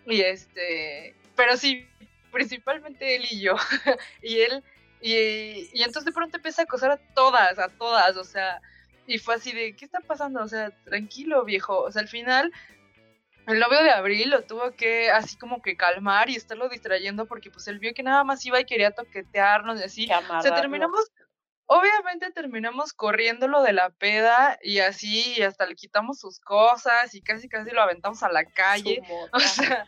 Y 0.07 0.21
este, 0.21 1.13
pero 1.35 1.55
sí, 1.57 1.87
principalmente 2.31 3.15
él 3.15 3.27
y 3.29 3.41
yo. 3.41 3.55
y 4.23 4.39
él, 4.39 4.63
y, 5.01 5.69
y 5.73 5.83
entonces 5.83 6.05
de 6.05 6.11
pronto 6.11 6.37
empieza 6.37 6.61
a 6.61 6.65
acosar 6.65 6.91
a 6.91 6.97
todas, 6.97 7.57
a 7.59 7.69
todas, 7.69 8.17
o 8.17 8.23
sea, 8.23 8.61
y 9.09 9.17
fue 9.17 9.35
así 9.35 9.51
de, 9.51 9.75
¿qué 9.75 9.85
está 9.85 10.01
pasando? 10.01 10.41
O 10.43 10.47
sea, 10.47 10.69
tranquilo, 10.85 11.43
viejo. 11.43 11.81
O 11.81 11.91
sea, 11.91 12.03
al 12.03 12.07
final, 12.07 12.53
el 13.47 13.59
novio 13.59 13.81
de 13.81 13.89
Abril 13.89 14.29
lo 14.29 14.43
tuvo 14.43 14.71
que 14.75 15.09
así 15.09 15.35
como 15.35 15.63
que 15.63 15.75
calmar 15.75 16.29
y 16.29 16.35
estarlo 16.35 16.69
distrayendo 16.69 17.25
porque 17.25 17.49
pues 17.49 17.67
él 17.67 17.79
vio 17.79 17.95
que 17.95 18.03
nada 18.03 18.23
más 18.23 18.45
iba 18.45 18.59
y 18.59 18.65
quería 18.65 18.91
toquetearnos 18.91 19.79
y 19.79 19.83
así. 19.83 20.09
O 20.11 20.41
sea, 20.43 20.53
terminamos, 20.53 21.11
obviamente 21.65 22.29
terminamos 22.31 22.93
corriéndolo 22.93 23.63
de 23.63 23.73
la 23.73 23.89
peda 23.89 24.59
y 24.61 24.77
así, 24.77 25.33
y 25.37 25.41
hasta 25.41 25.65
le 25.65 25.73
quitamos 25.73 26.19
sus 26.19 26.39
cosas 26.39 27.15
y 27.15 27.21
casi 27.21 27.49
casi 27.49 27.71
lo 27.71 27.81
aventamos 27.81 28.21
a 28.21 28.31
la 28.31 28.45
calle. 28.45 29.01
O 29.33 29.39
sea, 29.39 29.87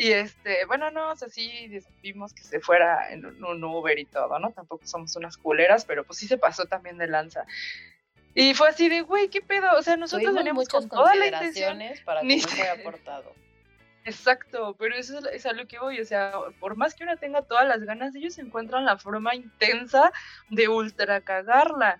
y 0.00 0.12
este, 0.12 0.64
bueno, 0.66 0.92
no, 0.92 1.10
o 1.10 1.16
sea, 1.16 1.28
sí 1.28 1.68
vimos 2.00 2.32
que 2.32 2.44
se 2.44 2.60
fuera 2.60 3.12
en 3.12 3.26
un, 3.26 3.64
Uber 3.64 3.98
y 3.98 4.04
todo, 4.04 4.38
¿no? 4.38 4.52
Tampoco 4.52 4.86
somos 4.86 5.16
unas 5.16 5.36
culeras, 5.36 5.84
pero 5.84 6.04
pues 6.04 6.20
sí 6.20 6.28
se 6.28 6.38
pasó 6.38 6.66
también 6.66 6.98
de 6.98 7.08
lanza. 7.08 7.44
Y 8.32 8.54
fue 8.54 8.68
así 8.68 8.88
de, 8.88 9.00
güey, 9.00 9.28
¿qué 9.28 9.40
pedo? 9.40 9.76
O 9.76 9.82
sea, 9.82 9.96
nosotros 9.96 10.32
veníamos 10.32 10.68
con 10.68 10.88
toda 10.88 11.16
la 11.16 11.26
intención. 11.26 11.80
para 12.04 12.22
ni 12.22 12.40
cómo 12.40 12.48
se 12.54 12.62
se- 12.62 12.70
haya 12.70 12.82
portado. 12.84 13.32
Exacto, 14.04 14.76
pero 14.78 14.94
eso 14.94 15.18
es, 15.18 15.24
es 15.32 15.46
a 15.46 15.52
lo 15.52 15.66
que 15.66 15.80
voy, 15.80 16.00
o 16.00 16.04
sea, 16.04 16.30
por 16.60 16.76
más 16.76 16.94
que 16.94 17.02
una 17.02 17.16
tenga 17.16 17.42
todas 17.42 17.66
las 17.66 17.82
ganas, 17.82 18.14
ellos 18.14 18.38
encuentran 18.38 18.84
la 18.84 18.98
forma 18.98 19.34
intensa 19.34 20.12
de 20.48 20.68
ultra 20.68 21.22
cagarla. 21.22 21.98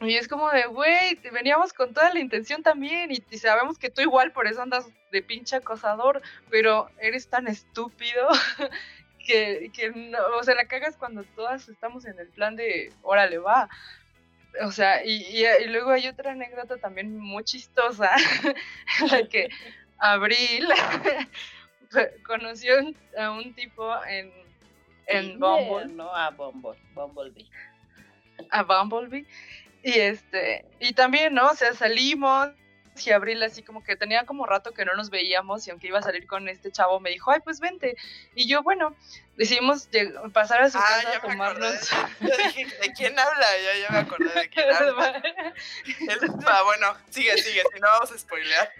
Y 0.00 0.16
es 0.16 0.26
como 0.26 0.50
de, 0.50 0.66
güey, 0.66 1.14
veníamos 1.32 1.72
con 1.72 1.94
toda 1.94 2.12
la 2.12 2.18
intención 2.18 2.64
también 2.64 3.12
y, 3.12 3.22
y 3.30 3.38
sabemos 3.38 3.78
que 3.78 3.90
tú 3.90 4.02
igual 4.02 4.32
por 4.32 4.48
eso 4.48 4.60
andas 4.60 4.86
de 5.10 5.22
pinche 5.22 5.56
acosador, 5.56 6.22
pero 6.50 6.88
eres 7.00 7.28
tan 7.28 7.48
estúpido 7.48 8.28
que, 9.26 9.70
que 9.74 9.90
no, 9.90 10.18
o 10.38 10.42
sea, 10.42 10.54
la 10.54 10.66
cagas 10.66 10.96
cuando 10.96 11.24
todas 11.24 11.68
estamos 11.68 12.04
en 12.06 12.18
el 12.18 12.28
plan 12.28 12.56
de, 12.56 12.92
órale, 13.02 13.38
va. 13.38 13.68
O 14.64 14.72
sea, 14.72 15.04
y, 15.04 15.22
y- 15.26 15.44
y 15.64 15.66
luego 15.68 15.90
hay 15.90 16.08
otra 16.08 16.32
anécdota 16.32 16.76
también 16.78 17.16
muy 17.16 17.44
chistosa, 17.44 18.10
en 19.00 19.06
la 19.10 19.28
que 19.28 19.48
Abril 19.98 20.66
conoció 22.26 22.74
a 23.18 23.30
un 23.30 23.54
tipo 23.54 23.92
en, 24.06 24.32
en 25.06 25.38
Bumble. 25.38 25.92
No, 25.94 26.14
a 26.14 26.30
Bumble, 26.30 26.78
Bumblebee. 26.94 27.48
A 28.50 28.62
Bumblebee. 28.62 29.26
Y 29.82 29.92
este, 29.98 30.64
y 30.78 30.92
también, 30.92 31.34
¿no? 31.34 31.50
O 31.50 31.54
sea, 31.54 31.72
salimos 31.74 32.48
y 33.04 33.10
Abril 33.12 33.42
así 33.42 33.62
como 33.62 33.82
que 33.82 33.96
tenía 33.96 34.24
como 34.26 34.44
rato 34.46 34.72
que 34.72 34.84
no 34.84 34.94
nos 34.94 35.10
veíamos 35.10 35.66
y 35.66 35.70
aunque 35.70 35.86
iba 35.86 35.98
a 35.98 36.02
salir 36.02 36.26
con 36.26 36.48
este 36.48 36.70
chavo 36.70 37.00
me 37.00 37.10
dijo, 37.10 37.30
ay, 37.30 37.40
pues 37.42 37.60
vente. 37.60 37.96
Y 38.34 38.46
yo, 38.48 38.62
bueno, 38.62 38.94
decidimos 39.36 39.88
pasar 40.32 40.62
a 40.62 40.70
su 40.70 40.76
Ah, 40.78 40.82
casa 40.86 41.12
ya 41.12 41.18
a 41.18 41.20
tomarnos... 41.22 41.90
Yo 42.20 42.36
dije, 42.36 42.66
¿de 42.66 42.92
quién 42.92 43.18
habla? 43.18 43.46
Ya, 43.64 43.80
ya 43.80 43.90
me 43.90 43.98
acordé 43.98 44.28
de 44.40 44.48
quién 44.50 44.70
habla. 44.74 45.22
Él- 45.86 46.30
ah, 46.46 46.62
bueno, 46.64 46.94
sigue, 47.10 47.36
sigue, 47.38 47.62
si 47.72 47.80
no 47.80 47.86
vamos 47.88 48.12
a 48.12 48.18
spoilear. 48.18 48.70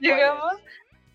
Llegamos, 0.00 0.54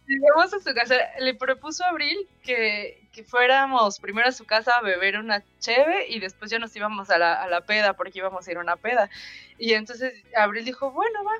llegamos 0.07 0.53
a 0.53 0.59
su 0.59 0.73
casa. 0.73 0.95
Le 1.19 1.33
propuso 1.35 1.83
a 1.83 1.89
Abril 1.89 2.17
que, 2.43 3.07
que 3.11 3.23
fuéramos 3.23 3.99
primero 3.99 4.29
a 4.29 4.31
su 4.31 4.45
casa 4.45 4.73
a 4.77 4.81
beber 4.81 5.17
una 5.17 5.43
cheve 5.59 6.07
y 6.09 6.19
después 6.19 6.49
ya 6.51 6.59
nos 6.59 6.75
íbamos 6.75 7.09
a 7.09 7.17
la, 7.17 7.33
a 7.33 7.47
la 7.47 7.61
peda 7.61 7.93
porque 7.93 8.19
íbamos 8.19 8.47
a 8.47 8.51
ir 8.51 8.57
a 8.57 8.61
una 8.61 8.75
peda. 8.77 9.09
Y 9.57 9.73
entonces 9.73 10.13
Abril 10.35 10.65
dijo, 10.65 10.91
bueno, 10.91 11.23
va. 11.23 11.33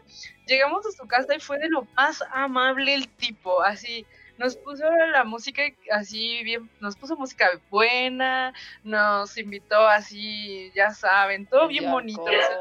Llegamos 0.46 0.86
a 0.86 0.92
su 0.92 1.08
casa 1.08 1.36
y 1.36 1.40
fue 1.40 1.58
de 1.60 1.70
lo 1.70 1.84
más 1.96 2.24
amable 2.32 2.94
el 2.96 3.08
tipo, 3.10 3.62
así. 3.64 4.06
Nos 4.38 4.56
puso 4.56 4.90
la 4.90 5.24
música 5.24 5.64
así 5.92 6.44
bien, 6.44 6.70
nos 6.80 6.96
puso 6.96 7.16
música 7.16 7.50
buena, 7.70 8.54
nos 8.84 9.36
invitó 9.38 9.88
así, 9.88 10.72
ya 10.76 10.92
saben, 10.92 11.48
todo 11.48 11.68
bien 11.68 11.90
bonito. 11.92 12.22
o 12.22 12.30
sea, 12.30 12.58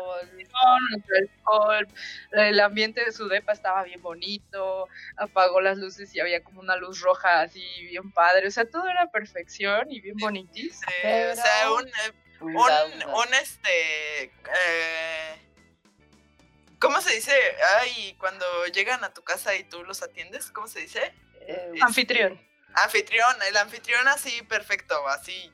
con 0.57 0.89
nuestro 0.91 1.16
alcohol, 1.18 1.89
el 2.33 2.61
ambiente 2.61 3.05
de 3.05 3.12
su 3.12 3.29
depa 3.29 3.53
estaba 3.53 3.83
bien 3.85 4.01
bonito, 4.01 4.89
apagó 5.16 5.61
las 5.61 5.79
luces 5.79 6.14
y 6.14 6.20
había 6.20 6.43
como 6.43 6.61
una 6.61 6.77
luz 6.77 7.01
roja 7.01 7.43
así 7.43 7.64
bien 7.83 8.11
padre, 8.12 8.49
o 8.49 8.51
sea, 8.51 8.64
todo 8.64 8.89
era 8.89 9.11
perfección 9.11 9.91
y 9.91 10.01
bien 10.01 10.16
bonitis. 10.16 10.81
Sí, 10.81 11.09
o 11.33 11.35
sea, 11.35 11.72
un, 11.72 12.55
un, 12.55 12.55
un 12.55 13.35
este. 13.35 14.24
eh, 14.24 15.43
¿Cómo 16.79 17.01
se 17.01 17.14
dice? 17.14 17.33
Ay, 17.81 18.14
cuando 18.18 18.45
llegan 18.66 19.03
a 19.03 19.12
tu 19.12 19.22
casa 19.22 19.55
y 19.57 19.64
tú 19.64 19.83
los 19.85 20.03
atiendes, 20.03 20.51
¿cómo 20.51 20.68
se 20.68 20.81
dice? 20.81 21.12
Eh, 21.47 21.72
Anfitrión. 21.82 22.40
Anfitrión, 22.74 23.34
el 23.49 23.57
anfitrión 23.57 24.07
así 24.09 24.42
perfecto, 24.42 25.07
así 25.09 25.51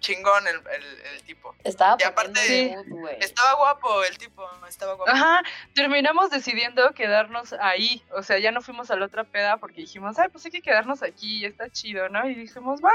chingón 0.00 0.46
el, 0.48 0.56
el, 0.56 1.00
el 1.12 1.22
tipo. 1.22 1.54
Estaba 1.62 1.96
Y 2.00 2.02
aparte-. 2.04 2.74
Estaba 3.20 3.52
guapo 3.54 4.02
el 4.02 4.16
tipo, 4.18 4.48
estaba 4.66 4.94
guapo. 4.94 5.10
Ajá, 5.12 5.42
terminamos 5.74 6.30
decidiendo 6.30 6.92
quedarnos 6.94 7.52
ahí, 7.60 8.02
o 8.12 8.22
sea, 8.22 8.38
ya 8.38 8.50
no 8.50 8.62
fuimos 8.62 8.90
a 8.90 8.96
la 8.96 9.06
otra 9.06 9.24
peda 9.24 9.58
porque 9.58 9.82
dijimos, 9.82 10.18
ay, 10.18 10.28
pues 10.30 10.44
hay 10.46 10.50
que 10.50 10.62
quedarnos 10.62 11.02
aquí, 11.02 11.44
está 11.44 11.68
chido, 11.70 12.08
¿no? 12.08 12.28
Y 12.28 12.34
dijimos, 12.34 12.80
va, 12.82 12.94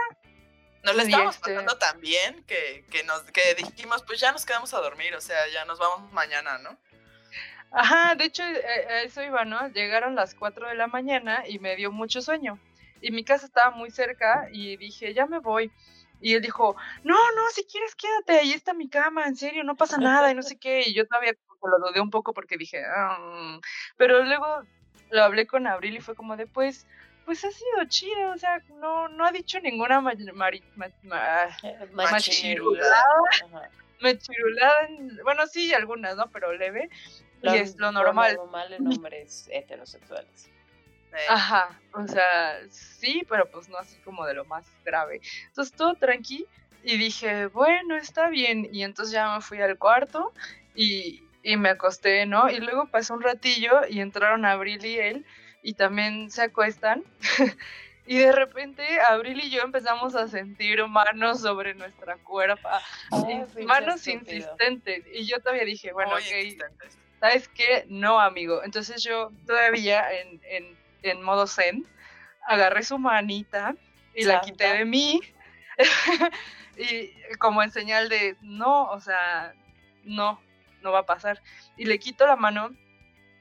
Nos 0.84 0.96
lo 0.96 1.04
estábamos 1.04 1.36
este- 1.36 1.54
pasando 1.54 1.78
tan 1.78 2.02
bien 2.02 2.44
que, 2.46 2.84
que, 2.92 3.04
nos, 3.04 3.22
que 3.32 3.54
dijimos, 3.56 4.04
pues 4.04 4.20
ya 4.20 4.32
nos 4.32 4.46
quedamos 4.46 4.74
a 4.74 4.80
dormir, 4.80 5.16
o 5.16 5.22
sea, 5.22 5.48
ya 5.54 5.64
nos 5.66 5.78
vamos 5.80 6.12
mañana, 6.12 6.58
¿no? 6.58 6.78
Ajá, 7.76 8.16
de 8.16 8.26
hecho, 8.26 8.42
eh, 8.44 8.88
a 8.90 9.02
eso 9.04 9.22
iba, 9.22 9.44
¿no? 9.46 9.68
Llegaron 9.70 10.16
las 10.16 10.34
4 10.34 10.68
de 10.70 10.76
la 10.76 10.88
mañana 10.88 11.44
y 11.48 11.60
me 11.60 11.76
dio 11.76 11.92
mucho 11.92 12.22
sueño. 12.22 12.58
Y 13.02 13.12
mi 13.12 13.24
casa 13.26 13.46
estaba 13.46 13.76
muy 13.76 13.92
cerca 13.92 14.48
y 14.52 14.78
dije, 14.78 15.14
ya 15.14 15.26
me 15.26 15.40
voy. 15.40 15.70
Y 16.22 16.34
él 16.34 16.42
dijo, 16.42 16.76
no, 17.04 17.14
no, 17.14 17.42
si 17.52 17.66
quieres 17.66 17.94
quédate, 17.96 18.40
ahí 18.40 18.54
está 18.54 18.74
mi 18.74 18.88
cama, 18.90 19.28
en 19.28 19.36
serio, 19.36 19.64
no 19.64 19.76
pasa 19.76 19.98
nada 19.98 20.32
y 20.32 20.36
no 20.36 20.42
sé 20.42 20.58
qué. 20.58 20.84
Y 20.88 20.94
yo 20.94 21.06
todavía 21.06 21.34
lo 21.62 21.88
dudé 21.90 22.00
un 22.00 22.10
poco 22.10 22.34
porque 22.34 22.58
dije, 22.58 22.82
"Ah, 22.86 23.18
mm". 23.20 23.62
pero 23.98 24.24
luego 24.24 24.64
lo 25.12 25.24
hablé 25.24 25.46
con 25.46 25.68
Abril 25.68 25.98
y 25.98 26.02
fue 26.02 26.16
como 26.16 26.38
de, 26.38 26.48
pues, 26.48 26.88
pues 27.26 27.44
ha 27.44 27.52
sido 27.52 27.86
chido, 27.90 28.32
o 28.32 28.38
sea, 28.38 28.62
no, 28.80 29.08
no 29.10 29.26
ha 29.26 29.32
dicho 29.32 29.60
ninguna 29.60 30.00
ma- 30.00 30.14
mari- 30.34 30.64
ma- 30.76 30.88
ma- 31.04 31.48
Eh, 31.64 31.78
Machirulada. 34.02 35.20
Bueno, 35.24 35.48
sí, 35.48 35.74
algunas, 35.74 36.16
¿no? 36.16 36.30
Pero 36.32 36.54
leve. 36.54 36.90
Lo, 37.42 37.56
y 37.56 37.60
es 37.60 37.78
lo 37.78 37.92
normal. 37.92 38.34
Lo 38.36 38.44
normal 38.44 38.74
en 38.74 38.88
hombres 38.88 39.50
heterosexuales. 39.52 40.50
Ajá, 41.30 41.80
o 41.94 42.06
sea, 42.08 42.60
sí, 42.70 43.26
pero 43.30 43.50
pues 43.50 43.70
no 43.70 43.78
así 43.78 43.98
como 44.04 44.26
de 44.26 44.34
lo 44.34 44.46
más 44.46 44.66
grave. 44.84 45.22
Entonces 45.48 45.74
todo 45.76 45.96
tranqui 45.96 46.46
y 46.84 46.98
dije, 46.98 47.48
bueno, 47.48 47.96
está 47.96 48.30
bien. 48.30 48.70
Y 48.72 48.84
entonces 48.84 49.14
ya 49.14 49.34
me 49.34 49.42
fui 49.42 49.62
al 49.62 49.78
cuarto 49.78 50.34
y, 50.76 51.24
y 51.42 51.58
me 51.58 51.70
acosté, 51.70 52.26
¿no? 52.26 52.50
Y 52.50 52.60
luego 52.60 52.88
pasó 52.88 53.14
un 53.14 53.22
ratillo 53.22 53.82
y 53.90 54.02
entraron 54.02 54.46
Abril 54.46 54.86
y 54.86 55.00
él 55.00 55.26
y 55.64 55.74
también 55.74 56.30
se 56.30 56.44
acuestan. 56.44 57.04
y 58.06 58.18
de 58.18 58.32
repente 58.32 58.84
Abril 59.02 59.42
y 59.44 59.50
yo 59.50 59.64
empezamos 59.64 60.16
a 60.16 60.28
sentir 60.28 60.86
manos 60.88 61.42
sobre 61.42 61.74
nuestra 61.74 62.18
cuerpa, 62.18 62.82
Ay, 63.12 63.46
manos 63.66 64.06
insistentes. 64.08 65.06
Y 65.12 65.26
yo 65.26 65.40
todavía 65.40 65.66
dije, 65.66 65.92
bueno, 65.92 66.12
muy 66.12 66.22
ok, 66.22 66.32
insistentes. 66.44 66.98
¿Sabes 67.20 67.48
qué? 67.50 67.86
No, 67.88 68.20
amigo. 68.20 68.64
Entonces 68.64 69.04
yo 69.04 69.32
todavía 69.46 70.12
en, 70.12 70.42
en, 70.44 70.78
en 71.04 71.22
modo 71.22 71.48
zen, 71.48 71.86
agarré 72.48 72.84
su 72.84 72.98
manita 72.98 73.76
y 74.14 74.24
la 74.24 74.42
quité 74.42 74.78
de 74.78 74.86
mí. 74.86 75.22
y 76.78 77.12
como 77.38 77.64
en 77.64 77.72
señal 77.72 78.10
de 78.10 78.38
no, 78.42 78.86
o 78.86 79.00
sea, 79.00 79.54
no, 80.04 80.40
no 80.82 80.92
va 80.92 81.00
a 81.00 81.06
pasar. 81.06 81.42
Y 81.78 81.86
le 81.86 82.00
quito 82.00 82.26
la 82.26 82.36
mano, 82.36 82.70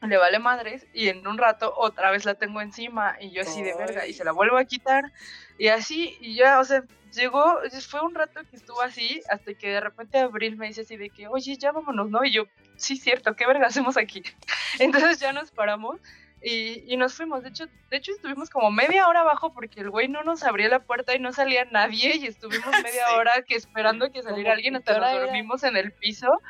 le 0.03 0.17
vale 0.17 0.39
madres, 0.39 0.87
y 0.93 1.09
en 1.09 1.27
un 1.27 1.39
rato 1.39 1.73
otra 1.77 2.11
vez 2.11 2.25
la 2.25 2.35
tengo 2.35 2.61
encima, 2.61 3.17
y 3.21 3.31
yo 3.31 3.43
así 3.43 3.63
de 3.63 3.75
verga, 3.75 4.07
y 4.07 4.13
se 4.13 4.25
la 4.25 4.33
vuelvo 4.33 4.57
a 4.57 4.65
quitar, 4.65 5.13
y 5.59 5.69
así, 5.69 6.17
y 6.21 6.35
ya, 6.37 6.59
o 6.61 6.65
sea, 6.65 6.85
llegó, 7.13 7.59
fue 7.89 8.01
un 8.01 8.15
rato 8.15 8.41
que 8.51 8.57
estuvo 8.57 8.81
así, 8.83 9.21
hasta 9.31 9.55
que 9.55 9.69
de 9.69 9.81
repente 9.81 10.19
Abril 10.19 10.57
me 10.57 10.67
dice 10.67 10.81
así 10.83 10.97
de 10.97 11.11
que, 11.11 11.29
oye, 11.29 11.57
ya 11.57 11.73
vámonos, 11.73 12.11
¿no? 12.11 12.25
Y 12.25 12.33
yo, 12.33 12.45
sí, 12.77 12.97
cierto, 12.97 13.37
¿qué 13.37 13.47
verga 13.47 13.67
hacemos 13.69 13.97
aquí? 13.97 14.23
Entonces 14.81 15.21
ya 15.21 15.33
nos 15.33 15.51
paramos 15.53 16.01
y, 16.43 16.83
y 16.93 16.97
nos 16.97 17.15
fuimos. 17.15 17.43
De 17.43 17.51
hecho, 17.51 17.67
de 17.91 17.97
hecho, 17.97 18.13
estuvimos 18.13 18.51
como 18.51 18.71
media 18.71 19.07
hora 19.09 19.21
abajo 19.21 19.55
porque 19.55 19.81
el 19.81 19.91
güey 19.91 20.09
no 20.09 20.25
nos 20.25 20.43
abría 20.43 20.69
la 20.69 20.81
puerta 20.81 21.15
y 21.15 21.21
no 21.21 21.33
salía 21.33 21.65
nadie 21.67 22.17
y 22.17 22.27
estuvimos 22.27 22.67
media 22.83 23.07
Sí. 23.09 23.15
hora 23.15 23.43
que 23.43 23.55
esperando 23.55 24.11
que 24.11 24.23
saliera 24.23 24.51
Como, 24.51 24.55
alguien 24.55 24.75
¿qué 24.75 24.79
hasta 24.79 24.99
nos 24.99 25.11
era? 25.11 25.21
dormimos 25.21 25.63
en 25.63 25.77
el 25.77 25.93
piso 25.93 26.43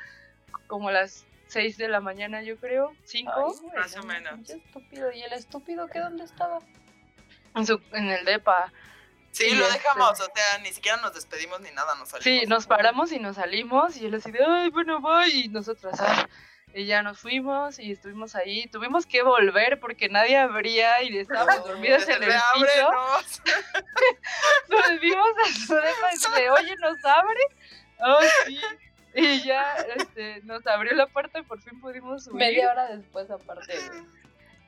como 0.67 0.91
las 0.91 1.27
6 1.49 1.77
de 1.77 1.89
la 1.89 2.01
mañana, 2.01 2.43
yo 2.43 2.57
creo, 2.57 2.93
5, 3.05 3.31
Ay, 3.37 3.43
güey, 3.63 3.77
Más 3.77 3.95
o 3.97 4.01
no, 4.01 4.07
menos. 4.07 4.51
estúpido. 4.51 5.13
¿Y 5.13 5.23
el 5.23 5.33
estúpido 5.35 5.87
qué 5.89 6.01
dónde 6.01 6.25
estaba? 6.25 6.59
en, 7.55 7.67
su, 7.67 7.81
en 7.93 8.09
el 8.09 8.25
depa. 8.25 8.73
Sí, 9.35 9.47
Y 9.49 9.55
lo 9.57 9.67
este- 9.67 9.79
dejamos, 9.79 10.13
o 10.21 10.25
sea, 10.33 10.59
ni 10.63 10.73
siquiera 10.73 10.97
nos 10.99 11.13
despedimos 11.13 11.61
ni 11.61 11.71
nada, 11.73 11.95
nos 11.97 12.09
salimos. 12.11 12.25
Sí, 12.43 12.47
nos 12.47 12.67
paramos 12.67 13.11
y 13.11 13.19
nos 13.19 13.35
salimos 13.37 13.97
y 13.97 14.07
él 14.07 14.15
así 14.15 14.31
de, 14.31 14.45
ay, 14.45 14.71
bueno, 14.71 15.01
voy. 15.01 15.29
Y 15.47 15.49
nosotras, 15.49 15.99
"Ah". 16.01 16.29
y 16.73 16.87
ya 16.87 17.03
nos 17.03 17.19
fuimos 17.19 17.79
y 17.81 17.91
estuvimos 17.93 18.35
ahí. 18.37 18.67
Tuvimos 18.69 19.07
que 19.07 19.23
volver 19.23 19.81
porque 19.81 20.09
nadie 20.09 20.37
abría 20.39 21.03
y 21.03 21.19
estábamos 21.19 21.67
dormidas 21.67 22.09
en 22.09 22.23
el 22.23 22.31
piso. 22.31 22.89
Ábrenos. 22.89 23.43
Nos 24.69 25.01
vimos 25.01 25.29
a 25.45 25.67
su 25.67 25.75
depa 25.75 26.11
y 26.11 26.15
dice, 26.15 26.51
oye, 26.51 26.75
¿nos 26.81 27.05
abre? 27.05 27.41
Oh, 28.01 28.21
sí. 28.47 28.61
Y 29.17 29.43
ya 29.45 29.75
este, 29.97 30.41
nos 30.43 30.67
abrió 30.67 30.93
la 30.95 31.07
puerta 31.07 31.39
y 31.39 31.43
por 31.43 31.61
fin 31.63 31.81
pudimos 31.81 32.25
subir. 32.25 32.39
Media 32.39 32.71
hora 32.73 32.87
después, 32.97 33.31
aparte. 33.31 33.75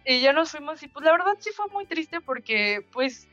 Y 0.04 0.20
ya 0.20 0.32
nos 0.32 0.50
fuimos 0.52 0.80
y 0.84 0.88
pues 0.88 1.04
la 1.04 1.10
verdad 1.12 1.34
sí 1.40 1.50
fue 1.50 1.66
muy 1.68 1.86
triste 1.86 2.20
porque 2.20 2.86
pues 2.92 3.26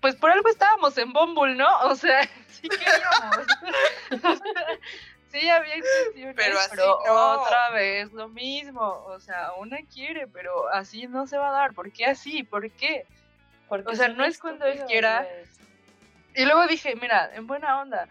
pues 0.00 0.16
por 0.16 0.30
algo 0.30 0.48
estábamos 0.48 0.96
en 0.98 1.12
Bumble, 1.12 1.54
¿no? 1.54 1.68
O 1.84 1.94
sea, 1.94 2.22
sí 2.48 2.68
queríamos. 2.68 3.46
O 4.10 4.18
sea, 4.20 4.78
sí 5.30 5.48
había 5.48 5.76
intenciones, 5.76 6.34
Pero 6.36 6.58
así 6.58 6.70
pero 6.70 7.00
no. 7.06 7.42
otra 7.42 7.70
vez 7.70 8.12
lo 8.12 8.28
mismo. 8.28 9.04
O 9.06 9.20
sea, 9.20 9.52
una 9.58 9.78
quiere, 9.92 10.26
pero 10.26 10.68
así 10.68 11.06
no 11.06 11.26
se 11.26 11.38
va 11.38 11.48
a 11.48 11.52
dar. 11.52 11.74
¿Por 11.74 11.92
qué 11.92 12.06
así? 12.06 12.42
¿por 12.42 12.70
qué? 12.72 13.06
Porque 13.68 13.90
O 13.90 13.94
sea, 13.94 14.08
no 14.08 14.24
es 14.24 14.38
cuando 14.38 14.66
él 14.66 14.80
quiera. 14.86 15.26
Y 16.34 16.44
luego 16.44 16.66
dije, 16.66 16.94
mira, 16.96 17.30
en 17.34 17.46
buena 17.46 17.80
onda. 17.80 18.08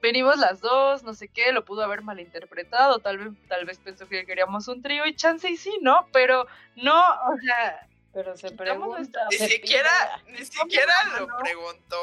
Venimos 0.00 0.38
las 0.38 0.60
dos, 0.60 1.02
no 1.02 1.12
sé 1.12 1.26
qué, 1.26 1.50
lo 1.50 1.64
pudo 1.64 1.82
haber 1.82 2.02
malinterpretado, 2.02 3.00
tal 3.00 3.18
vez, 3.18 3.28
tal 3.48 3.64
vez 3.64 3.78
pensó 3.78 4.08
que 4.08 4.24
queríamos 4.24 4.68
un 4.68 4.80
trío 4.80 5.04
y 5.06 5.16
chance 5.16 5.50
y 5.50 5.56
sí, 5.56 5.76
¿no? 5.82 6.06
Pero 6.12 6.46
no, 6.76 7.00
o 7.00 7.36
sea, 7.42 7.87
Pero 8.12 8.36
se 8.36 8.50
pregunta. 8.50 9.20
Ni 9.30 9.36
siquiera, 9.36 10.22
ni 10.28 10.44
siquiera 10.44 10.92
lo 11.18 11.28
preguntó, 11.38 12.00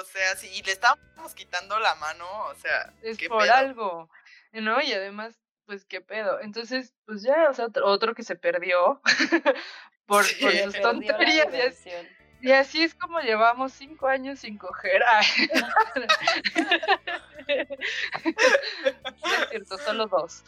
o 0.00 0.04
sea, 0.04 0.36
si 0.36 0.46
y 0.48 0.62
le 0.62 0.72
estábamos 0.72 1.34
quitando 1.34 1.78
la 1.78 1.94
mano, 1.96 2.26
o 2.46 2.54
sea, 2.54 2.92
es 3.02 3.18
¿qué 3.18 3.28
por 3.28 3.42
pedo? 3.42 3.54
algo, 3.54 4.10
¿no? 4.52 4.80
Y 4.80 4.92
además, 4.92 5.34
pues 5.66 5.84
qué 5.84 6.00
pedo. 6.00 6.40
Entonces, 6.40 6.94
pues 7.06 7.22
ya, 7.22 7.48
o 7.50 7.54
sea, 7.54 7.66
otro, 7.66 7.86
otro 7.86 8.14
que 8.14 8.22
se 8.22 8.36
perdió 8.36 9.00
por, 10.06 10.24
Sí. 10.24 10.40
por 10.40 10.52
Se 10.52 10.62
sus 10.64 10.72
perdió 10.74 10.86
la 10.86 10.92
tonterías. 10.92 11.86
Y, 12.40 12.52
así 12.52 12.84
es 12.84 12.94
como 12.94 13.18
llevamos 13.18 13.72
cinco 13.72 14.06
años 14.06 14.38
sin 14.38 14.58
coger. 14.58 15.02
Ay. 15.04 15.26
No 19.22 19.42
es 19.42 19.48
cierto, 19.50 19.78
solo 19.78 20.06
dos. 20.06 20.44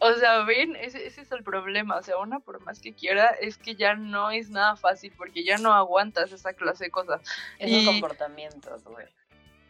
O 0.00 0.14
sea, 0.14 0.44
ven, 0.44 0.76
ese, 0.76 1.06
ese, 1.06 1.20
es 1.20 1.30
el 1.30 1.44
problema. 1.44 1.96
O 1.96 2.02
sea, 2.02 2.16
una 2.18 2.40
por 2.40 2.60
más 2.62 2.80
que 2.80 2.94
quiera, 2.94 3.26
es 3.40 3.58
que 3.58 3.74
ya 3.74 3.94
no 3.94 4.30
es 4.30 4.50
nada 4.50 4.76
fácil 4.76 5.12
porque 5.16 5.44
ya 5.44 5.58
no 5.58 5.72
aguantas 5.72 6.32
esa 6.32 6.54
clase 6.54 6.84
de 6.84 6.90
cosas. 6.90 7.20
Esos 7.58 7.84
comportamientos, 7.84 8.82
güey. 8.84 9.06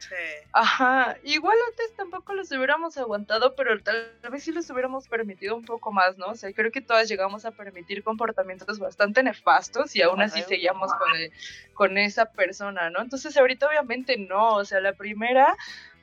Sí. 0.00 0.14
Ajá, 0.52 1.18
igual 1.24 1.56
antes 1.68 1.94
tampoco 1.94 2.32
los 2.32 2.50
hubiéramos 2.52 2.96
aguantado, 2.96 3.54
pero 3.54 3.78
tal 3.82 4.10
vez 4.30 4.42
sí 4.42 4.50
los 4.50 4.70
hubiéramos 4.70 5.06
permitido 5.08 5.54
un 5.54 5.64
poco 5.64 5.92
más, 5.92 6.16
¿no? 6.16 6.28
O 6.28 6.34
sea, 6.34 6.52
creo 6.54 6.72
que 6.72 6.80
todas 6.80 7.06
llegamos 7.06 7.44
a 7.44 7.50
permitir 7.50 8.02
comportamientos 8.02 8.78
bastante 8.78 9.22
nefastos 9.22 9.94
y 9.94 10.00
aún 10.00 10.22
así 10.22 10.42
seguíamos 10.42 10.90
con, 10.94 11.10
con 11.74 11.98
esa 11.98 12.32
persona, 12.32 12.88
¿no? 12.88 13.02
Entonces 13.02 13.36
ahorita 13.36 13.68
obviamente 13.68 14.16
no, 14.16 14.54
o 14.54 14.64
sea, 14.64 14.80
la 14.80 14.94
primera, 14.94 15.54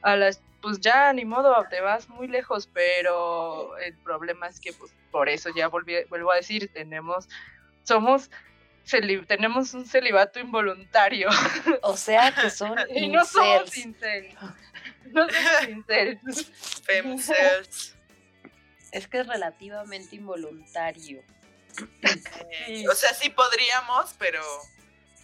a 0.04 0.16
las, 0.16 0.44
pues 0.62 0.80
ya 0.80 1.14
ni 1.14 1.26
modo, 1.26 1.56
te 1.70 1.82
vas 1.82 2.10
muy 2.10 2.28
lejos, 2.28 2.68
pero 2.74 3.78
el 3.78 3.96
problema 3.98 4.48
es 4.48 4.60
que 4.60 4.74
pues 4.74 4.94
por 5.12 5.30
eso 5.30 5.50
ya 5.56 5.68
vuelvo 5.68 6.32
a 6.32 6.36
decir, 6.36 6.72
tenemos, 6.74 7.30
somos 7.84 8.30
tenemos 9.28 9.74
un 9.74 9.86
celibato 9.86 10.40
involuntario. 10.40 11.30
O 11.82 11.96
sea 11.96 12.34
que 12.34 12.50
son 12.60 12.78
Y 12.94 13.08
no 13.08 13.26
somos 13.26 13.76
incels. 13.78 14.36
No 15.12 15.28
somos 15.30 15.70
incels. 15.70 16.82
Femcels. 16.86 17.96
Es 18.92 19.08
que 19.08 19.20
es 19.20 19.28
relativamente 19.28 20.16
involuntario. 20.16 21.22
O 22.90 22.96
sea, 22.96 23.14
sí 23.14 23.30
podríamos, 23.30 24.16
pero... 24.18 24.42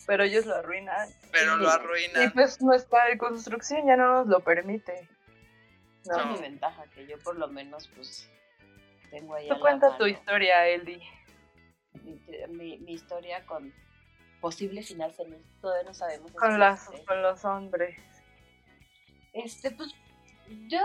Pero 0.05 0.23
ellos 0.25 0.45
lo 0.45 0.55
arruinan. 0.55 1.09
Pero 1.31 1.55
lo 1.55 1.69
arruinan. 1.69 2.23
Y 2.23 2.29
pues 2.29 2.61
nuestra 2.61 3.17
construcción 3.17 3.87
ya 3.87 3.95
no 3.95 4.15
nos 4.15 4.27
lo 4.27 4.41
permite. 4.41 5.07
No. 6.05 6.19
Es 6.19 6.25
mi 6.25 6.47
ventaja, 6.47 6.85
que 6.93 7.07
yo 7.07 7.17
por 7.19 7.37
lo 7.37 7.47
menos 7.47 7.87
pues 7.95 8.29
tengo 9.09 9.35
ahí 9.35 9.47
Tú 9.47 9.59
cuenta 9.59 9.97
tu 9.97 10.05
historia, 10.05 10.67
Eldi 10.67 11.01
mi, 12.49 12.77
mi, 12.79 12.93
historia 12.93 13.45
con 13.45 13.73
posible 14.41 14.83
final 14.83 15.13
feliz. 15.13 15.41
Todavía 15.61 15.83
no 15.83 15.93
sabemos. 15.93 16.31
Con, 16.33 16.59
las, 16.59 16.89
con 17.07 17.21
los 17.21 17.43
hombres. 17.45 17.97
Este, 19.33 19.71
pues 19.71 19.93
yo 20.67 20.81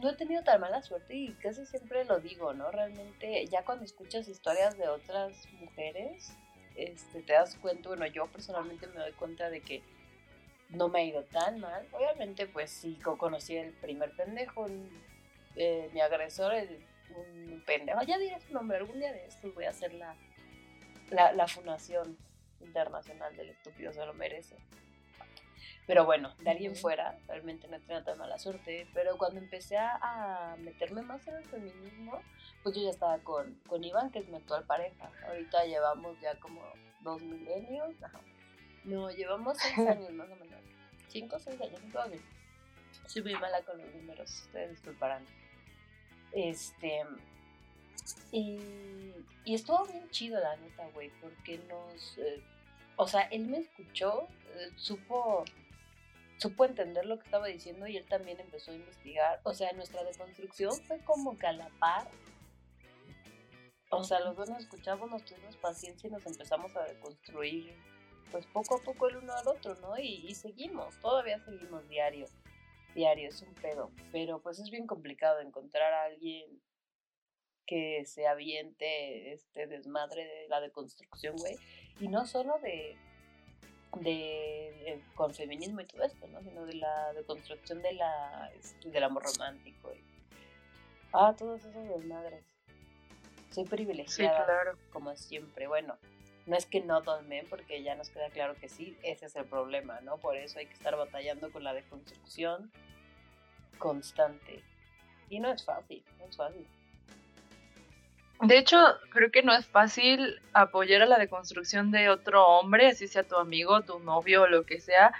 no 0.00 0.10
he 0.10 0.16
tenido 0.16 0.42
tan 0.42 0.60
mala 0.60 0.82
suerte 0.82 1.14
y 1.14 1.32
casi 1.34 1.66
siempre 1.66 2.04
lo 2.04 2.20
digo, 2.20 2.52
¿no? 2.52 2.70
Realmente, 2.70 3.46
ya 3.46 3.64
cuando 3.64 3.84
escuchas 3.84 4.28
historias 4.28 4.76
de 4.78 4.88
otras 4.88 5.46
mujeres, 5.52 6.36
este, 6.76 7.22
te 7.22 7.32
das 7.32 7.56
cuenta, 7.56 7.88
bueno, 7.88 8.06
yo 8.06 8.26
personalmente 8.28 8.86
me 8.86 9.00
doy 9.00 9.12
cuenta 9.12 9.50
de 9.50 9.60
que 9.60 9.82
no 10.70 10.88
me 10.88 11.00
ha 11.00 11.04
ido 11.04 11.24
tan 11.24 11.60
mal. 11.60 11.86
Obviamente, 11.92 12.46
pues 12.46 12.70
sí, 12.70 12.98
conocí 13.02 13.56
el 13.56 13.72
primer 13.72 14.14
pendejo, 14.16 14.66
eh, 15.56 15.90
mi 15.92 16.00
agresor, 16.00 16.54
el 16.54 16.84
un 17.16 17.62
pendejo. 17.66 18.02
Ya 18.02 18.18
diré 18.18 18.40
su 18.40 18.52
nombre, 18.52 18.78
algún 18.78 18.98
día 18.98 19.12
de 19.12 19.26
estos 19.26 19.54
voy 19.54 19.64
a 19.64 19.70
hacer 19.70 19.92
la, 19.94 20.16
la, 21.10 21.48
Fundación 21.48 22.16
Internacional 22.60 23.36
del 23.36 23.50
Estúpido, 23.50 23.92
se 23.92 24.04
lo 24.04 24.14
merece. 24.14 24.56
Pero 25.86 26.04
bueno, 26.04 26.32
de 26.38 26.50
alguien 26.50 26.76
fuera, 26.76 27.18
realmente 27.26 27.66
no 27.66 27.76
he 27.76 27.80
tenido 27.80 28.04
tan 28.04 28.18
mala 28.18 28.38
suerte. 28.38 28.86
Pero 28.94 29.18
cuando 29.18 29.40
empecé 29.40 29.76
a, 29.76 30.56
meterme 30.58 31.02
más 31.02 31.26
en 31.26 31.36
el 31.36 31.44
feminismo, 31.44 32.20
pues 32.62 32.76
yo 32.76 32.82
ya 32.82 32.90
estaba 32.90 33.18
con, 33.18 33.54
con 33.66 33.82
Iván, 33.82 34.10
que 34.10 34.20
es 34.20 34.28
mi 34.28 34.36
actual 34.36 34.64
pareja. 34.64 35.10
Ahorita 35.26 35.64
llevamos 35.64 36.20
ya 36.20 36.38
como 36.38 36.62
dos 37.00 37.20
milenios. 37.22 37.98
No, 38.00 38.08
llevamos 38.84 39.58
seis 39.58 39.78
años 39.88 40.12
más 40.12 40.28
o 40.30 40.36
menos. 40.36 40.60
Cinco 41.08 41.36
o 41.36 41.38
seis 41.38 41.60
años, 41.60 41.80
entonces. 41.82 42.20
Soy 43.06 43.22
muy 43.22 43.34
mala 43.34 43.60
con 43.62 43.78
los 43.78 43.92
números, 43.94 44.30
ustedes 44.46 44.70
disculparán. 44.70 45.24
Este. 46.32 47.04
Y, 48.32 49.14
y 49.44 49.54
estuvo 49.54 49.84
bien 49.86 50.08
chido, 50.10 50.40
la 50.40 50.56
neta, 50.56 50.88
güey, 50.94 51.10
porque 51.20 51.58
nos. 51.68 52.18
Eh, 52.18 52.42
o 52.96 53.08
sea, 53.08 53.22
él 53.22 53.46
me 53.46 53.58
escuchó, 53.58 54.28
eh, 54.54 54.70
supo. 54.76 55.44
Supo 56.38 56.64
entender 56.64 57.04
lo 57.04 57.18
que 57.18 57.26
estaba 57.26 57.48
diciendo 57.48 57.86
y 57.86 57.98
él 57.98 58.06
también 58.06 58.40
empezó 58.40 58.70
a 58.70 58.74
investigar. 58.74 59.40
O 59.42 59.52
sea, 59.52 59.72
nuestra 59.72 60.02
deconstrucción 60.04 60.72
fue 60.86 60.98
como 61.04 61.36
que 61.36 61.46
a 61.46 61.52
la 61.52 61.68
par. 61.78 62.08
O 63.90 64.04
sea, 64.04 64.20
los 64.20 64.36
dos 64.36 64.48
nos 64.48 64.60
escuchamos, 64.60 65.10
nos 65.10 65.22
tuvimos 65.24 65.56
paciencia 65.56 66.08
y 66.08 66.12
nos 66.12 66.24
empezamos 66.24 66.74
a 66.76 66.84
deconstruir, 66.84 67.74
pues 68.30 68.46
poco 68.46 68.76
a 68.76 68.82
poco 68.82 69.08
el 69.08 69.16
uno 69.16 69.32
al 69.34 69.48
otro, 69.48 69.74
¿no? 69.76 69.98
Y, 69.98 70.26
y 70.26 70.34
seguimos, 70.34 70.98
todavía 71.00 71.38
seguimos 71.40 71.88
diario 71.88 72.26
diario, 72.94 73.28
es 73.28 73.42
un 73.42 73.54
pedo. 73.54 73.90
Pero 74.12 74.40
pues 74.40 74.58
es 74.58 74.70
bien 74.70 74.86
complicado 74.86 75.40
encontrar 75.40 75.92
a 75.92 76.04
alguien 76.04 76.60
que 77.66 78.04
se 78.04 78.26
aviente 78.26 79.32
este 79.32 79.66
desmadre 79.66 80.24
de 80.24 80.48
la 80.48 80.60
deconstrucción, 80.60 81.36
güey. 81.36 81.56
Y 82.00 82.08
no 82.08 82.26
solo 82.26 82.58
de, 82.62 82.96
de, 84.00 84.92
eh, 84.92 85.02
con 85.14 85.34
feminismo 85.34 85.80
y 85.80 85.86
todo 85.86 86.02
esto, 86.02 86.26
¿no? 86.28 86.42
Sino 86.42 86.66
de 86.66 86.74
la 86.74 87.12
deconstrucción 87.12 87.80
de 87.82 87.92
la, 87.92 88.50
este, 88.58 88.90
del 88.90 89.04
amor 89.04 89.22
romántico. 89.24 89.94
Y, 89.94 90.02
ah, 91.12 91.34
todos 91.36 91.64
esos 91.64 91.88
desmadres. 91.88 92.44
Soy 93.50 93.64
privilegiada, 93.64 94.44
claro. 94.44 94.78
como 94.92 95.14
siempre. 95.16 95.66
Bueno, 95.66 95.98
no 96.50 96.56
es 96.56 96.66
que 96.66 96.80
no 96.80 97.00
tomen, 97.02 97.46
porque 97.48 97.80
ya 97.84 97.94
nos 97.94 98.10
queda 98.10 98.28
claro 98.30 98.56
que 98.56 98.68
sí, 98.68 98.98
ese 99.04 99.26
es 99.26 99.36
el 99.36 99.44
problema, 99.44 100.00
¿no? 100.00 100.16
Por 100.16 100.36
eso 100.36 100.58
hay 100.58 100.66
que 100.66 100.74
estar 100.74 100.96
batallando 100.96 101.52
con 101.52 101.62
la 101.62 101.72
deconstrucción 101.72 102.72
constante. 103.78 104.64
Y 105.28 105.38
no 105.38 105.52
es 105.52 105.64
fácil, 105.64 106.02
no 106.18 106.24
es 106.24 106.36
fácil. 106.36 106.66
De 108.42 108.58
hecho, 108.58 108.78
creo 109.10 109.30
que 109.30 109.44
no 109.44 109.54
es 109.54 109.64
fácil 109.64 110.42
apoyar 110.52 111.02
a 111.02 111.06
la 111.06 111.18
deconstrucción 111.18 111.92
de 111.92 112.08
otro 112.08 112.44
hombre, 112.44 112.88
así 112.88 113.06
sea 113.06 113.22
tu 113.22 113.36
amigo, 113.36 113.82
tu 113.82 114.00
novio 114.00 114.42
o 114.42 114.48
lo 114.48 114.66
que 114.66 114.80
sea, 114.80 115.12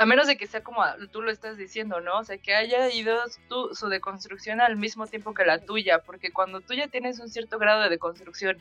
a 0.00 0.06
menos 0.06 0.26
de 0.26 0.38
que 0.38 0.46
sea 0.46 0.62
como 0.62 0.82
tú 1.12 1.20
lo 1.20 1.30
estás 1.30 1.58
diciendo, 1.58 2.00
¿no? 2.00 2.20
O 2.20 2.24
sea, 2.24 2.38
que 2.38 2.54
haya 2.54 2.88
ido 2.88 3.20
su 3.74 3.88
deconstrucción 3.90 4.62
al 4.62 4.76
mismo 4.76 5.06
tiempo 5.06 5.34
que 5.34 5.44
la 5.44 5.58
tuya, 5.58 5.98
porque 5.98 6.32
cuando 6.32 6.62
tú 6.62 6.72
ya 6.72 6.88
tienes 6.88 7.20
un 7.20 7.28
cierto 7.28 7.58
grado 7.58 7.82
de 7.82 7.90
deconstrucción 7.90 8.58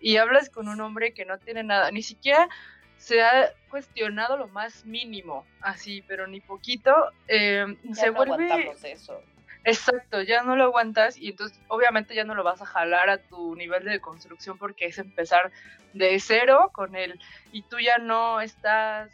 y 0.00 0.16
hablas 0.16 0.50
con 0.50 0.66
un 0.66 0.80
hombre 0.80 1.12
que 1.12 1.24
no 1.24 1.38
tiene 1.38 1.62
nada, 1.62 1.92
ni 1.92 2.02
siquiera 2.02 2.48
se 2.96 3.22
ha 3.22 3.52
cuestionado 3.68 4.36
lo 4.36 4.48
más 4.48 4.84
mínimo, 4.84 5.46
así, 5.60 6.02
pero 6.08 6.26
ni 6.26 6.40
poquito, 6.40 6.92
eh, 7.28 7.66
se 7.92 8.10
vuelve... 8.10 8.72
eso. 8.82 9.22
Exacto, 9.62 10.22
ya 10.22 10.42
no 10.42 10.56
lo 10.56 10.64
aguantas 10.64 11.16
y 11.16 11.28
entonces 11.28 11.56
obviamente 11.68 12.16
ya 12.16 12.24
no 12.24 12.34
lo 12.34 12.42
vas 12.42 12.62
a 12.62 12.66
jalar 12.66 13.10
a 13.10 13.18
tu 13.18 13.54
nivel 13.54 13.84
de 13.84 14.00
construcción 14.00 14.58
porque 14.58 14.86
es 14.86 14.98
empezar 14.98 15.52
de 15.92 16.18
cero 16.18 16.70
con 16.72 16.96
él 16.96 17.20
y 17.52 17.62
tú 17.62 17.78
ya 17.78 17.98
no 17.98 18.40
estás 18.40 19.10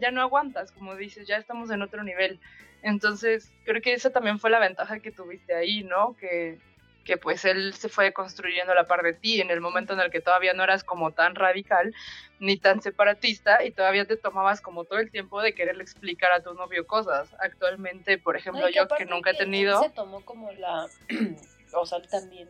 ya 0.00 0.10
no 0.10 0.22
aguantas, 0.22 0.72
como 0.72 0.96
dices, 0.96 1.26
ya 1.26 1.36
estamos 1.36 1.70
en 1.70 1.82
otro 1.82 2.02
nivel. 2.02 2.40
Entonces, 2.82 3.50
creo 3.64 3.82
que 3.82 3.92
esa 3.92 4.10
también 4.10 4.38
fue 4.38 4.50
la 4.50 4.60
ventaja 4.60 5.00
que 5.00 5.10
tuviste 5.10 5.54
ahí, 5.54 5.82
¿no? 5.82 6.16
Que, 6.16 6.58
que 7.04 7.16
pues 7.16 7.44
él 7.44 7.74
se 7.74 7.88
fue 7.88 8.12
construyendo 8.12 8.72
a 8.72 8.74
la 8.74 8.84
par 8.84 9.02
de 9.02 9.14
ti 9.14 9.40
en 9.40 9.50
el 9.50 9.60
momento 9.60 9.94
en 9.94 10.00
el 10.00 10.10
que 10.10 10.20
todavía 10.20 10.52
no 10.52 10.62
eras 10.62 10.84
como 10.84 11.10
tan 11.12 11.34
radical 11.34 11.94
ni 12.38 12.56
tan 12.58 12.82
separatista 12.82 13.64
y 13.64 13.70
todavía 13.70 14.04
te 14.04 14.16
tomabas 14.16 14.60
como 14.60 14.84
todo 14.84 14.98
el 14.98 15.10
tiempo 15.10 15.40
de 15.40 15.54
quererle 15.54 15.82
explicar 15.82 16.32
a 16.32 16.42
tu 16.42 16.54
novio 16.54 16.86
cosas. 16.86 17.34
Actualmente, 17.40 18.18
por 18.18 18.36
ejemplo, 18.36 18.68
yo 18.68 18.86
que 18.88 19.06
nunca 19.06 19.30
he 19.30 19.34
tenido... 19.34 19.82
Se 19.82 19.90
tomó 19.90 20.24
como 20.24 20.52
la... 20.52 20.86
o 21.72 21.86
sea, 21.86 22.00
también 22.02 22.48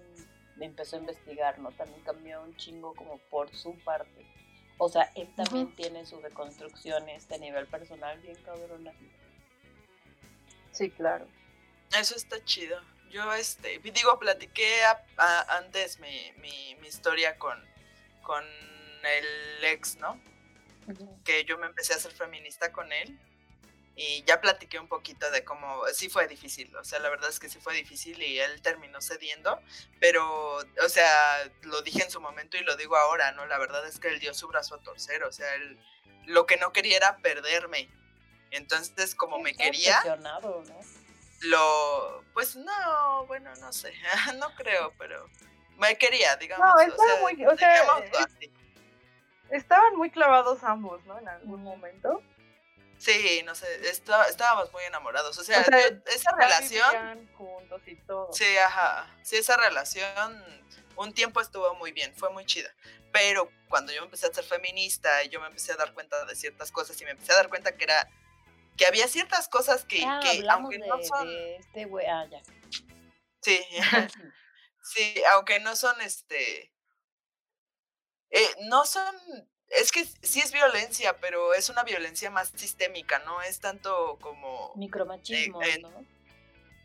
empezó 0.60 0.96
a 0.96 0.98
investigar, 0.98 1.58
¿no? 1.58 1.70
También 1.72 2.00
cambió 2.02 2.42
un 2.42 2.54
chingo 2.56 2.94
como 2.94 3.18
por 3.30 3.54
su 3.54 3.78
parte. 3.84 4.26
O 4.78 4.88
sea, 4.88 5.10
él 5.16 5.28
también 5.34 5.74
tiene 5.74 6.06
su 6.06 6.20
deconstrucción 6.20 7.08
este 7.08 7.38
nivel 7.38 7.66
personal 7.66 8.18
bien 8.20 8.36
cabrona. 8.44 8.92
Sí, 10.72 10.90
claro. 10.90 11.26
Eso 11.98 12.14
está 12.14 12.42
chido. 12.44 12.80
Yo, 13.10 13.32
este, 13.34 13.78
digo, 13.78 14.18
platiqué 14.18 14.82
antes 15.48 15.98
mi, 15.98 16.32
mi, 16.38 16.76
mi, 16.76 16.86
historia 16.86 17.36
con, 17.38 17.58
con 18.22 18.44
el 18.44 19.64
ex, 19.64 19.96
¿no? 19.96 20.20
Que 21.24 21.44
yo 21.44 21.58
me 21.58 21.66
empecé 21.66 21.94
a 21.94 21.98
ser 21.98 22.12
feminista 22.12 22.72
con 22.72 22.92
él 22.92 23.18
y 24.00 24.22
ya 24.22 24.40
platiqué 24.40 24.78
un 24.78 24.86
poquito 24.86 25.28
de 25.32 25.44
cómo 25.44 25.82
sí 25.92 26.08
fue 26.08 26.28
difícil, 26.28 26.74
o 26.76 26.84
sea, 26.84 27.00
la 27.00 27.08
verdad 27.08 27.28
es 27.28 27.40
que 27.40 27.48
sí 27.48 27.58
fue 27.58 27.74
difícil 27.74 28.22
y 28.22 28.38
él 28.38 28.62
terminó 28.62 29.00
cediendo, 29.00 29.60
pero, 29.98 30.58
o 30.58 30.88
sea, 30.88 31.10
lo 31.62 31.82
dije 31.82 32.04
en 32.04 32.10
su 32.10 32.20
momento 32.20 32.56
y 32.56 32.62
lo 32.62 32.76
digo 32.76 32.96
ahora, 32.96 33.32
¿no? 33.32 33.44
La 33.46 33.58
verdad 33.58 33.84
es 33.88 33.98
que 33.98 34.06
él 34.06 34.20
dio 34.20 34.34
su 34.34 34.46
brazo 34.46 34.76
a 34.76 34.82
torcer, 34.84 35.24
o 35.24 35.32
sea, 35.32 35.52
él 35.56 35.80
lo 36.26 36.46
que 36.46 36.58
no 36.58 36.72
quería 36.72 36.96
era 36.96 37.16
perderme. 37.16 37.90
Entonces, 38.52 39.16
como 39.16 39.40
me 39.40 39.54
quería... 39.54 40.00
¿no? 40.20 40.62
Lo, 41.40 42.24
pues 42.34 42.54
no, 42.54 43.26
bueno, 43.26 43.52
no 43.56 43.72
sé, 43.72 43.92
no 44.38 44.54
creo, 44.54 44.92
pero 44.96 45.28
me 45.76 45.98
quería, 45.98 46.36
digamos. 46.36 46.66
No, 46.66 46.80
estaba 46.80 47.20
muy, 47.20 47.46
o 47.46 47.56
sea, 47.56 47.84
estaban 49.50 49.96
muy 49.96 50.10
clavados 50.10 50.62
ambos, 50.62 51.04
¿no? 51.04 51.18
En 51.18 51.28
algún 51.28 51.64
momento. 51.64 52.22
Sí, 52.98 53.42
no 53.44 53.54
sé, 53.54 53.88
está- 53.88 54.26
estábamos 54.28 54.72
muy 54.72 54.82
enamorados. 54.84 55.38
O 55.38 55.44
sea, 55.44 55.60
O 55.60 55.64
sea, 55.64 55.88
yo- 55.90 55.96
esa 56.06 56.32
relación, 56.32 57.28
juntos 57.36 57.80
y 57.86 57.94
todo. 57.96 58.32
sí, 58.32 58.56
ajá, 58.58 59.08
sí, 59.22 59.36
esa 59.36 59.56
relación 59.56 60.44
un 60.96 61.14
tiempo 61.14 61.40
estuvo 61.40 61.72
muy 61.76 61.92
bien, 61.92 62.12
fue 62.16 62.28
muy 62.30 62.44
chida. 62.44 62.74
Pero 63.12 63.50
cuando 63.68 63.92
yo 63.92 64.02
empecé 64.02 64.26
a 64.26 64.34
ser 64.34 64.42
feminista 64.44 65.22
y 65.22 65.28
yo 65.28 65.40
me 65.40 65.46
empecé 65.46 65.72
a 65.72 65.76
dar 65.76 65.94
cuenta 65.94 66.24
de 66.24 66.34
ciertas 66.34 66.72
cosas 66.72 67.00
y 67.00 67.04
me 67.04 67.12
empecé 67.12 67.32
a 67.32 67.36
dar 67.36 67.48
cuenta 67.48 67.76
que 67.76 67.84
era 67.84 68.08
que 68.76 68.86
había 68.86 69.06
ciertas 69.08 69.48
cosas 69.48 69.84
que, 69.84 70.04
Ah, 70.04 70.20
que 70.22 70.44
aunque 70.50 70.78
de, 70.78 70.86
no 70.86 71.02
son, 71.02 71.26
de 71.28 71.56
este 71.56 71.84
güey. 71.86 72.06
Ah, 72.06 72.26
ya. 72.30 72.40
sí, 73.42 73.60
sí, 74.82 75.22
aunque 75.32 75.60
no 75.60 75.74
son 75.76 76.00
este, 76.00 76.72
eh, 78.30 78.54
no 78.68 78.84
son, 78.84 79.14
es 79.70 79.92
que 79.92 80.04
sí 80.22 80.40
es 80.40 80.52
violencia, 80.52 81.18
pero 81.18 81.54
es 81.54 81.68
una 81.68 81.82
violencia 81.84 82.30
más 82.30 82.52
sistémica, 82.54 83.18
no 83.20 83.42
es 83.42 83.60
tanto 83.60 84.18
como 84.20 84.72
Micromachismo, 84.76 85.62
eh, 85.62 85.78
¿no? 85.80 86.06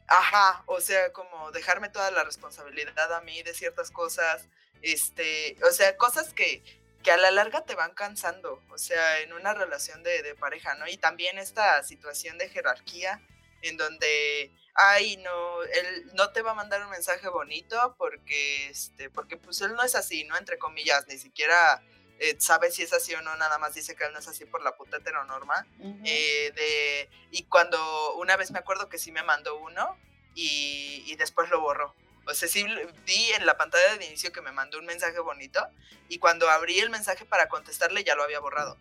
Ajá, 0.07 0.63
o 0.65 0.81
sea, 0.81 1.13
como 1.13 1.51
dejarme 1.51 1.89
toda 1.89 2.11
la 2.11 2.23
responsabilidad 2.23 3.13
a 3.13 3.21
mí 3.21 3.41
de 3.43 3.53
ciertas 3.53 3.89
cosas, 3.89 4.47
este, 4.81 5.57
o 5.63 5.71
sea, 5.71 5.95
cosas 5.95 6.33
que, 6.33 6.61
que 7.03 7.11
a 7.11 7.17
la 7.17 7.31
larga 7.31 7.63
te 7.63 7.73
van 7.73 7.93
cansando, 7.93 8.61
o 8.69 8.77
sea, 8.77 9.21
en 9.21 9.33
una 9.33 9.53
relación 9.53 10.03
de, 10.03 10.21
de 10.21 10.35
pareja, 10.35 10.75
¿no? 10.75 10.87
Y 10.87 10.97
también 10.97 11.37
esta 11.37 11.81
situación 11.83 12.37
de 12.37 12.49
jerarquía 12.49 13.21
en 13.61 13.77
donde, 13.77 14.51
ay, 14.75 15.17
no, 15.17 15.63
él 15.63 16.11
no 16.15 16.31
te 16.31 16.41
va 16.41 16.51
a 16.51 16.55
mandar 16.55 16.83
un 16.83 16.91
mensaje 16.91 17.29
bonito 17.29 17.95
porque, 17.97 18.67
este, 18.67 19.09
porque 19.09 19.37
pues 19.37 19.61
él 19.61 19.73
no 19.73 19.83
es 19.83 19.95
así, 19.95 20.25
¿no? 20.25 20.37
Entre 20.37 20.57
comillas, 20.57 21.07
ni 21.07 21.17
siquiera 21.17 21.81
eh, 22.23 22.37
sabe 22.39 22.71
si 22.71 22.83
es 22.83 22.93
así 22.93 23.13
o 23.13 23.21
no, 23.21 23.35
nada 23.35 23.57
más 23.57 23.73
dice 23.73 23.95
que 23.95 24.05
él 24.05 24.13
no 24.13 24.19
es 24.19 24.27
así 24.29 24.45
por 24.45 24.63
la 24.63 24.77
puta 24.77 24.97
heteronorma. 24.97 25.67
Ujú. 25.79 26.01
Eh, 26.05 26.51
de, 26.55 27.09
y 27.31 27.43
cuando 27.43 28.15
una 28.15 28.37
vez 28.37 28.51
me 28.51 28.59
acuerdo 28.59 28.87
que 28.87 28.97
sí 28.97 29.11
me 29.11 29.23
mandó 29.23 29.57
uno 29.57 29.97
y, 30.33 31.03
y 31.05 31.15
después 31.17 31.49
lo 31.49 31.59
borró. 31.59 31.93
O 32.25 32.33
sea, 32.33 32.47
sí 32.47 32.65
vi 33.05 33.31
en 33.33 33.45
la 33.45 33.57
pantalla 33.57 33.97
de 33.97 34.05
inicio 34.05 34.31
que 34.31 34.41
me 34.41 34.53
mandó 34.53 34.79
un 34.79 34.85
mensaje 34.85 35.19
bonito 35.19 35.67
y 36.07 36.19
cuando 36.19 36.49
abrí 36.49 36.79
el 36.79 36.89
mensaje 36.89 37.25
para 37.25 37.49
contestarle 37.49 38.05
ya 38.05 38.15
lo 38.15 38.23
había 38.23 38.39
borrado. 38.39 38.77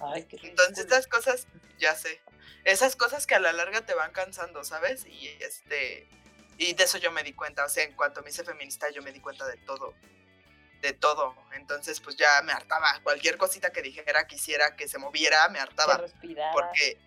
Ay, 0.00 0.24
qué 0.26 0.38
Entonces 0.44 0.78
estas 0.78 1.08
cosas, 1.08 1.48
ya 1.78 1.96
sé, 1.96 2.20
esas 2.62 2.94
cosas 2.94 3.26
que 3.26 3.34
a 3.34 3.40
la 3.40 3.52
larga 3.52 3.84
te 3.84 3.94
van 3.94 4.12
cansando, 4.12 4.62
¿sabes? 4.62 5.04
Y 5.06 5.28
este, 5.40 6.08
y 6.58 6.74
de 6.74 6.84
eso 6.84 6.98
yo 6.98 7.10
me 7.10 7.24
di 7.24 7.32
cuenta, 7.32 7.64
o 7.64 7.68
sea, 7.68 7.82
en 7.82 7.94
cuanto 7.94 8.22
me 8.22 8.30
hice 8.30 8.44
feminista 8.44 8.88
yo 8.90 9.02
me 9.02 9.10
di 9.10 9.18
cuenta 9.18 9.46
de 9.46 9.56
todo, 9.58 9.94
de 10.84 10.92
todo. 10.92 11.34
Entonces 11.52 11.98
pues 12.00 12.16
ya 12.16 12.42
me 12.42 12.52
hartaba, 12.52 13.00
cualquier 13.02 13.38
cosita 13.38 13.72
que 13.72 13.80
dijera, 13.80 14.26
quisiera 14.26 14.76
que 14.76 14.86
se 14.86 14.98
moviera, 14.98 15.48
me 15.48 15.58
hartaba. 15.58 16.04
Porque 16.52 16.98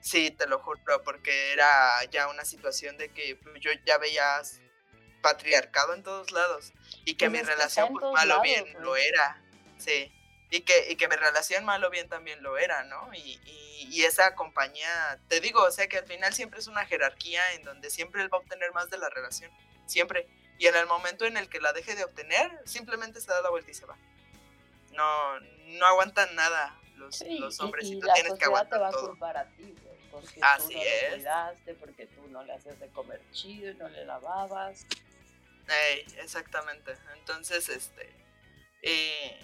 sí, 0.00 0.30
te 0.30 0.46
lo 0.46 0.58
juro, 0.58 1.02
porque 1.02 1.52
era 1.52 2.04
ya 2.10 2.28
una 2.28 2.44
situación 2.44 2.98
de 2.98 3.08
que 3.10 3.36
pues, 3.36 3.60
yo 3.60 3.70
ya 3.86 3.96
veía 3.98 4.42
patriarcado 5.22 5.94
en 5.94 6.02
todos 6.02 6.30
lados 6.32 6.72
y 7.04 7.14
que 7.14 7.30
Pues 7.30 7.42
mi 7.42 7.48
relación 7.48 7.92
pues 7.94 8.12
mal 8.12 8.30
o 8.32 8.42
bien 8.42 8.64
lo 8.80 8.96
era, 8.96 9.40
sí, 9.78 10.12
y 10.50 10.60
que, 10.62 10.90
y 10.90 10.96
que 10.96 11.08
mi 11.08 11.16
relación 11.16 11.64
mal 11.64 11.82
o 11.84 11.90
bien 11.90 12.08
también 12.08 12.42
lo 12.42 12.58
era, 12.58 12.82
¿no? 12.84 13.14
Y, 13.14 13.40
y, 13.46 13.88
y 13.90 14.04
esa 14.04 14.34
compañía, 14.34 15.18
te 15.28 15.40
digo, 15.40 15.62
o 15.62 15.70
sea 15.70 15.88
que 15.88 15.98
al 15.98 16.06
final 16.06 16.34
siempre 16.34 16.58
es 16.58 16.66
una 16.66 16.84
jerarquía 16.84 17.40
en 17.54 17.62
donde 17.62 17.88
siempre 17.88 18.20
él 18.20 18.32
va 18.32 18.38
a 18.38 18.40
obtener 18.40 18.72
más 18.72 18.90
de 18.90 18.98
la 18.98 19.08
relación, 19.08 19.50
siempre, 19.86 20.28
y 20.62 20.66
en 20.68 20.76
el 20.76 20.86
momento 20.86 21.24
en 21.24 21.36
el 21.36 21.48
que 21.48 21.60
la 21.60 21.72
deje 21.72 21.96
de 21.96 22.04
obtener, 22.04 22.50
simplemente 22.66 23.20
se 23.20 23.26
da 23.32 23.40
la 23.40 23.50
vuelta 23.50 23.70
y 23.70 23.74
se 23.74 23.84
va. 23.84 23.96
No, 24.92 25.40
no 25.40 25.86
aguantan 25.86 26.34
nada 26.36 26.78
los, 26.96 27.16
Sí, 27.16 27.38
los 27.40 27.58
hombres 27.58 27.86
y, 27.88 27.96
y, 27.96 28.00
tú 28.00 28.06
la 28.06 28.14
tienes 28.14 28.34
que 28.34 28.44
sociedad 28.44 28.68
te 28.68 28.78
va 28.78 28.86
aguantar 28.88 28.88
a 28.88 28.90
todo. 28.92 29.08
culpar 29.10 29.36
a 29.38 29.44
ti, 29.56 29.74
güey, 29.82 29.98
porque 30.12 30.38
Así 30.40 30.68
tú 30.68 30.78
no 30.78 30.82
es. 30.84 31.02
lo 31.10 31.14
cuidaste, 31.16 31.74
porque 31.74 32.06
tú 32.06 32.28
no 32.28 32.44
le 32.44 32.52
hacías 32.52 32.78
de 32.78 32.88
comer 32.90 33.20
chido 33.32 33.70
y 33.70 33.74
no 33.74 33.88
le 33.88 34.04
lavabas. 34.04 34.86
Exactamente. 36.18 36.94
Entonces, 37.16 37.68
este, 37.68 38.08
eh, 38.82 39.36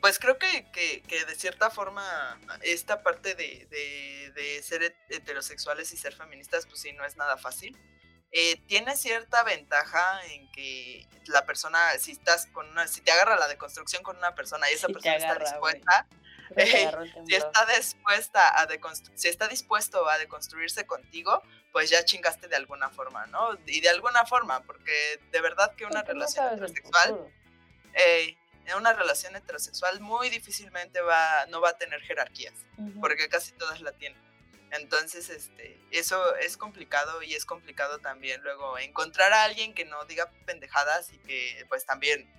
pues 0.00 0.18
creo 0.18 0.38
que, 0.38 0.70
que, 0.72 1.02
que 1.02 1.24
de 1.24 1.34
cierta 1.34 1.70
forma 1.70 2.40
esta 2.62 3.02
parte 3.04 3.34
de, 3.36 3.66
de, 3.70 4.32
de 4.34 4.62
ser 4.62 4.82
het- 4.82 4.96
heterosexuales 5.10 5.92
y 5.92 5.96
ser 5.96 6.14
feministas, 6.14 6.66
pues 6.66 6.80
sí, 6.80 6.92
no 6.92 7.04
es 7.04 7.16
nada 7.16 7.36
fácil. 7.36 7.76
Eh, 8.30 8.60
tiene 8.66 8.96
cierta 8.96 9.42
ventaja 9.42 10.24
en 10.26 10.50
que 10.52 11.06
la 11.26 11.46
persona, 11.46 11.78
si 11.98 12.12
estás 12.12 12.46
con 12.46 12.68
una, 12.68 12.86
si 12.86 13.00
te 13.00 13.10
agarra 13.10 13.36
la 13.36 13.48
deconstrucción 13.48 14.02
con 14.02 14.16
una 14.16 14.34
persona 14.34 14.70
y 14.70 14.74
esa 14.74 14.88
persona 14.88 15.14
agarra, 15.14 15.44
está 15.44 15.50
dispuesta, 15.52 16.06
si 17.26 17.34
está 17.34 17.66
dispuesta 17.66 18.60
a 18.60 18.68
si 19.14 19.28
está 19.28 19.48
dispuesto 19.48 20.08
a 20.08 20.18
deconstruirse 20.18 20.86
contigo, 20.86 21.42
pues 21.72 21.90
ya 21.90 22.04
chingaste 22.04 22.48
de 22.48 22.56
alguna 22.56 22.90
forma, 22.90 23.26
¿no? 23.26 23.58
Y 23.66 23.80
de 23.80 23.88
alguna 23.88 24.24
forma, 24.26 24.60
porque 24.60 25.20
de 25.30 25.40
verdad 25.40 25.74
que 25.74 25.86
una 25.86 26.02
no 26.02 26.08
relación 26.08 26.46
el 26.48 26.54
heterosexual, 26.54 27.32
una 28.76 28.92
relación 28.92 29.36
heterosexual 29.36 30.00
muy 30.00 30.28
difícilmente 30.28 31.00
va, 31.00 31.46
no 31.46 31.60
va 31.60 31.70
a 31.70 31.78
tener 31.78 32.00
jerarquías, 32.02 32.54
porque 33.00 33.28
casi 33.28 33.52
todas 33.52 33.80
la 33.80 33.92
tienen. 33.92 34.27
Entonces, 34.72 35.30
este, 35.30 35.80
eso 35.90 36.36
es 36.36 36.56
complicado 36.56 37.22
y 37.22 37.34
es 37.34 37.44
complicado 37.44 37.98
también 37.98 38.42
luego 38.42 38.78
encontrar 38.78 39.32
a 39.32 39.44
alguien 39.44 39.74
que 39.74 39.84
no 39.84 40.04
diga 40.04 40.30
pendejadas 40.46 41.12
y 41.12 41.18
que 41.18 41.64
pues 41.68 41.86
también, 41.86 42.30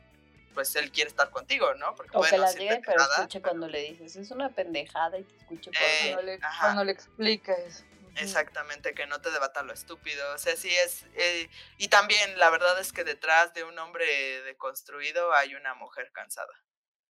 pues 0.54 0.76
él 0.76 0.92
quiere 0.92 1.10
estar 1.10 1.30
contigo, 1.32 1.74
¿no? 1.76 1.96
Porque 1.96 2.18
O 2.18 2.22
que 2.22 2.38
las 2.38 2.56
diga, 2.56 2.80
pero 2.86 3.02
escuche 3.02 3.42
cuando 3.42 3.68
le 3.68 3.82
dices, 3.82 4.16
es 4.16 4.32
una 4.32 4.50
pendejada 4.50 5.18
y 5.18 5.24
te 5.24 5.36
escuche 5.38 5.72
Eh. 5.74 6.12
Cuando 6.14 6.22
le, 6.24 6.40
cuando 6.62 6.84
le 6.84 6.92
explicas. 6.92 7.84
Exactamente, 8.16 8.94
que 8.94 9.06
no 9.08 9.22
te 9.22 9.32
debata 9.32 9.62
lo 9.64 9.72
estúpido. 9.72 10.34
O 10.34 10.38
sea, 10.38 10.56
sí 10.56 10.70
es. 10.76 11.06
eh, 11.16 11.50
y 11.78 11.88
también 11.88 12.38
la 12.38 12.50
verdad 12.50 12.80
es 12.80 12.92
que 12.92 13.04
detrás 13.04 13.54
de 13.54 13.64
un 13.64 13.78
hombre 13.80 14.42
deconstruido 14.44 15.32
hay 15.34 15.56
una 15.56 15.74
mujer 15.76 16.12
cansada. 16.12 16.52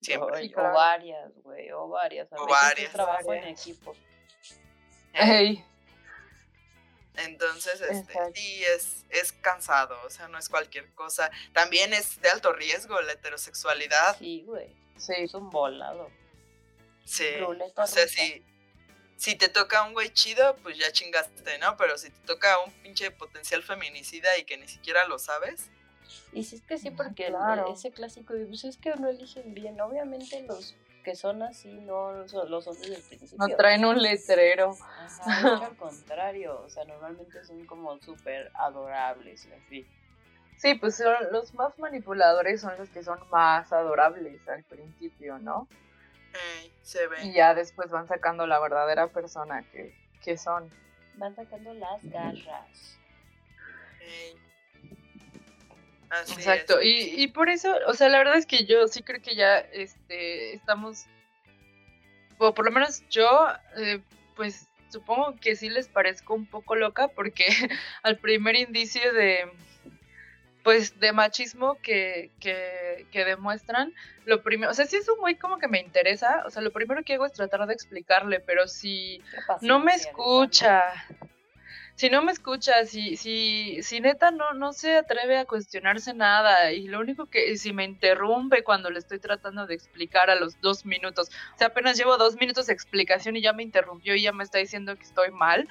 Siempre. 0.02 0.50
Claro. 0.52 0.70
O 0.70 0.74
varias, 0.74 1.32
güey, 1.42 1.72
o 1.72 1.88
varias. 1.90 2.32
A 2.32 2.36
O 2.38 2.48
varias. 2.48 2.92
trabajo 2.94 3.34
en 3.34 3.42
Varias. 3.42 3.62
equipo. 3.68 3.96
Ey, 5.14 5.64
Entonces, 7.18 7.82
este, 7.82 7.98
Exacto. 8.14 8.32
sí 8.36 8.64
es, 8.64 9.06
es 9.10 9.32
cansado. 9.34 9.98
O 10.06 10.10
sea, 10.10 10.28
no 10.30 10.38
es 10.38 10.48
cualquier 10.50 10.90
cosa. 10.94 11.30
También 11.54 11.94
es 11.94 12.22
de 12.22 12.30
alto 12.30 12.54
riesgo 12.54 13.00
la 13.02 13.14
heterosexualidad. 13.14 14.18
Sí, 14.18 14.44
güey. 14.46 14.68
sí. 14.98 15.14
Es 15.18 15.34
un 15.34 15.50
volado. 15.50 16.10
Sí. 17.06 17.26
Ruleta 17.40 17.84
O 17.84 17.88
sea, 17.88 18.08
si, 18.08 18.44
si 19.18 19.36
te 19.36 19.50
toca 19.50 19.84
un 19.84 19.94
güey 19.94 20.12
chido, 20.14 20.56
pues 20.58 20.78
ya 20.78 20.92
chingaste, 20.92 21.58
¿no? 21.58 21.76
Pero 21.76 21.98
si 21.98 22.10
te 22.10 22.20
toca 22.26 22.60
un 22.60 22.72
pinche 22.84 23.12
potencial 23.12 23.64
feminicida 23.64 24.38
y 24.38 24.46
que 24.46 24.58
ni 24.58 24.68
siquiera 24.68 25.06
lo 25.08 25.20
sabes. 25.20 25.70
Y 26.32 26.44
si 26.44 26.56
es 26.56 26.62
que 26.62 26.78
sí, 26.78 26.90
porque 26.92 27.28
el- 27.28 27.36
ese 27.74 27.92
clásico, 27.92 28.34
de, 28.34 28.46
pues 28.46 28.64
es 28.64 28.78
que 28.78 28.92
no 28.96 29.10
eligen 29.10 29.54
bien. 29.54 29.82
Obviamente 29.82 30.42
los 30.44 30.76
que 31.04 31.16
son 31.16 31.42
así 31.42 31.72
no 31.82 32.28
son 32.28 32.50
los 32.50 32.68
hombres 32.68 32.90
del 32.90 33.02
principio. 33.02 33.38
Nos 33.38 33.58
traen 33.58 33.86
un 33.86 34.02
letrero. 34.02 34.76
Ajá, 34.82 35.40
hecho, 35.40 35.64
al 35.66 35.78
contrario. 35.78 36.62
O 36.62 36.70
sea, 36.70 36.86
normalmente 36.86 37.44
son 37.44 37.66
como 37.66 38.00
súper 38.00 38.52
adorables 38.54 39.46
y 39.46 39.54
así. 39.54 39.88
Sí, 40.58 40.76
pues 40.76 40.98
son, 40.98 41.16
los 41.32 41.54
más 41.54 41.78
manipuladores 41.80 42.62
son 42.62 42.78
los 42.78 42.90
que 42.90 43.04
son 43.04 43.20
más 43.30 43.72
adorables 43.72 44.46
al 44.50 44.64
principio, 44.64 45.40
¿no? 45.40 45.68
Se 46.82 47.08
ve. 47.08 47.24
Y 47.24 47.34
ya 47.34 47.54
después 47.54 47.90
van 47.90 48.08
sacando 48.08 48.46
la 48.46 48.60
verdadera 48.60 49.08
persona 49.08 49.64
que, 49.72 49.96
que 50.22 50.38
son. 50.38 50.70
Van 51.16 51.36
sacando 51.36 51.74
las 51.74 52.04
garras. 52.04 53.00
Ey. 54.02 54.49
Así 56.10 56.34
Exacto, 56.34 56.80
es. 56.80 56.86
y, 56.86 57.24
y 57.24 57.28
por 57.28 57.50
eso, 57.50 57.76
o 57.88 57.94
sea, 57.94 58.10
la 58.10 58.18
verdad 58.18 58.38
es 58.38 58.46
que 58.46 58.66
yo 58.66 58.88
sí 58.88 59.04
creo 59.04 59.22
que 59.22 59.36
ya 59.36 59.58
este, 59.58 60.54
estamos, 60.54 61.06
o 62.38 62.54
por 62.54 62.66
lo 62.66 62.72
menos 62.72 63.04
yo, 63.10 63.48
eh, 63.78 64.02
pues 64.36 64.68
supongo 64.90 65.36
que 65.40 65.56
sí 65.56 65.70
les 65.70 65.88
parezco 65.88 66.34
un 66.34 66.48
poco 66.48 66.76
loca 66.76 67.10
porque 67.10 67.46
al 68.04 68.18
primer 68.18 68.56
indicio 68.56 69.14
de, 69.14 69.52
pues, 70.64 71.00
de 71.00 71.14
machismo 71.14 71.76
que, 71.82 72.32
que, 72.40 73.06
que 73.12 73.26
demuestran, 73.26 73.94
lo 74.26 74.42
primero, 74.42 74.72
o 74.72 74.74
sea, 74.74 74.86
sí 74.86 74.98
es 74.98 75.08
un 75.10 75.20
güey 75.20 75.36
como 75.36 75.58
que 75.60 75.68
me 75.68 75.80
interesa, 75.80 76.44
o 76.46 76.50
sea, 76.50 76.62
lo 76.62 76.72
primero 76.72 77.04
que 77.04 77.14
hago 77.14 77.26
es 77.26 77.34
tratar 77.34 77.66
de 77.68 77.74
explicarle, 77.74 78.40
pero 78.40 78.68
si 78.68 79.22
no 79.62 79.80
me 79.80 79.94
escucha. 79.94 80.84
Si 82.00 82.10
no 82.10 82.22
me 82.22 82.32
escucha, 82.32 82.86
si, 82.86 83.18
si, 83.18 83.84
si 83.84 84.00
neta 84.00 84.32
no, 84.32 84.54
no 84.54 84.72
se 84.72 84.96
atreve 84.96 85.38
a 85.38 85.44
cuestionarse 85.44 86.14
nada 86.14 86.72
y 86.72 86.88
lo 86.88 86.98
único 86.98 87.26
que, 87.26 87.58
si 87.58 87.74
me 87.74 87.84
interrumpe 87.84 88.64
cuando 88.64 88.90
le 88.90 89.00
estoy 89.00 89.20
tratando 89.20 89.68
de 89.68 89.76
explicar 89.76 90.30
a 90.30 90.36
los 90.36 90.62
dos 90.62 90.86
minutos, 90.86 91.28
o 91.56 91.58
sea, 91.58 91.68
apenas 91.68 91.98
llevo 91.98 92.16
dos 92.16 92.38
minutos 92.38 92.68
de 92.68 92.74
explicación 92.74 93.36
y 93.36 93.42
ya 93.42 93.52
me 93.52 93.64
interrumpió 93.64 94.16
y 94.16 94.22
ya 94.22 94.32
me 94.32 94.46
está 94.46 94.60
diciendo 94.60 94.96
que 94.96 95.04
estoy 95.04 95.32
mal, 95.32 95.68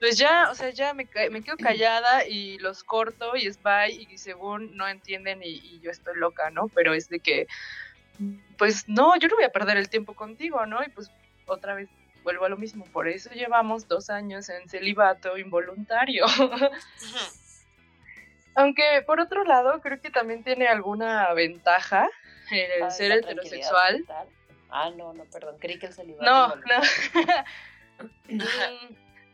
pues 0.00 0.18
ya, 0.18 0.50
o 0.50 0.56
sea, 0.56 0.70
ya 0.70 0.94
me, 0.94 1.06
me 1.30 1.42
quedo 1.42 1.56
callada 1.56 2.26
y 2.26 2.58
los 2.58 2.82
corto 2.82 3.36
y 3.36 3.46
es 3.46 3.62
bye 3.62 3.92
y 3.92 4.18
según 4.18 4.76
no 4.76 4.88
entienden 4.88 5.44
y, 5.44 5.60
y 5.60 5.78
yo 5.78 5.92
estoy 5.92 6.16
loca, 6.16 6.50
¿no? 6.50 6.66
Pero 6.74 6.92
es 6.92 7.08
de 7.08 7.20
que, 7.20 7.46
pues 8.56 8.88
no, 8.88 9.16
yo 9.16 9.28
no 9.28 9.36
voy 9.36 9.44
a 9.44 9.52
perder 9.52 9.76
el 9.76 9.88
tiempo 9.88 10.14
contigo, 10.14 10.66
¿no? 10.66 10.82
Y 10.82 10.88
pues 10.88 11.08
otra 11.46 11.74
vez 11.74 11.88
vuelvo 12.28 12.44
a 12.44 12.50
lo 12.50 12.58
mismo, 12.58 12.84
por 12.84 13.08
eso 13.08 13.30
llevamos 13.30 13.88
dos 13.88 14.10
años 14.10 14.50
en 14.50 14.68
celibato 14.68 15.38
involuntario. 15.38 16.26
Aunque 18.54 19.02
por 19.06 19.18
otro 19.18 19.44
lado, 19.44 19.80
creo 19.80 19.98
que 19.98 20.10
también 20.10 20.44
tiene 20.44 20.68
alguna 20.68 21.32
ventaja 21.32 22.06
el 22.50 22.90
ser 22.90 23.12
heterosexual. 23.12 24.04
Ah, 24.68 24.90
no, 24.94 25.14
no, 25.14 25.24
perdón, 25.24 25.56
creí 25.58 25.78
que 25.78 25.86
el 25.86 25.94
celibato. 25.94 26.24
No, 26.24 26.54
no. 26.56 26.62
Mm, 28.28 28.38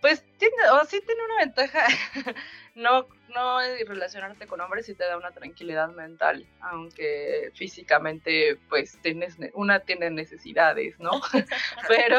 pues 0.01 0.25
tiene, 0.39 0.57
o 0.73 0.87
sí 0.87 0.99
tiene 1.05 1.23
una 1.23 1.37
ventaja. 1.41 1.85
no, 2.75 3.07
no 3.35 3.59
relacionarte 3.87 4.47
con 4.47 4.61
hombres 4.61 4.87
sí 4.87 4.95
te 4.95 5.05
da 5.05 5.17
una 5.17 5.31
tranquilidad 5.31 5.89
mental, 5.91 6.45
aunque 6.61 7.51
físicamente, 7.55 8.59
pues 8.69 8.99
tienes, 9.03 9.39
ne- 9.39 9.53
una 9.55 9.81
tiene 9.81 10.11
necesidades, 10.11 10.99
¿no? 10.99 11.11
pero, 11.89 12.19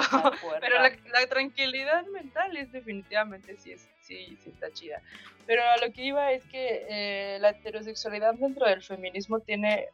pero 0.61 0.75
la, 0.81 0.91
la 1.11 1.27
tranquilidad 1.27 2.05
mental 2.07 2.55
es 2.55 2.71
definitivamente 2.71 3.57
sí, 3.57 3.73
es, 3.73 3.89
sí, 4.01 4.37
sí 4.41 4.49
está 4.49 4.71
chida. 4.71 5.01
Pero 5.45 5.61
a 5.63 5.77
lo 5.85 5.91
que 5.91 6.03
iba 6.03 6.31
es 6.31 6.43
que 6.45 6.85
eh, 6.89 7.37
la 7.39 7.49
heterosexualidad 7.49 8.33
dentro 8.35 8.65
del 8.65 8.81
feminismo 8.81 9.41
tiene, 9.41 9.87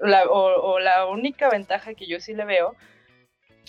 la, 0.00 0.24
o, 0.24 0.72
o 0.72 0.78
la 0.80 1.06
única 1.06 1.48
ventaja 1.48 1.94
que 1.94 2.06
yo 2.06 2.20
sí 2.20 2.34
le 2.34 2.44
veo, 2.44 2.74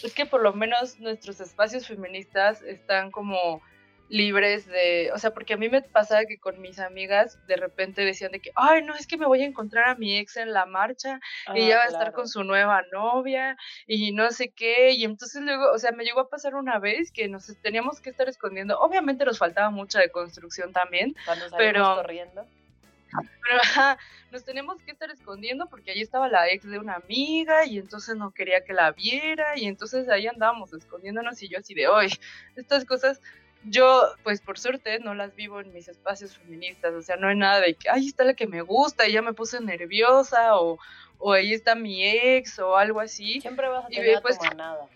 es 0.04 0.14
que 0.14 0.26
por 0.26 0.42
lo 0.42 0.54
menos 0.54 1.00
nuestros 1.00 1.40
espacios 1.40 1.88
feministas 1.88 2.62
están 2.64 3.10
como 3.12 3.62
libres 4.10 4.66
de, 4.68 5.12
o 5.14 5.18
sea, 5.18 5.32
porque 5.34 5.54
a 5.54 5.58
mí 5.58 5.68
me 5.70 5.82
pasaba 5.82 6.26
que 6.26 6.38
con 6.40 6.62
mis 6.62 6.80
amigas 6.80 7.38
de 7.48 7.58
repente 7.58 8.06
decían 8.06 8.32
de 8.32 8.40
que, 8.40 8.52
ay, 8.56 8.82
no, 8.84 8.96
es 8.96 9.06
que 9.06 9.18
me 9.18 9.26
voy 9.26 9.42
a 9.42 9.46
encontrar 9.46 9.90
a 9.90 9.96
mi 9.96 10.18
ex 10.18 10.38
en 10.38 10.54
la 10.54 10.66
marcha 10.66 11.20
y 11.48 11.50
Ah, 11.50 11.54
ella 11.56 11.78
va 11.78 11.84
a 11.84 11.88
estar 11.88 12.14
con 12.14 12.28
su 12.30 12.44
nueva 12.44 12.84
novia 12.94 13.58
y 13.86 14.14
no 14.14 14.32
sé 14.32 14.50
qué, 14.50 14.92
y 14.92 15.04
entonces 15.04 15.42
luego, 15.42 15.72
o 15.72 15.78
sea, 15.78 15.92
me 15.92 16.06
llegó 16.06 16.22
a 16.22 16.30
pasar 16.30 16.56
una 16.56 16.80
vez 16.80 17.12
que 17.12 17.28
nos 17.28 17.48
teníamos 17.62 18.00
que 18.00 18.10
estar 18.10 18.30
escondiendo, 18.30 18.80
obviamente 18.80 19.26
nos 19.26 19.38
faltaba 19.40 19.70
mucha 19.72 20.00
de 20.00 20.10
construcción 20.10 20.72
también, 20.72 21.14
Cuando 21.26 21.46
pero- 21.58 21.96
corriendo. 21.96 22.46
pero 23.44 23.60
ajá, 23.62 23.98
nos 24.32 24.44
teníamos 24.44 24.82
que 24.84 24.92
estar 24.92 25.10
escondiendo 25.12 25.68
porque 25.68 25.92
allí 25.92 26.02
estaba 26.02 26.28
la 26.28 26.50
ex 26.50 26.66
de 26.70 26.78
una 26.80 26.96
amiga 26.96 27.66
y 27.66 27.78
entonces 27.78 28.16
no 28.16 28.32
quería 28.32 28.64
que 28.64 28.74
la 28.74 28.92
viera 28.92 29.58
y 29.58 29.66
entonces 29.66 30.08
ahí 30.10 30.28
andábamos 30.28 30.74
escondiéndonos 30.74 31.42
y 31.42 31.48
yo 31.50 31.58
así 31.60 31.74
de 31.74 31.88
hoy, 31.88 32.08
estas 32.58 32.84
cosas 32.86 33.22
yo 33.64 34.14
pues 34.24 34.42
por 34.42 34.60
suerte 34.60 35.00
no 35.00 35.14
las 35.14 35.36
vivo 35.36 35.60
en 35.60 35.74
mis 35.74 35.88
espacios 35.88 36.38
feministas, 36.38 36.94
o 36.94 37.02
sea, 37.02 37.18
no 37.18 37.28
hay 37.28 37.36
nada 37.36 37.60
de 37.60 37.74
que, 37.74 37.90
ahí 37.90 38.08
está 38.08 38.24
la 38.24 38.34
que 38.34 38.48
me 38.48 38.62
gusta 38.62 39.08
y 39.08 39.14
ya 39.14 39.22
me 39.22 39.34
puse 39.34 39.60
nerviosa 39.62 40.58
o, 40.58 40.80
o 41.18 41.34
ahí 41.34 41.54
está 41.54 41.76
mi 41.76 42.06
ex 42.06 42.60
o 42.60 42.78
algo 42.78 43.00
así. 43.00 43.42
Siempre 43.42 43.68
vas 43.68 43.86
a 43.86 43.88
tener 43.90 44.18
tu 44.18 44.22
pues- 44.22 44.40
manada. 44.40 44.88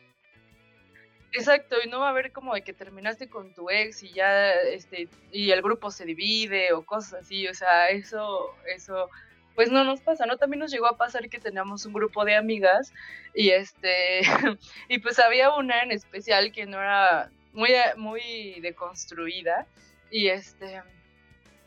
Exacto, 1.34 1.78
y 1.84 1.88
no 1.88 2.01
va 2.01 2.07
a 2.07 2.09
haber 2.09 2.34
como 2.34 2.53
de 2.53 2.62
que 2.62 2.74
terminaste 2.74 3.30
con 3.30 3.53
tu 3.53 3.70
ex 3.70 4.03
y 4.03 4.12
ya 4.12 4.51
este 4.51 5.07
y 5.32 5.51
el 5.51 5.62
grupo 5.62 5.89
se 5.89 6.03
divide 6.03 6.74
o 6.74 6.84
cosas 6.84 7.22
así, 7.22 7.47
o 7.47 7.53
sea, 7.53 7.88
eso 7.88 8.53
eso 8.68 9.09
pues 9.55 9.72
no 9.72 9.86
nos 9.86 10.01
pasa, 10.01 10.26
¿no? 10.26 10.38
También 10.38 10.59
nos 10.59 10.72
llegó 10.72 10.88
a 10.88 10.97
pasar 10.97 11.30
que 11.30 11.39
teníamos 11.39 11.86
un 11.86 11.93
grupo 11.93 12.26
de 12.26 12.36
amigas 12.36 12.93
y 13.34 13.51
este 13.51 14.22
y 14.89 14.99
pues 14.99 15.20
había 15.20 15.55
una 15.55 15.82
en 15.84 15.91
especial 15.91 16.51
que 16.51 16.66
no 16.66 16.82
era 16.82 17.32
muy 17.54 17.72
muy 17.97 18.60
deconstruida 18.62 19.66
y 20.10 20.28
este 20.28 20.82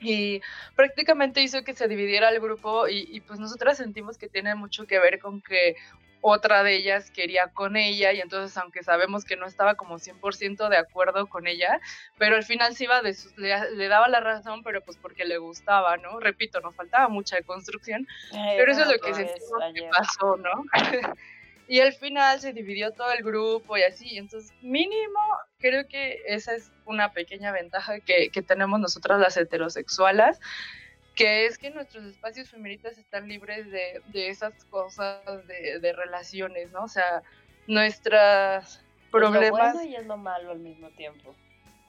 y 0.00 0.42
prácticamente 0.76 1.40
hizo 1.40 1.64
que 1.64 1.74
se 1.74 1.88
dividiera 1.88 2.28
el 2.28 2.40
grupo 2.40 2.88
y, 2.88 3.08
y 3.10 3.20
pues 3.20 3.40
nosotras 3.40 3.78
sentimos 3.78 4.18
que 4.18 4.28
tiene 4.28 4.54
mucho 4.54 4.86
que 4.86 4.98
ver 4.98 5.18
con 5.18 5.40
que 5.40 5.76
otra 6.26 6.62
de 6.62 6.76
ellas 6.76 7.10
quería 7.10 7.48
con 7.48 7.76
ella 7.76 8.12
y 8.12 8.20
entonces 8.22 8.56
aunque 8.56 8.82
sabemos 8.82 9.26
que 9.26 9.36
no 9.36 9.46
estaba 9.46 9.74
como 9.74 9.98
100% 9.98 10.70
de 10.70 10.78
acuerdo 10.78 11.26
con 11.26 11.46
ella, 11.46 11.80
pero 12.16 12.36
al 12.36 12.44
final 12.44 12.74
sí 12.74 12.84
iba 12.84 13.02
de 13.02 13.14
le, 13.36 13.70
le 13.72 13.88
daba 13.88 14.08
la 14.08 14.20
razón, 14.20 14.62
pero 14.62 14.80
pues 14.80 14.96
porque 14.96 15.26
le 15.26 15.36
gustaba, 15.36 15.98
¿no? 15.98 16.18
Repito, 16.20 16.60
nos 16.60 16.74
faltaba 16.74 17.08
mucha 17.08 17.42
construcción, 17.42 18.08
pero 18.32 18.72
eso 18.72 18.82
es 18.82 18.88
lo 18.88 18.98
que 19.00 19.12
sentimos 19.12 19.62
que 19.74 19.82
pasó, 19.94 20.38
¿no? 20.38 20.64
y 21.66 21.80
al 21.80 21.92
final 21.94 22.40
se 22.40 22.52
dividió 22.52 22.92
todo 22.92 23.12
el 23.12 23.22
grupo 23.22 23.76
y 23.76 23.82
así, 23.82 24.18
entonces 24.18 24.52
mínimo 24.62 25.20
creo 25.58 25.86
que 25.88 26.20
esa 26.26 26.54
es 26.54 26.70
una 26.84 27.12
pequeña 27.12 27.52
ventaja 27.52 28.00
que, 28.00 28.28
que 28.30 28.42
tenemos 28.42 28.80
nosotras 28.80 29.18
las 29.18 29.36
heterosexuales, 29.36 30.38
que 31.14 31.46
es 31.46 31.58
que 31.58 31.70
nuestros 31.70 32.04
espacios 32.04 32.50
feministas 32.50 32.98
están 32.98 33.28
libres 33.28 33.70
de, 33.70 34.02
de 34.06 34.28
esas 34.28 34.64
cosas 34.66 35.22
de, 35.46 35.78
de 35.80 35.92
relaciones, 35.92 36.70
¿no? 36.72 36.84
O 36.84 36.88
sea, 36.88 37.22
nuestras 37.66 38.76
Es 38.76 38.82
lo 38.82 39.10
problemas... 39.10 39.74
bueno 39.74 39.82
y 39.82 39.96
es 39.96 40.06
lo 40.06 40.16
malo 40.16 40.50
al 40.50 40.58
mismo 40.58 40.90
tiempo. 40.90 41.34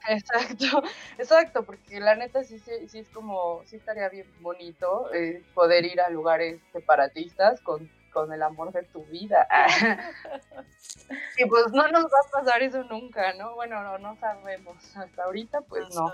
Exacto, 0.08 0.82
exacto, 1.18 1.64
porque 1.64 2.00
la 2.00 2.14
neta 2.14 2.44
sí, 2.44 2.58
sí, 2.58 2.70
sí 2.88 3.00
es 3.00 3.08
como, 3.10 3.62
sí 3.66 3.76
estaría 3.76 4.08
bien 4.08 4.26
bonito 4.40 5.12
eh, 5.12 5.42
poder 5.54 5.84
ir 5.84 6.00
a 6.00 6.10
lugares 6.10 6.60
separatistas 6.72 7.60
con, 7.60 7.90
con 8.16 8.32
el 8.32 8.42
amor 8.42 8.72
de 8.72 8.82
tu 8.84 9.04
vida. 9.04 9.46
y 11.36 11.44
pues 11.44 11.70
no 11.72 11.86
nos 11.88 12.04
va 12.04 12.18
a 12.26 12.30
pasar 12.30 12.62
eso 12.62 12.82
nunca, 12.84 13.34
¿no? 13.34 13.54
Bueno, 13.54 13.82
no, 13.82 13.98
no 13.98 14.16
sabemos. 14.18 14.96
Hasta 14.96 15.24
ahorita, 15.24 15.60
pues 15.62 15.94
no. 15.94 16.10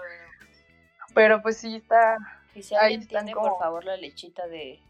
Pero 1.14 1.40
pues 1.42 1.58
sí 1.58 1.76
está 1.76 2.16
Y 2.56 2.62
si 2.64 2.74
Ahí 2.74 2.94
alguien 2.94 3.02
están 3.02 3.24
tiene, 3.26 3.34
como- 3.34 3.50
por 3.50 3.58
favor, 3.60 3.84
la 3.84 3.96
lechita 3.96 4.48
de, 4.48 4.80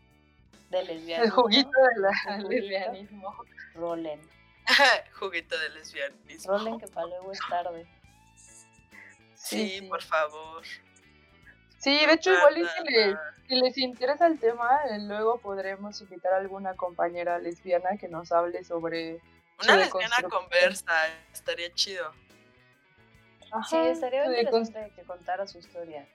de 0.70 0.82
lesbianismo, 0.84 1.24
el 1.24 1.30
juguito 1.30 1.70
de 1.70 2.00
la 2.00 2.38
lesbianismo. 2.48 3.36
rolen. 3.74 4.20
Juguito 5.18 5.58
de 5.58 5.68
lesbianismo. 5.68 6.56
Rolen 6.56 6.78
que 6.80 6.86
para 6.88 7.08
luego 7.08 7.30
es 7.32 7.40
tarde. 7.50 7.86
Sí, 8.36 8.64
Sí, 9.34 9.78
sí. 9.80 9.86
por 9.86 10.00
favor. 10.02 10.62
Sí, 11.82 12.06
de 12.06 12.12
hecho, 12.12 12.32
igual 12.32 12.56
es 12.58 12.68
que 12.86 13.04
Ah, 13.12 13.34
les, 13.38 13.48
si 13.48 13.54
les 13.56 13.78
interesa 13.78 14.26
el 14.28 14.38
tema, 14.38 14.80
eh, 14.90 14.98
luego 15.00 15.40
podremos 15.40 16.00
invitar 16.00 16.32
a 16.32 16.36
alguna 16.36 16.74
compañera 16.76 17.38
lesbiana 17.38 17.96
que 17.98 18.08
nos 18.08 18.30
hable 18.30 18.62
sobre... 18.64 19.20
Una 19.62 19.76
lesbiana 19.76 20.22
conversa, 20.28 20.92
estaría 21.32 21.72
chido. 21.74 22.12
Sí, 23.68 23.76
estaría 23.76 24.24
interesante 24.26 24.92
que 24.96 25.02
contara 25.02 25.46
su 25.46 25.58
historia. 25.58 26.08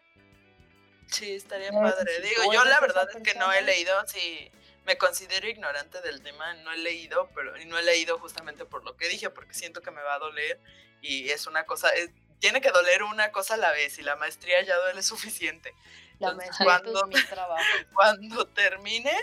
Sí, 1.07 1.34
estaría 1.36 1.70
Eh, 1.70 1.74
padre. 1.74 2.11
sí, 2.15 2.22
Digo, 2.30 2.53
yo 2.53 2.63
la 2.65 2.80
verdad 2.80 3.07
es 3.13 3.22
que 3.22 3.38
no 3.38 3.51
he 3.51 3.61
leído, 3.61 3.93
sí, 4.07 4.49
me 4.86 4.97
considero 4.97 5.47
ignorante 5.47 6.01
del 6.01 6.22
tema, 6.22 6.53
no 6.55 6.72
he 6.72 6.78
leído, 6.78 7.30
pero 7.36 7.57
y 7.57 7.65
no 7.65 7.78
he 7.78 7.84
leído 7.84 8.18
justamente 8.20 8.65
por 8.65 8.84
lo 8.86 8.95
que 8.97 9.07
dije, 9.09 9.30
porque 9.30 9.53
siento 9.53 9.82
que 9.82 9.91
me 9.91 10.01
va 10.01 10.15
a 10.15 10.20
doler 10.20 10.59
y 11.01 11.30
es 11.30 11.45
una 11.45 11.65
cosa, 11.65 11.89
es- 11.89 12.09
tiene 12.39 12.61
que 12.61 12.71
doler 12.71 13.03
una 13.03 13.31
cosa 13.31 13.55
a 13.55 13.57
la 13.57 13.71
vez 13.71 13.97
y 13.99 14.03
la 14.03 14.15
maestría 14.15 14.61
ya 14.63 14.75
duele 14.77 15.01
suficiente. 15.03 15.73
La 16.19 16.29
Entonces, 16.29 16.49
maestría 16.65 16.75
es 16.75 16.81
cuando- 16.93 17.07
mi 17.07 17.23
trabajo. 17.25 17.63
Cuando 17.93 18.47
termine 18.47 19.13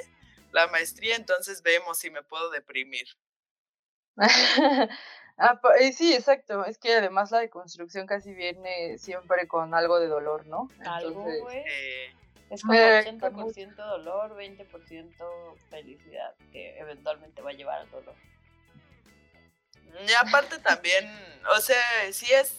la 0.53 0.67
maestría, 0.69 1.17
entonces 1.17 1.63
vemos 1.63 1.99
si 1.99 2.11
me 2.11 2.23
puedo 2.23 2.51
deprimir. 2.51 3.07
Ah, 5.37 5.61
eh, 5.81 5.93
sí, 5.93 6.15
exacto. 6.15 6.65
Es 6.65 6.79
que 6.79 6.95
además 6.95 7.33
la 7.33 7.41
deconstrucción 7.41 8.07
casi 8.07 8.33
viene 8.33 8.99
siempre 8.99 9.49
con 9.49 9.75
algo 9.75 9.99
de 9.99 10.07
dolor, 10.07 10.47
¿no? 10.47 10.69
Algo, 10.87 11.09
Entonces, 11.11 11.41
güey. 11.43 11.59
Eh, 11.67 12.15
Es 12.51 12.63
como 12.63 12.75
eh, 12.75 13.03
80% 13.05 13.75
dolor, 13.75 14.37
20% 14.37 15.57
felicidad, 15.71 16.37
que 16.53 16.79
eventualmente 16.79 17.43
va 17.43 17.51
a 17.51 17.55
llevar 17.55 17.81
al 17.81 17.91
dolor. 17.91 18.15
y 20.07 20.13
aparte 20.13 20.61
también, 20.61 21.05
o 21.57 21.61
sea, 21.61 21.83
sí 22.13 22.33
es, 22.33 22.55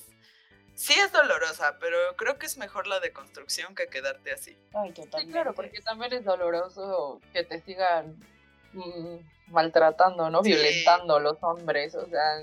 sí 0.75 0.93
es 0.93 1.11
dolorosa, 1.11 1.77
pero 1.79 1.97
creo 2.17 2.37
que 2.37 2.45
es 2.45 2.57
mejor 2.57 2.85
la 2.87 2.99
deconstrucción 2.99 3.73
que 3.75 3.87
quedarte 3.87 4.31
así. 4.31 4.57
Ay, 4.73 4.89
sí, 4.89 5.01
totalmente. 5.01 5.31
claro, 5.31 5.53
porque 5.55 5.81
también 5.81 6.13
es 6.13 6.23
doloroso 6.25 7.19
que 7.33 7.43
te 7.43 7.61
sigan 7.61 8.15
mm, 8.73 9.17
maltratando, 9.47 10.29
¿no? 10.29 10.43
Sí. 10.43 10.49
Violentando 10.49 11.19
los 11.19 11.37
hombres, 11.41 11.95
o 11.95 12.05
sea, 12.07 12.39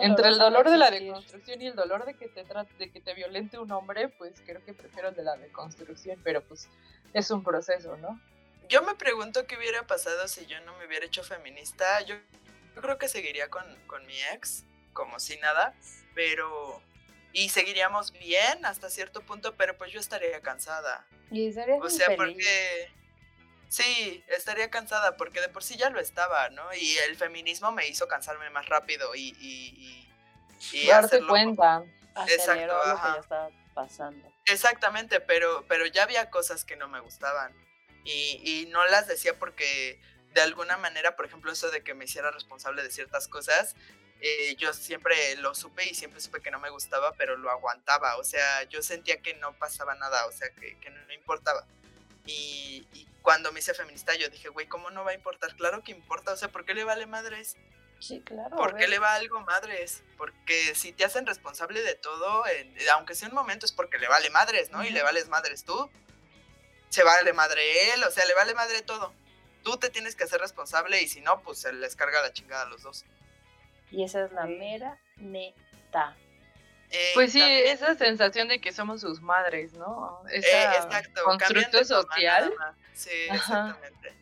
entre 0.00 0.28
el 0.28 0.38
dolor 0.38 0.70
de 0.70 0.76
la 0.78 0.90
deconstrucción 0.90 1.60
y 1.60 1.66
el 1.66 1.74
dolor 1.76 2.04
de 2.06 2.14
que 2.14 2.28
te 2.28 2.44
tra- 2.46 2.68
de 2.78 2.90
que 2.90 3.00
te 3.00 3.12
violente 3.14 3.58
un 3.58 3.70
hombre, 3.72 4.08
pues 4.08 4.40
creo 4.46 4.64
que 4.64 4.72
prefiero 4.72 5.08
el 5.08 5.14
de 5.14 5.22
la 5.24 5.36
deconstrucción, 5.36 6.18
pero 6.24 6.42
pues 6.42 6.68
es 7.12 7.30
un 7.30 7.42
proceso, 7.44 7.96
¿no? 7.98 8.20
Yo 8.68 8.82
me 8.82 8.94
pregunto 8.94 9.46
qué 9.46 9.58
hubiera 9.58 9.86
pasado 9.86 10.26
si 10.26 10.46
yo 10.46 10.58
no 10.62 10.76
me 10.78 10.86
hubiera 10.86 11.04
hecho 11.04 11.22
feminista. 11.22 12.00
Yo, 12.02 12.14
yo 12.74 12.80
creo 12.80 12.96
que 12.98 13.08
seguiría 13.08 13.50
con, 13.50 13.62
con 13.86 14.06
mi 14.06 14.18
ex, 14.32 14.64
como 14.94 15.18
si 15.20 15.36
nada, 15.38 15.74
pero... 16.14 16.80
Y 17.34 17.50
seguiríamos 17.50 18.12
bien 18.12 18.64
hasta 18.64 18.88
cierto 18.88 19.20
punto, 19.20 19.54
pero 19.56 19.76
pues 19.76 19.92
yo 19.92 20.00
estaría 20.00 20.40
cansada. 20.40 21.04
Y 21.30 21.52
serías 21.52 21.78
O 21.82 21.90
sea, 21.90 22.16
porque... 22.16 22.90
Sí, 23.68 24.22
estaría 24.28 24.70
cansada 24.70 25.16
porque 25.16 25.40
de 25.40 25.48
por 25.48 25.64
sí 25.64 25.76
ya 25.76 25.90
lo 25.90 25.98
estaba, 25.98 26.48
¿no? 26.50 26.72
Y 26.74 26.96
el 27.08 27.16
feminismo 27.16 27.72
me 27.72 27.88
hizo 27.88 28.06
cansarme 28.08 28.48
más 28.50 28.66
rápido 28.66 29.14
y... 29.16 29.30
y, 29.40 30.08
y, 30.70 30.76
y 30.78 30.86
Darte 30.86 31.16
hacerlo- 31.16 31.28
cuenta. 31.28 31.82
Aceleró 32.14 32.34
exacto, 32.34 32.66
lo 32.66 32.82
que 32.84 32.90
ajá. 32.90 33.14
ya 33.16 33.20
estaba 33.20 33.50
pasando. 33.74 34.32
Exactamente, 34.46 35.18
pero, 35.20 35.64
pero 35.66 35.86
ya 35.86 36.04
había 36.04 36.30
cosas 36.30 36.64
que 36.64 36.76
no 36.76 36.86
me 36.86 37.00
gustaban. 37.00 37.52
Y, 38.04 38.40
y 38.44 38.66
no 38.70 38.86
las 38.86 39.08
decía 39.08 39.36
porque 39.38 40.00
de 40.34 40.40
alguna 40.42 40.76
manera, 40.76 41.16
por 41.16 41.26
ejemplo, 41.26 41.50
eso 41.50 41.70
de 41.72 41.82
que 41.82 41.94
me 41.94 42.04
hiciera 42.04 42.30
responsable 42.30 42.84
de 42.84 42.90
ciertas 42.92 43.26
cosas, 43.26 43.74
eh, 44.26 44.56
yo 44.56 44.72
siempre 44.72 45.36
lo 45.36 45.54
supe 45.54 45.84
y 45.86 45.94
siempre 45.94 46.18
supe 46.18 46.40
que 46.40 46.50
no 46.50 46.58
me 46.58 46.70
gustaba, 46.70 47.12
pero 47.12 47.36
lo 47.36 47.50
aguantaba, 47.50 48.16
o 48.16 48.24
sea, 48.24 48.62
yo 48.64 48.82
sentía 48.82 49.20
que 49.20 49.34
no 49.34 49.52
pasaba 49.58 49.94
nada, 49.96 50.24
o 50.24 50.32
sea, 50.32 50.48
que, 50.48 50.78
que 50.80 50.88
no 50.88 51.12
importaba. 51.12 51.66
Y, 52.24 52.88
y, 52.94 53.06
cuando 53.20 53.52
me 53.52 53.60
hice 53.60 53.74
feminista 53.74 54.14
yo 54.14 54.30
dije, 54.30 54.48
güey, 54.48 54.66
¿cómo 54.66 54.88
no 54.88 55.04
va 55.04 55.10
a 55.10 55.14
importar? 55.14 55.54
Claro 55.56 55.84
que 55.84 55.92
importa, 55.92 56.32
o 56.32 56.36
sea, 56.38 56.48
¿por 56.48 56.64
qué 56.64 56.72
le 56.72 56.84
vale 56.84 57.04
madres? 57.04 57.58
Sí, 57.98 58.22
claro. 58.24 58.56
¿Por 58.56 58.76
qué 58.76 58.88
le 58.88 58.98
va 58.98 59.14
algo 59.14 59.40
madres? 59.40 60.02
Porque 60.16 60.74
si 60.74 60.92
te 60.92 61.04
hacen 61.04 61.26
responsable 61.26 61.82
de 61.82 61.94
todo, 61.94 62.44
aunque 62.94 63.14
sea 63.14 63.28
un 63.28 63.34
momento, 63.34 63.66
es 63.66 63.72
porque 63.72 63.98
le 63.98 64.08
vale 64.08 64.30
madres, 64.30 64.70
¿no? 64.70 64.82
Y 64.84 64.90
le 64.90 65.02
vales 65.02 65.28
madres 65.28 65.64
tú. 65.64 65.90
Se 66.88 67.04
vale 67.04 67.34
madre 67.34 67.92
él, 67.92 68.02
o 68.04 68.10
sea, 68.10 68.24
le 68.24 68.34
vale 68.34 68.54
madre 68.54 68.80
todo. 68.80 69.12
Tú 69.62 69.76
te 69.76 69.90
tienes 69.90 70.16
que 70.16 70.24
hacer 70.24 70.40
responsable 70.40 71.02
y 71.02 71.08
si 71.08 71.20
no, 71.20 71.42
pues 71.42 71.58
se 71.58 71.72
les 71.74 71.94
carga 71.94 72.22
la 72.22 72.32
chingada 72.32 72.62
a 72.62 72.68
los 72.68 72.82
dos. 72.82 73.04
Y 73.94 74.04
esa 74.04 74.24
es 74.24 74.32
la 74.32 74.46
mera 74.46 74.98
neta. 75.16 76.16
Eh, 76.90 77.10
pues 77.14 77.32
sí, 77.32 77.42
esa 77.42 77.94
sensación 77.94 78.48
de 78.48 78.60
que 78.60 78.72
somos 78.72 79.00
sus 79.00 79.20
madres, 79.20 79.72
¿no? 79.74 80.22
Eh, 80.30 80.38
exacto, 80.38 81.24
constructo 81.24 81.84
social. 81.84 82.52
Sí, 82.92 83.10
exactamente 83.30 84.14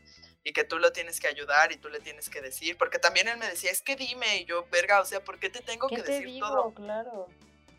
y 0.45 0.53
que 0.53 0.65
tú 0.65 0.79
lo 0.79 0.93
tienes 0.93 1.21
que 1.21 1.29
ayudar 1.29 1.73
y 1.73 1.77
tú 1.77 1.89
le 1.89 2.01
tienes 2.01 2.29
que 2.29 2.41
decir, 2.41 2.77
porque 2.77 2.99
también 2.99 3.29
él 3.29 3.37
me 3.37 3.47
decía, 3.47 3.71
es 3.71 3.83
que 3.83 3.97
dime, 3.97 4.39
y 4.39 4.45
yo, 4.45 4.67
verga, 4.71 5.01
o 5.01 5.05
sea, 5.05 5.23
¿por 5.23 5.39
qué 5.39 5.51
te 5.51 5.61
tengo 5.61 5.89
que 5.89 6.03
decir 6.03 6.27
digo? 6.27 6.49
todo? 6.49 6.75
Claro. 6.75 7.29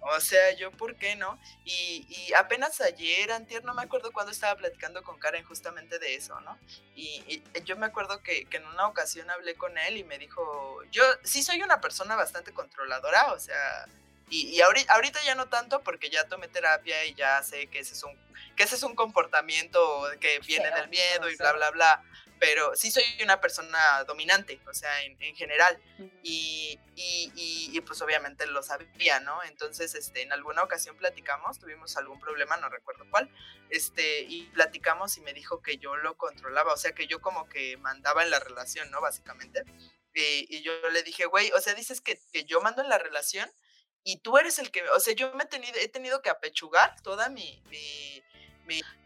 O 0.05 0.19
sea, 0.19 0.51
yo, 0.55 0.71
¿por 0.71 0.95
qué 0.95 1.15
no? 1.15 1.39
Y, 1.63 2.05
y, 2.09 2.33
apenas 2.33 2.81
ayer, 2.81 3.31
antier, 3.31 3.63
no 3.63 3.73
me 3.73 3.83
acuerdo 3.83 4.11
cuando 4.11 4.31
estaba 4.31 4.55
platicando 4.55 5.01
con 5.01 5.17
Karen 5.17 5.45
justamente 5.45 5.97
de 5.97 6.15
eso, 6.15 6.39
¿no? 6.41 6.57
Y, 6.95 7.41
yo 7.63 7.77
me 7.77 7.85
acuerdo 7.85 8.21
que, 8.21 8.45
que, 8.45 8.57
en 8.57 8.65
una 8.65 8.87
ocasión 8.87 9.29
hablé 9.29 9.55
con 9.55 9.77
él 9.77 9.97
y 9.97 10.03
me 10.03 10.17
dijo, 10.17 10.81
yo 10.91 11.03
sí 11.23 11.41
soy 11.41 11.61
una 11.61 11.79
persona 11.79 12.15
bastante 12.15 12.53
controladora, 12.53 13.31
o 13.31 13.39
sea, 13.39 13.87
y, 14.29 14.59
ahorita, 14.61 14.93
ahorita, 14.93 15.19
ya 15.23 15.35
no 15.35 15.47
tanto 15.47 15.83
porque 15.83 16.09
ya 16.09 16.27
tomé 16.27 16.47
terapia 16.47 17.05
y 17.05 17.13
ya 17.13 17.41
sé 17.43 17.67
que 17.67 17.79
ese 17.79 17.93
es 17.93 18.03
un, 18.03 18.17
que 18.55 18.63
ese 18.63 18.75
es 18.75 18.83
un 18.83 18.95
comportamiento 18.95 19.79
que 20.19 20.39
viene 20.39 20.71
del 20.71 20.89
miedo 20.89 21.29
y 21.29 21.35
bla, 21.35 21.53
bla, 21.53 21.71
bla 21.71 22.03
pero 22.43 22.75
sí 22.75 22.91
soy 22.91 23.05
una 23.23 23.39
persona 23.39 24.03
dominante, 24.05 24.59
o 24.69 24.73
sea, 24.73 25.01
en, 25.03 25.17
general. 25.33 25.81
y, 26.23 26.77
y, 26.93 27.31
y, 27.71 27.79
pues 27.79 28.01
obviamente 28.01 28.45
lo 28.47 28.61
sabía, 28.61 29.21
¿no? 29.21 29.41
Entonces, 29.43 29.95
este, 29.95 30.23
en 30.23 30.33
alguna 30.33 30.61
ocasión 30.61 30.97
platicamos, 30.97 31.57
tuvimos 31.57 31.95
algún 31.95 32.19
problema, 32.19 32.57
no 32.57 32.67
recuerdo 32.67 33.05
cuál, 33.09 33.29
este, 33.69 34.23
y 34.23 34.47
platicamos 34.47 35.17
y 35.17 35.21
me 35.21 35.33
dijo 35.33 35.61
que 35.61 35.77
yo 35.77 35.95
lo 35.95 36.17
controlaba, 36.17 36.73
o 36.73 36.77
sea, 36.77 36.91
que 36.91 37.07
yo 37.07 37.21
como 37.21 37.47
que 37.47 37.77
mandaba 37.77 38.23
en 38.23 38.29
la 38.29 38.41
relación, 38.41 38.91
¿no? 38.91 38.99
Básicamente. 38.99 39.63
Y, 40.13 40.61
yo 40.63 40.73
le 40.89 41.01
dije, 41.03 41.23
güey, 41.27 41.49
o 41.53 41.61
sea, 41.61 41.73
dices 41.75 42.01
que, 42.01 42.19
que 42.33 42.43
yo 42.43 42.59
mando 42.59 42.81
en 42.81 42.89
la 42.89 42.97
relación 42.97 43.49
y 44.03 44.17
tú 44.17 44.37
eres 44.37 44.59
el 44.59 44.69
que, 44.69 44.83
o 44.89 44.99
sea, 44.99 45.13
yo 45.13 45.33
me 45.35 45.45
he 45.45 45.47
tenido, 45.47 45.79
he 45.79 45.87
tenido 45.87 46.21
que 46.21 46.29
apechugar 46.29 47.01
toda 47.03 47.29
mi, 47.29 47.63
mi 47.69 48.21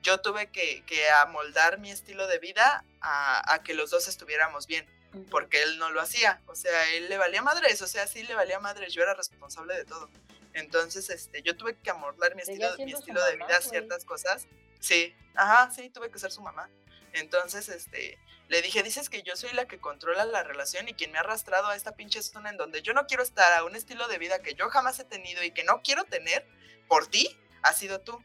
yo 0.03 0.19
tuve 0.19 0.47
que, 0.51 0.83
amoldar 1.21 1.79
mi 1.79 1.91
estilo 1.91 2.27
de 2.27 2.39
vida 2.39 2.83
a, 3.01 3.61
que 3.63 3.73
los 3.73 3.89
dos 3.89 4.07
estuviéramos 4.07 4.67
bien, 4.67 4.85
porque 5.29 5.61
él 5.63 5.79
no 5.79 5.89
lo 5.89 6.01
hacía, 6.01 6.41
o 6.47 6.55
sea, 6.55 6.89
él 6.93 7.09
le 7.09 7.17
valía 7.17 7.41
madres, 7.41 7.81
o 7.81 7.87
sea, 7.87 8.07
sí 8.07 8.23
le 8.23 8.35
valía 8.35 8.59
madres, 8.59 8.93
yo 8.93 9.01
era 9.01 9.13
responsable 9.13 9.75
de 9.75 9.85
todo. 9.85 10.09
Entonces, 10.53 11.09
este, 11.09 11.41
yo 11.43 11.55
tuve 11.55 11.75
que 11.75 11.89
amoldar 11.91 12.35
mi 12.35 12.41
estilo, 12.41 12.69
mi 12.79 12.91
estilo 12.91 13.23
de 13.25 13.35
vida 13.35 13.57
a 13.57 13.61
ciertas 13.61 14.05
cosas. 14.05 14.47
Sí, 14.79 15.15
ajá, 15.35 15.71
sí, 15.71 15.89
tuve 15.89 16.09
que 16.09 16.19
ser 16.19 16.31
su 16.31 16.41
mamá. 16.41 16.69
Entonces, 17.13 17.69
este, 17.69 18.17
le 18.47 18.61
dije, 18.61 18.81
dices 18.81 19.09
que 19.09 19.23
yo 19.23 19.35
soy 19.35 19.51
la 19.53 19.67
que 19.67 19.79
controla 19.79 20.25
la 20.25 20.43
relación 20.43 20.87
y 20.87 20.93
quien 20.93 21.11
me 21.11 21.17
ha 21.17 21.21
arrastrado 21.21 21.67
a 21.67 21.75
esta 21.75 21.95
pinche 21.95 22.21
zona 22.21 22.49
en 22.49 22.57
donde 22.57 22.81
yo 22.81 22.93
no 22.93 23.05
quiero 23.05 23.23
estar, 23.23 23.51
a 23.53 23.63
un 23.65 23.75
estilo 23.75 24.07
de 24.07 24.17
vida 24.17 24.41
que 24.41 24.53
yo 24.55 24.69
jamás 24.69 24.99
he 24.99 25.03
tenido 25.03 25.43
y 25.43 25.51
que 25.51 25.63
no 25.63 25.81
quiero 25.83 26.05
tener 26.05 26.47
por 26.87 27.07
ti, 27.07 27.37
ha 27.63 27.73
sido 27.73 28.01
tú. 28.01 28.23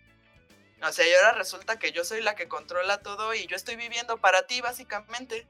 O 0.82 0.92
sea, 0.92 1.06
y 1.06 1.14
ahora 1.14 1.32
resulta 1.32 1.78
que 1.78 1.92
yo 1.92 2.04
soy 2.04 2.22
la 2.22 2.34
que 2.34 2.48
controla 2.48 3.02
todo 3.02 3.34
y 3.34 3.46
yo 3.46 3.54
estoy 3.54 3.76
viviendo 3.76 4.16
para 4.18 4.46
ti, 4.46 4.60
básicamente. 4.60 5.46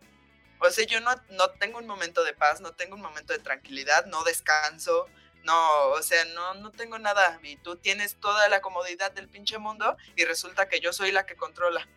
O 0.60 0.70
sea, 0.70 0.84
yo 0.86 1.00
no, 1.00 1.10
no 1.30 1.50
tengo 1.52 1.78
un 1.78 1.86
momento 1.86 2.22
de 2.22 2.34
paz, 2.34 2.60
no 2.60 2.74
tengo 2.74 2.94
un 2.94 3.00
momento 3.00 3.32
de 3.32 3.38
tranquilidad, 3.38 4.06
no 4.06 4.22
descanso, 4.24 5.08
no, 5.42 5.88
o 5.88 6.02
sea, 6.02 6.24
no, 6.26 6.54
no 6.54 6.70
tengo 6.70 6.98
nada. 6.98 7.40
Y 7.42 7.56
tú 7.56 7.76
tienes 7.76 8.16
toda 8.20 8.48
la 8.48 8.60
comodidad 8.60 9.10
del 9.12 9.28
pinche 9.28 9.58
mundo 9.58 9.96
y 10.16 10.24
resulta 10.24 10.68
que 10.68 10.80
yo 10.80 10.92
soy 10.92 11.12
la 11.12 11.24
que 11.24 11.34
controla. 11.34 11.88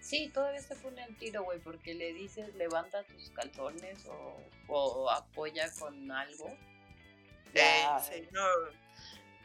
Sí, 0.00 0.30
todavía 0.32 0.60
se 0.60 0.74
pone 0.76 1.02
al 1.02 1.16
tiro, 1.16 1.44
güey, 1.44 1.58
porque 1.60 1.94
le 1.94 2.12
dices 2.12 2.54
levanta 2.54 3.04
tus 3.04 3.30
calzones 3.30 4.06
o, 4.06 4.42
o 4.68 5.10
apoya 5.10 5.70
con 5.78 6.10
algo. 6.10 6.48
Eh, 7.54 7.86
sí, 8.02 8.28
no, 8.32 8.46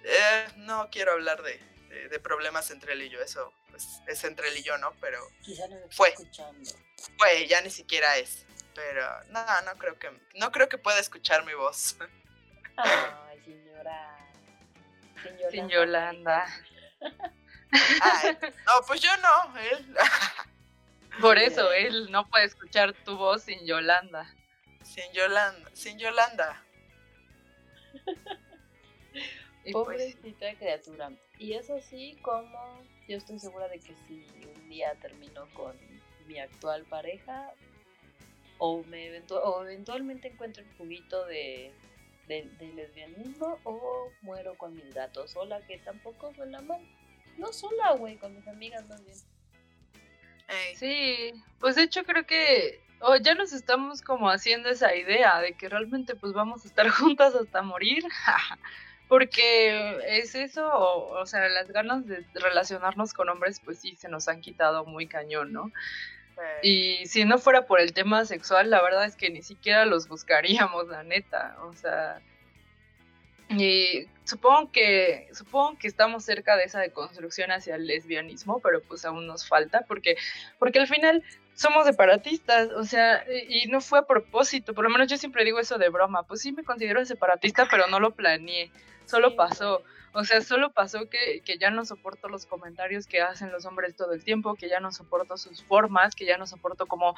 eh, 0.04 0.48
no 0.58 0.90
quiero 0.90 1.12
hablar 1.12 1.44
de, 1.44 1.62
de, 1.90 2.20
problemas 2.20 2.72
entre 2.72 2.94
él 2.94 3.04
y 3.04 3.10
yo. 3.10 3.22
Eso 3.22 3.54
pues, 3.70 4.02
es 4.08 4.24
entre 4.24 4.50
él 4.50 4.58
y 4.58 4.64
yo, 4.64 4.78
¿no? 4.78 4.94
Pero 5.02 5.20
Quizá 5.42 5.68
no 5.68 5.78
fue. 5.92 6.10
Escuchando. 6.10 6.72
Fue, 7.18 7.48
ya 7.48 7.62
ni 7.62 7.70
siquiera 7.70 8.18
es. 8.18 8.46
Pero 8.76 9.06
no, 9.30 9.62
no 9.64 9.76
creo 9.78 9.98
que 9.98 10.12
no 10.36 10.52
creo 10.52 10.70
que 10.70 10.78
pueda 10.78 11.00
escuchar 11.00 11.46
mi 11.46 11.54
voz. 11.54 11.98
Ay, 12.78 13.42
señora. 13.46 14.16
Sin 15.52 15.68
Yolanda. 15.68 16.46
no, 17.72 18.82
pues 18.88 19.02
yo 19.02 19.10
no, 19.18 19.58
él. 19.60 19.96
Por 21.22 21.38
eso, 21.38 21.74
él 21.74 22.10
no 22.12 22.30
puede 22.30 22.46
escuchar 22.46 22.94
tu 23.04 23.18
voz 23.18 23.44
sin 23.44 23.66
Yolanda. 23.66 24.34
Sin 24.84 25.12
Yolanda, 25.12 25.70
sin 25.74 26.00
Yolanda. 26.00 26.64
Pues 29.72 29.86
Pobrecita 29.86 30.54
criatura. 30.56 31.12
Y 31.38 31.54
es 31.54 31.70
así 31.70 32.18
como 32.22 32.82
yo 33.08 33.18
estoy 33.18 33.40
segura 33.40 33.68
de 33.68 33.80
que 33.80 33.94
si 34.08 34.26
un 34.56 34.70
día 34.70 34.96
termino 35.02 35.48
con 35.54 35.76
mi 36.28 36.40
actual 36.40 36.86
pareja 36.86 37.54
o, 38.58 38.84
me 38.84 39.22
o 39.30 39.64
eventualmente 39.64 40.30
encuentro 40.30 40.64
el 40.64 40.72
juguito 40.78 41.26
de, 41.26 41.72
de, 42.28 42.46
lesbianismo 42.76 43.58
o 43.64 44.12
muero 44.22 44.56
con 44.58 44.76
mis 44.76 44.94
gatos 44.94 45.32
sola, 45.32 45.62
que 45.66 45.78
tampoco 45.80 46.34
suena 46.34 46.62
mal. 46.62 46.82
No 47.38 47.52
sola, 47.54 47.94
güey, 47.94 48.18
con 48.18 48.36
mis 48.36 48.48
amigas 48.48 48.88
más 48.88 49.04
bien. 49.04 49.18
Sí, 50.76 51.32
pues 51.60 51.76
de 51.76 51.84
hecho 51.84 52.04
creo 52.04 52.26
que 52.26 52.82
oh, 53.02 53.16
ya 53.18 53.36
nos 53.36 53.54
estamos 53.54 54.02
como 54.02 54.30
haciendo 54.30 54.70
esa 54.70 54.96
idea 54.96 55.40
de 55.42 55.54
que 55.54 55.70
realmente 55.70 56.16
pues 56.16 56.34
vamos 56.34 56.66
a 56.66 56.68
estar 56.68 56.88
juntas 56.90 57.36
hasta 57.36 57.62
morir. 57.62 58.04
Porque 59.10 59.98
es 60.08 60.36
eso, 60.36 60.70
o, 60.72 61.26
sea, 61.26 61.50
las 61.50 61.70
ganas 61.72 62.06
de 62.08 62.24
relacionarnos 62.36 63.14
con 63.14 63.28
hombres, 63.28 63.60
pues 63.60 63.80
sí, 63.80 63.96
se 63.96 64.08
nos 64.08 64.28
han 64.28 64.40
quitado 64.40 64.86
muy 64.86 65.08
cañón, 65.08 65.52
¿no? 65.52 65.72
Y 66.62 67.06
si 67.08 67.26
no 67.26 67.38
fuera 67.38 67.66
por 67.66 67.82
el 67.82 67.92
tema 67.92 68.24
sexual, 68.26 68.70
la 68.70 68.82
verdad 68.82 69.06
es 69.06 69.16
que 69.16 69.30
ni 69.30 69.42
siquiera 69.42 69.86
los 69.86 70.08
buscaríamos, 70.08 70.88
la 70.88 71.04
neta. 71.04 71.58
O 71.64 71.74
sea, 71.74 72.22
y 73.50 74.08
supongo 74.26 74.72
que, 74.72 75.28
supongo 75.34 75.78
que 75.80 75.88
estamos 75.88 76.24
cerca 76.24 76.56
de 76.56 76.66
esa 76.66 76.80
deconstrucción 76.80 77.52
hacia 77.52 77.76
el 77.76 77.88
lesbianismo, 77.88 78.60
pero 78.60 78.80
pues 78.82 79.06
aún 79.06 79.26
nos 79.26 79.48
falta, 79.48 79.86
porque, 79.88 80.18
porque 80.60 80.80
al 80.80 80.88
final 80.88 81.24
somos 81.56 81.86
separatistas, 81.86 82.70
o 82.70 82.84
sea, 82.84 83.26
y 83.50 83.68
no 83.68 83.82
fue 83.82 84.00
a 84.00 84.04
propósito, 84.04 84.74
por 84.76 84.84
lo 84.84 84.92
menos 84.92 85.08
yo 85.08 85.18
siempre 85.18 85.44
digo 85.44 85.60
eso 85.60 85.80
de 85.80 85.90
broma, 85.90 86.24
pues 86.24 86.42
sí 86.42 86.52
me 86.52 86.64
considero 86.64 87.04
separatista, 87.06 87.68
pero 87.70 87.88
no 87.88 88.00
lo 88.00 88.12
planeé 88.12 88.72
solo 89.10 89.36
pasó. 89.36 89.84
O 90.14 90.24
sea, 90.24 90.42
solo 90.42 90.74
pasó 90.74 91.08
que, 91.08 91.42
que, 91.46 91.60
ya 91.60 91.70
no 91.70 91.86
soporto 91.86 92.30
los 92.30 92.48
comentarios 92.48 93.06
que 93.06 93.22
hacen 93.22 93.52
los 93.52 93.66
hombres 93.66 93.96
todo 93.96 94.14
el 94.14 94.24
tiempo, 94.24 94.56
que 94.56 94.68
ya 94.68 94.80
no 94.80 94.92
soporto 94.92 95.38
sus 95.38 95.64
formas, 95.64 96.16
que 96.16 96.26
ya 96.26 96.38
no 96.38 96.48
soporto 96.48 96.88
como, 96.88 97.16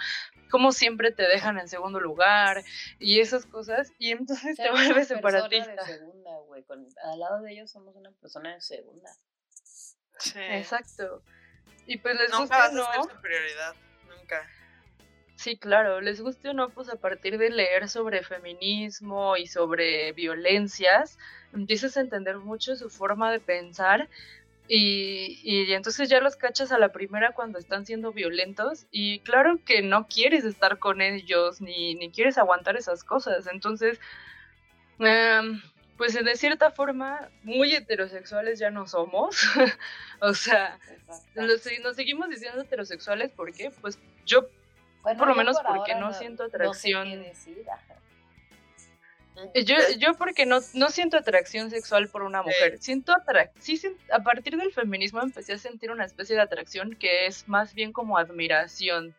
como 0.50 0.74
siempre 0.74 1.12
te 1.12 1.24
dejan 1.24 1.58
en 1.58 1.70
segundo 1.70 2.02
lugar 2.02 2.64
y 3.00 3.22
esas 3.22 3.46
cosas. 3.46 3.94
Y 3.98 4.12
entonces 4.12 4.58
te 4.58 4.70
vuelves 4.72 5.08
separatista. 5.08 5.84
De 5.86 6.00
segunda, 6.00 6.32
güey. 6.48 6.66
al 7.04 7.20
lado 7.20 7.42
de 7.42 7.54
ellos 7.54 7.72
somos 7.72 7.96
una 7.96 8.12
persona 8.12 8.56
de 8.56 8.62
segunda. 8.62 9.10
Sí. 10.18 10.40
Exacto. 10.40 11.24
Y 11.86 11.98
pues 11.98 12.16
les 12.20 12.30
nunca 12.32 12.70
gusta, 12.70 13.74
nunca. 14.08 14.48
Sí, 15.42 15.58
claro, 15.58 16.02
les 16.02 16.22
guste 16.22 16.50
o 16.50 16.54
no, 16.54 16.70
pues 16.70 16.88
a 16.90 16.98
partir 16.98 17.40
de 17.40 17.50
leer 17.50 17.90
sobre 17.90 18.22
feminismo 18.22 19.38
y 19.38 19.48
sobre 19.48 20.12
violencias, 20.12 21.18
empiezas 21.52 21.98
a 21.98 22.02
entender 22.02 22.38
mucho 22.38 22.76
su 22.76 22.92
forma 22.92 23.32
de 23.32 23.40
pensar 23.40 24.08
y, 24.68 25.40
y, 25.44 25.74
entonces 25.74 26.10
ya 26.10 26.20
los 26.22 26.36
cachas 26.36 26.72
a 26.72 26.78
la 26.78 26.92
primera 26.92 27.32
cuando 27.32 27.58
están 27.58 27.88
siendo 27.88 28.14
violentos 28.14 28.86
y 28.92 29.22
claro 29.22 29.58
que 29.66 29.82
no 29.82 30.06
quieres 30.08 30.46
estar 30.46 30.78
con 30.78 31.02
ellos 31.02 31.60
ni, 31.60 31.96
ni 31.96 32.12
quieres 32.12 32.38
aguantar 32.38 32.78
esas 32.78 33.04
cosas. 33.04 33.48
Entonces, 33.48 34.00
em, 35.00 35.60
pues 35.98 36.14
de 36.14 36.36
cierta 36.36 36.70
forma, 36.70 37.30
muy 37.42 37.74
heterosexuales 37.74 38.60
ya 38.60 38.70
no 38.70 38.86
somos. 38.88 39.42
o 40.22 40.36
sea, 40.36 40.78
nos, 41.34 41.62
seguimos 41.96 42.30
diciendo 42.30 42.62
heterosexuales 42.62 43.32
porque 43.36 43.72
pues 43.82 43.98
yo 44.28 44.48
por 45.04 45.28
lo 45.28 45.36
menos 45.36 45.58
porque 45.66 45.96
no, 45.96 46.14
siento 46.14 46.44
atracción. 46.44 47.08
Eh, 47.08 47.34
Yo, 49.64 49.76
yo 49.98 50.14
porque 50.16 50.46
no, 50.46 50.60
no 50.74 50.90
siento 50.90 51.18
atracción 51.18 51.70
sexual 51.70 52.10
por 52.10 52.24
una 52.24 52.44
mujer, 52.44 52.78
siento 52.80 53.14
atrac 53.14 53.52
sí, 53.60 53.82
a 54.12 54.20
partir 54.20 54.58
del 54.58 54.72
feminismo 54.72 55.22
empecé 55.22 55.54
a 55.54 55.58
sentir 55.58 55.90
una 55.90 56.06
especie 56.06 56.36
de 56.36 56.42
atracción 56.42 56.96
que 56.96 57.26
es 57.26 57.48
más 57.48 57.74
bien 57.74 57.92
como 57.92 58.18
admiración. 58.18 59.16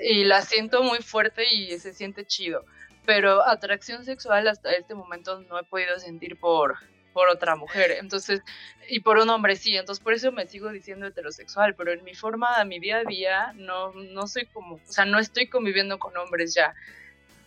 Y 0.00 0.24
la 0.24 0.42
siento 0.42 0.82
muy 0.82 0.98
fuerte 0.98 1.44
y 1.50 1.78
se 1.78 1.94
siente 1.94 2.26
chido, 2.26 2.64
pero 3.06 3.46
atracción 3.46 4.04
sexual 4.04 4.46
hasta 4.48 4.70
este 4.72 4.94
momento 4.94 5.40
no 5.40 5.58
he 5.58 5.64
podido 5.64 5.98
sentir 5.98 6.38
por, 6.38 6.76
por 7.16 7.30
otra 7.30 7.56
mujer, 7.56 7.92
entonces, 7.92 8.42
y 8.90 9.00
por 9.00 9.16
un 9.16 9.30
hombre 9.30 9.56
sí, 9.56 9.74
entonces 9.74 10.04
por 10.04 10.12
eso 10.12 10.32
me 10.32 10.46
sigo 10.46 10.68
diciendo 10.70 11.06
heterosexual, 11.06 11.74
pero 11.74 11.90
en 11.92 12.04
mi 12.04 12.14
forma, 12.14 12.60
en 12.60 12.68
mi 12.68 12.78
día 12.78 12.98
a 12.98 13.04
día, 13.04 13.52
no, 13.54 13.90
no 13.94 14.26
soy 14.26 14.44
como, 14.48 14.74
o 14.74 14.92
sea, 14.92 15.06
no 15.06 15.18
estoy 15.18 15.48
conviviendo 15.48 15.98
con 15.98 16.14
hombres 16.18 16.52
ya, 16.54 16.74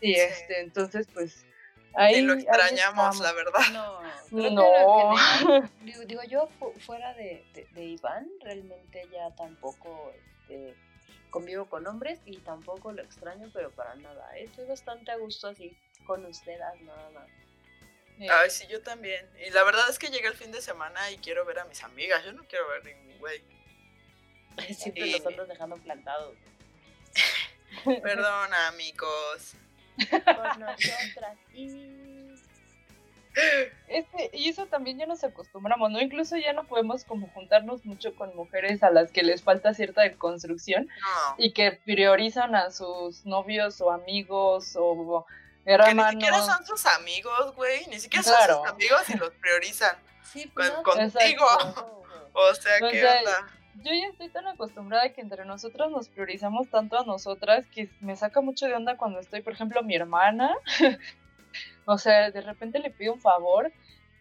y 0.01 0.15
Sí. 0.15 0.21
este, 0.21 0.59
entonces 0.61 1.07
pues... 1.13 1.45
Ahí, 1.93 2.15
y 2.17 2.21
lo 2.21 2.33
extrañamos, 2.33 3.19
la 3.19 3.31
verdad. 3.33 3.59
No, 3.71 4.01
No. 4.31 5.03
general, 5.03 5.71
digo, 5.85 6.01
digo, 6.05 6.23
yo 6.23 6.47
fu- 6.57 6.73
fuera 6.79 7.13
de, 7.13 7.45
de, 7.53 7.67
de 7.75 7.83
Iván, 7.85 8.27
realmente 8.43 9.07
ya 9.11 9.29
tampoco 9.35 10.11
este, 10.47 10.73
convivo 11.29 11.69
con 11.69 11.85
hombres 11.85 12.19
y 12.25 12.37
tampoco 12.37 12.91
lo 12.91 13.03
extraño, 13.03 13.51
pero 13.53 13.69
para 13.75 13.93
nada. 13.95 14.35
Estoy 14.37 14.65
bastante 14.65 15.11
a 15.11 15.17
gusto 15.17 15.47
así 15.47 15.77
con 16.05 16.25
ustedes, 16.25 16.59
nada 16.81 17.09
más. 17.11 17.27
Ay, 18.19 18.49
sí, 18.49 18.65
yo 18.67 18.81
también. 18.81 19.25
Y 19.45 19.49
la 19.51 19.63
verdad 19.63 19.89
es 19.89 19.97
que 19.99 20.07
llega 20.09 20.27
el 20.29 20.35
fin 20.35 20.51
de 20.51 20.61
semana 20.61 21.09
y 21.11 21.17
quiero 21.17 21.45
ver 21.45 21.59
a 21.59 21.65
mis 21.65 21.83
amigas. 21.83 22.23
Yo 22.25 22.33
no 22.33 22.43
quiero 22.47 22.67
ver 22.69 22.83
ningún 22.85 23.17
güey. 23.19 23.41
Siempre 24.75 25.03
Sí. 25.05 25.11
los 25.13 25.25
andas 25.25 25.47
dejando 25.47 25.77
plantados. 25.77 26.35
Perdona, 28.03 28.67
amigos. 28.67 29.53
Por 30.09 30.57
nosotras. 30.57 31.37
Y... 31.53 31.97
Este, 33.87 34.31
y 34.33 34.49
eso 34.49 34.65
también 34.65 34.97
ya 34.97 35.05
nos 35.05 35.23
acostumbramos, 35.23 35.91
¿no? 35.91 36.01
Incluso 36.01 36.35
ya 36.35 36.51
no 36.51 36.65
podemos 36.65 37.05
como 37.05 37.29
juntarnos 37.29 37.85
mucho 37.85 38.13
con 38.15 38.35
mujeres 38.35 38.83
a 38.83 38.89
las 38.89 39.11
que 39.11 39.23
les 39.23 39.43
falta 39.43 39.73
cierta 39.73 40.01
deconstrucción 40.01 40.87
No. 40.87 41.35
y 41.37 41.53
que 41.53 41.71
priorizan 41.71 42.55
a 42.55 42.69
sus 42.71 43.25
novios 43.25 43.79
o 43.81 43.91
amigos 43.91 44.75
o 44.75 45.25
Que 45.65 45.93
ni 45.93 46.03
siquiera 46.03 46.41
son 46.41 46.65
sus 46.65 46.85
amigos, 46.85 47.55
güey. 47.55 47.85
Ni 47.87 47.99
siquiera 47.99 48.23
Claro. 48.23 48.53
son 48.55 48.63
sus 48.63 48.73
amigos 48.73 49.09
y 49.09 49.17
los 49.17 49.31
priorizan. 49.31 49.97
Sí, 50.23 50.51
pues, 50.53 50.69
contigo. 50.71 51.05
Exacto. 51.05 51.95
O 52.31 52.53
sea, 52.53 52.79
¿qué 52.79 53.01
sea, 53.01 53.19
onda? 53.19 53.47
Yo 53.81 53.91
ya 53.91 54.07
estoy 54.07 54.29
tan 54.29 54.45
acostumbrada 54.47 55.09
que 55.13 55.19
entre 55.19 55.45
nosotras 55.45 55.89
nos 55.89 56.09
priorizamos 56.09 56.69
tanto 56.69 56.97
a 56.99 57.03
nosotras 57.05 57.65
que 57.67 57.89
me 58.01 58.15
saca 58.15 58.39
mucho 58.39 58.67
de 58.67 58.75
onda 58.75 58.97
cuando 58.97 59.19
estoy, 59.19 59.41
por 59.41 59.53
ejemplo, 59.53 59.81
mi 59.83 59.95
hermana. 59.95 60.55
o 61.85 61.97
sea, 61.97 62.29
de 62.29 62.41
repente 62.41 62.79
le 62.79 62.91
pido 62.91 63.13
un 63.13 63.19
favor, 63.19 63.73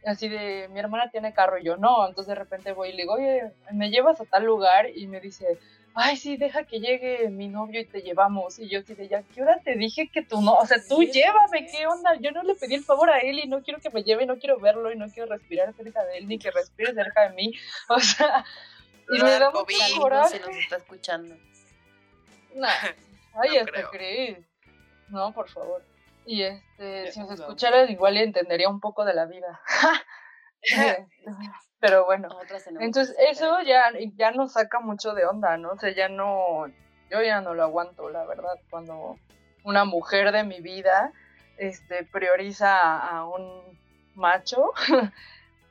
así 0.06 0.28
de 0.28 0.68
mi 0.72 0.80
hermana 0.80 1.10
tiene 1.10 1.34
carro 1.34 1.58
y 1.58 1.64
yo 1.64 1.76
no. 1.76 2.08
Entonces 2.08 2.28
de 2.28 2.34
repente 2.36 2.72
voy 2.72 2.88
y 2.88 2.92
le 2.92 3.02
digo, 3.02 3.14
oye, 3.14 3.52
me 3.72 3.90
llevas 3.90 4.20
a 4.20 4.24
tal 4.24 4.44
lugar 4.44 4.88
y 4.94 5.06
me 5.06 5.20
dice, 5.20 5.58
ay, 6.00 6.16
sí, 6.16 6.36
deja 6.36 6.64
que 6.64 6.80
llegue 6.80 7.28
mi 7.28 7.48
novio 7.48 7.80
y 7.80 7.84
te 7.84 8.00
llevamos. 8.02 8.58
Y 8.58 8.68
yo 8.68 8.80
así 8.80 8.94
de, 8.94 9.08
ya, 9.08 9.22
¿qué 9.34 9.42
hora 9.42 9.58
te 9.62 9.74
dije 9.76 10.08
que 10.12 10.22
tú 10.22 10.40
no? 10.40 10.54
O 10.54 10.66
sea, 10.66 10.78
tú 10.88 11.00
Sí, 11.02 11.10
llévame, 11.12 11.68
sí. 11.68 11.76
¿qué 11.76 11.86
onda? 11.86 12.14
Yo 12.20 12.30
no 12.32 12.42
le 12.42 12.54
pedí 12.54 12.74
el 12.76 12.84
favor 12.84 13.10
a 13.10 13.18
él 13.18 13.38
y 13.40 13.46
no 13.48 13.62
quiero 13.62 13.80
que 13.80 13.90
me 13.90 14.02
lleve, 14.04 14.24
no 14.26 14.38
quiero 14.38 14.58
verlo 14.60 14.92
y 14.92 14.96
no 14.96 15.08
quiero 15.10 15.28
respirar 15.28 15.72
cerca 15.74 16.04
de 16.04 16.18
él 16.18 16.28
ni 16.28 16.38
que 16.38 16.50
respire 16.50 16.94
cerca 16.94 17.28
de 17.28 17.34
mí. 17.34 17.52
O 17.88 17.98
sea, 18.00 18.44
y 19.10 19.22
me 19.22 19.30
da 19.38 19.50
mucho 19.50 19.64
COVID. 19.64 19.76
Saludos 19.76 19.98
coraje. 20.00 20.36
si 20.38 20.42
nos 20.46 20.56
está 20.56 20.76
escuchando. 20.76 21.34
Nah, 22.54 22.68
Ay, 23.40 23.50
No 23.56 23.60
hasta 23.64 23.90
crees. 23.90 24.38
No, 25.08 25.32
por 25.32 25.48
favor. 25.48 25.82
Y 26.26 26.42
este, 26.42 27.04
Ya, 27.06 27.12
si 27.12 27.20
nos 27.20 27.28
no. 27.30 27.34
escuchara, 27.34 27.90
igual 27.90 28.16
entendería 28.18 28.68
un 28.68 28.80
poco 28.80 29.04
de 29.04 29.14
la 29.14 29.24
vida. 29.26 29.60
Pero 31.80 32.04
bueno. 32.06 32.28
Entonces, 32.80 33.16
eso 33.30 33.60
ya, 33.62 33.84
ya 34.16 34.32
nos 34.32 34.52
saca 34.52 34.80
mucho 34.80 35.14
de 35.14 35.26
onda, 35.26 35.56
¿no? 35.56 35.70
O 35.70 35.78
sea, 35.78 35.94
ya 35.94 36.08
no. 36.08 36.66
Yo 37.10 37.22
ya 37.22 37.40
no 37.40 37.54
lo 37.54 37.62
aguanto, 37.62 38.10
la 38.10 38.24
verdad. 38.26 38.58
Cuando 38.68 39.16
una 39.64 39.84
mujer 39.84 40.32
de 40.32 40.44
mi 40.44 40.60
vida 40.60 41.12
este, 41.56 42.04
prioriza 42.04 42.80
a, 42.80 43.18
a 43.18 43.26
un 43.26 43.78
macho, 44.14 44.72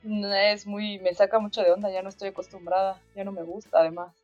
es 0.03 0.65
muy. 0.65 0.99
Me 0.99 1.13
saca 1.13 1.39
mucho 1.39 1.61
de 1.61 1.71
onda, 1.71 1.91
ya 1.91 2.01
no 2.01 2.09
estoy 2.09 2.29
acostumbrada, 2.29 3.01
ya 3.15 3.23
no 3.23 3.31
me 3.31 3.43
gusta, 3.43 3.79
además. 3.79 4.15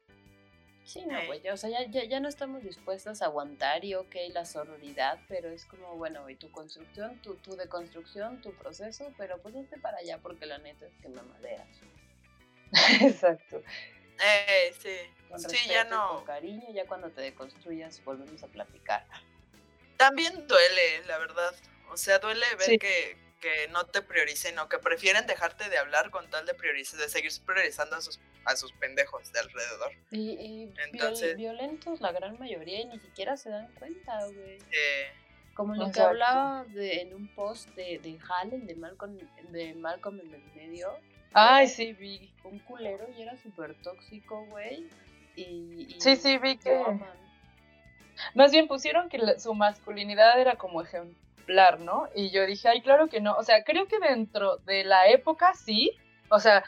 Sí, 0.86 1.06
no, 1.06 1.18
Ey. 1.18 1.28
güey, 1.28 1.42
ya, 1.42 1.54
o 1.54 1.58
sea, 1.58 1.70
ya, 1.70 1.84
ya, 1.90 2.04
ya 2.04 2.20
no 2.20 2.28
estamos 2.28 2.62
dispuestas 2.64 3.22
a 3.22 3.26
aguantar 3.26 3.86
y 3.86 3.96
ok, 3.96 4.16
la 4.34 4.46
sororidad, 4.46 5.18
pero 5.30 5.50
es 5.50 5.66
como, 5.66 5.96
bueno, 5.96 6.30
y 6.30 6.36
tu 6.36 6.52
construcción, 6.52 7.18
tu, 7.22 7.36
tu 7.36 7.56
deconstrucción, 7.56 8.42
tu 8.42 8.54
proceso, 8.54 9.14
pero 9.18 9.38
pues 9.42 9.56
hazte 9.56 9.78
para 9.80 9.98
allá 10.00 10.18
porque 10.18 10.46
la 10.46 10.58
neta 10.58 10.86
es 10.86 10.94
que 11.02 11.08
me 11.10 11.22
maderas. 11.22 11.68
Exacto. 13.02 13.62
Eh, 14.24 14.74
sí. 14.82 14.96
Con 15.30 15.40
Sí, 15.40 15.48
respeto 15.48 15.74
ya 15.74 15.84
no. 15.86 16.16
con 16.18 16.26
cariño, 16.26 16.68
ya 16.74 16.86
cuando 16.86 17.10
te 17.12 17.22
deconstruyas 17.22 18.04
volvemos 18.04 18.44
a 18.44 18.48
platicar. 18.48 19.06
También 19.98 20.48
duele, 20.48 21.04
la 21.08 21.18
verdad. 21.18 21.56
O 21.92 21.98
sea, 21.98 22.20
duele 22.20 22.46
ver 22.58 22.68
Sí. 22.68 22.78
que, 22.78 23.18
que 23.44 23.68
no 23.74 23.86
te 23.86 24.02
prioricen 24.02 24.58
o 24.60 24.70
que 24.70 24.80
prefieren 24.80 25.28
dejarte 25.28 25.70
de 25.70 25.78
hablar 25.78 26.10
con 26.12 26.30
tal 26.30 26.46
de 26.46 26.54
priorizar, 26.54 26.98
de 26.98 27.10
seguir 27.10 27.32
priorizando 27.46 27.98
a 27.98 28.02
sus, 28.02 28.18
a 28.46 28.56
sus 28.56 28.72
pendejos 28.74 29.34
de 29.34 29.40
alrededor. 29.42 29.92
Y, 30.12 30.30
y 30.32 30.66
viol- 30.68 30.80
Entonces- 30.94 31.36
violentos 31.36 32.00
la 32.00 32.14
gran 32.14 32.40
mayoría 32.40 32.80
y 32.80 32.86
ni 32.86 33.00
siquiera 33.00 33.36
se 33.36 33.50
dan 33.50 33.68
cuenta, 33.74 34.18
güey. 34.28 34.60
Eh, 34.72 35.12
Como 35.56 35.76
lo 35.76 35.92
que 35.92 36.00
hablaba 36.00 36.64
de, 36.70 37.02
en 37.02 37.14
un 37.14 37.28
post 37.36 37.68
de, 37.76 38.00
de 38.00 38.18
Hallen, 38.30 38.66
de 38.66 38.76
Malcolm, 38.76 39.18
de 39.50 39.74
Malcolm 39.76 40.22
en 40.22 40.34
el 40.34 40.44
medio. 40.56 40.98
Ay, 41.34 41.68
sí, 41.68 41.92
vi. 41.94 42.34
Un 42.46 42.60
culero 42.60 43.08
y 43.18 43.24
era 43.24 43.36
súper 43.38 43.76
tóxico, 43.82 44.46
güey. 44.46 44.88
Y, 45.36 45.88
y 45.90 46.00
Sí, 46.00 46.16
sí, 46.16 46.38
vi 46.38 46.58
que-. 46.58 46.82
Más 48.36 48.52
bien 48.52 48.68
pusieron 48.68 49.10
que 49.10 49.18
la- 49.18 49.38
su 49.40 49.54
masculinidad 49.54 50.40
era 50.40 50.56
como 50.56 50.82
ejemplar, 51.44 51.80
¿no? 51.80 52.08
Y 52.16 52.30
yo 52.32 52.46
dije, 52.46 52.70
ay, 52.70 52.82
claro 52.82 53.08
que 53.08 53.20
no. 53.22 53.34
O 53.36 53.44
sea, 53.44 53.64
creo 53.64 53.88
que 53.88 54.00
dentro 54.00 54.58
de 54.58 54.84
la 54.84 55.08
época 55.08 55.54
sí. 55.54 55.92
O 56.30 56.40
sea, 56.40 56.64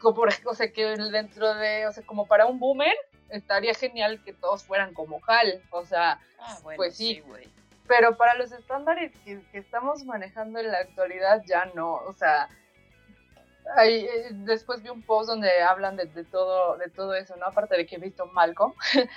como 0.00 0.14
por, 0.14 0.28
o 0.46 0.54
sea, 0.54 0.72
que 0.72 0.84
dentro 0.96 1.54
de, 1.54 1.86
o 1.86 1.92
sea, 1.92 2.04
como 2.06 2.26
para 2.26 2.46
un 2.46 2.58
boomer, 2.58 2.94
estaría 3.30 3.74
genial 3.74 4.22
que 4.24 4.32
todos 4.32 4.64
fueran 4.64 4.94
como 4.94 5.20
Hal. 5.26 5.62
O 5.70 5.84
sea, 5.84 6.20
Ah, 6.38 6.58
bueno, 6.62 6.76
Pues 6.76 6.96
sí. 6.96 7.22
pero 7.88 8.16
para 8.16 8.34
los 8.34 8.52
estándares 8.52 9.12
que, 9.24 9.40
que 9.50 9.58
estamos 9.58 10.04
manejando 10.04 10.58
en 10.58 10.70
la 10.70 10.78
actualidad 10.78 11.42
ya 11.46 11.66
no. 11.74 11.94
O 11.94 12.12
sea, 12.12 12.48
hay, 13.76 14.04
eh, 14.04 14.28
después 14.30 14.82
vi 14.82 14.90
un 14.90 15.02
post 15.02 15.28
donde 15.30 15.62
hablan 15.62 15.96
de, 15.96 16.04
de 16.06 16.24
todo, 16.24 16.76
de 16.76 16.90
todo 16.90 17.14
eso, 17.14 17.34
¿no? 17.36 17.46
Aparte 17.46 17.76
de 17.76 17.86
que 17.86 17.96
he 17.96 17.98
visto 17.98 18.26
Malcolm. 18.26 18.74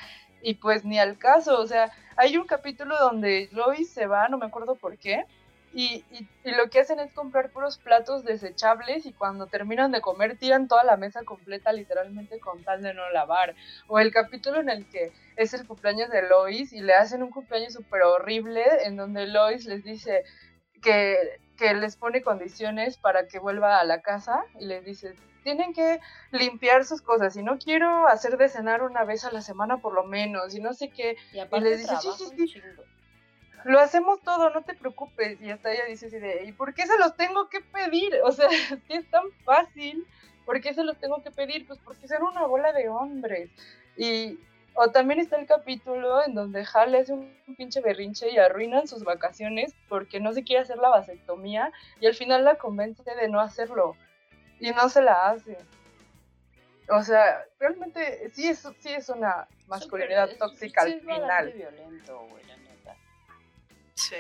y 0.42 0.56
pues 0.56 0.86
ni 0.86 1.00
al 1.00 1.18
caso, 1.18 1.60
o 1.60 1.68
sea, 1.68 1.92
hay 2.16 2.38
un 2.38 2.46
capítulo 2.48 2.96
donde 3.00 3.50
Lois 3.52 3.92
se 3.92 4.08
va, 4.08 4.28
no 4.30 4.38
me 4.38 4.46
acuerdo 4.46 4.76
por 4.76 4.98
qué, 4.98 5.26
y, 5.74 6.06
y- 6.12 6.28
y 6.44 6.52
lo 6.56 6.70
que 6.70 6.80
hacen 6.80 7.00
es 7.00 7.12
comprar 7.14 7.52
puros 7.52 7.78
platos 7.78 8.24
desechables 8.24 9.06
y 9.06 9.14
cuando 9.14 9.48
terminan 9.48 9.92
de 9.92 10.02
comer 10.02 10.38
tiran 10.38 10.68
toda 10.68 10.84
la 10.84 10.98
mesa 10.98 11.24
completa 11.24 11.74
literalmente 11.74 12.40
con 12.40 12.64
tal 12.64 12.82
de 12.82 12.94
no 12.94 13.10
lavar. 13.12 13.54
O 13.88 14.00
el 14.00 14.12
capítulo 14.12 14.60
en 14.62 14.70
el 14.70 14.88
que 14.90 15.12
es 15.36 15.54
el 15.54 15.68
cumpleaños 15.68 16.10
de 16.10 16.24
Lois 16.28 16.72
y 16.74 16.80
le 16.82 16.94
hacen 16.94 17.22
un 17.22 17.32
cumpleaños 17.32 17.74
súper 17.74 18.04
horrible 18.04 18.64
en 18.86 18.96
donde 18.96 19.28
Lois 19.28 19.66
les 19.66 19.84
dice 19.84 20.24
que, 20.82 21.18
que 21.58 21.74
les 21.74 21.96
pone 21.98 22.22
condiciones 22.22 22.98
para 22.98 23.28
que 23.28 23.40
vuelva 23.40 23.80
a 23.80 23.84
la 23.84 24.02
casa 24.02 24.44
y 24.60 24.66
les 24.66 24.84
dice, 24.86 25.16
tienen 25.48 25.74
que 25.74 26.02
limpiar 26.32 26.84
sus 26.84 27.02
cosas 27.02 27.38
y 27.38 27.42
no 27.42 27.58
quiero 27.58 28.06
hacer 28.10 28.36
de 28.36 28.50
cenar 28.50 28.84
una 28.84 29.06
vez 29.06 29.24
a 29.24 29.32
la 29.32 29.40
semana 29.40 29.78
por 29.78 29.94
lo 29.94 30.04
menos 30.04 30.54
y 30.54 30.60
no 30.60 30.74
sé 30.74 30.90
qué, 30.90 31.16
Y 31.32 31.40
aparte 31.40 31.70
les 31.70 31.80
dice, 31.80 31.96
sí, 32.02 32.10
sí, 32.18 32.48
sí. 32.50 32.62
lo 33.64 33.80
hacemos 33.80 34.20
todo, 34.24 34.50
no 34.50 34.64
te 34.64 34.74
preocupes. 34.74 35.40
Y 35.40 35.50
hasta 35.50 35.72
ella 35.72 35.86
dice 35.86 36.08
así 36.08 36.20
de, 36.20 36.44
¿y 36.44 36.52
por 36.52 36.74
qué 36.74 36.86
se 36.86 36.98
los 36.98 37.16
tengo 37.16 37.48
que 37.48 37.62
pedir? 37.62 38.14
O 38.26 38.34
sea, 38.34 38.50
si 38.50 38.94
es 38.94 39.10
tan 39.10 39.24
fácil, 39.46 40.06
¿por 40.46 40.60
qué 40.60 40.74
se 40.74 40.84
los 40.84 40.98
tengo 40.98 41.24
que 41.24 41.32
pedir? 41.32 41.66
Pues 41.66 41.80
porque 41.80 42.10
son 42.10 42.24
una 42.24 42.46
bola 42.46 42.74
de 42.74 42.90
hombres. 42.90 43.50
Y, 43.96 44.38
o 44.74 44.90
también 44.92 45.22
está 45.22 45.38
el 45.38 45.48
capítulo 45.48 46.26
en 46.26 46.36
donde 46.36 46.68
Hal 46.74 46.94
hace 46.94 47.14
un 47.14 47.34
pinche 47.56 47.80
berrinche 47.80 48.32
y 48.32 48.38
arruinan 48.38 48.86
sus 48.86 49.06
vacaciones 49.06 49.74
porque 49.88 50.20
no 50.20 50.34
se 50.34 50.44
quiere 50.44 50.64
hacer 50.64 50.78
la 50.78 50.90
vasectomía 50.90 51.72
y 52.02 52.08
al 52.08 52.16
final 52.16 52.44
la 52.44 52.56
convence 52.56 53.02
de 53.16 53.30
no 53.30 53.40
hacerlo 53.40 53.96
y 54.60 54.72
no 54.72 54.90
se 54.90 55.02
la 55.02 55.30
hace. 55.30 55.58
O 56.90 57.04
sea, 57.04 57.44
realmente 57.60 58.30
sí 58.34 58.48
es, 58.48 58.60
sí 58.80 58.90
es 58.94 59.10
una 59.10 59.48
masculinidad 59.68 60.30
tóxica 60.38 60.82
al 60.84 60.94
es 60.94 61.06
bastante 61.06 61.22
final. 61.22 61.54
violento, 61.54 62.20
güey, 62.30 62.44
la 62.46 62.58
neta. 62.58 62.96
sí. 63.96 64.16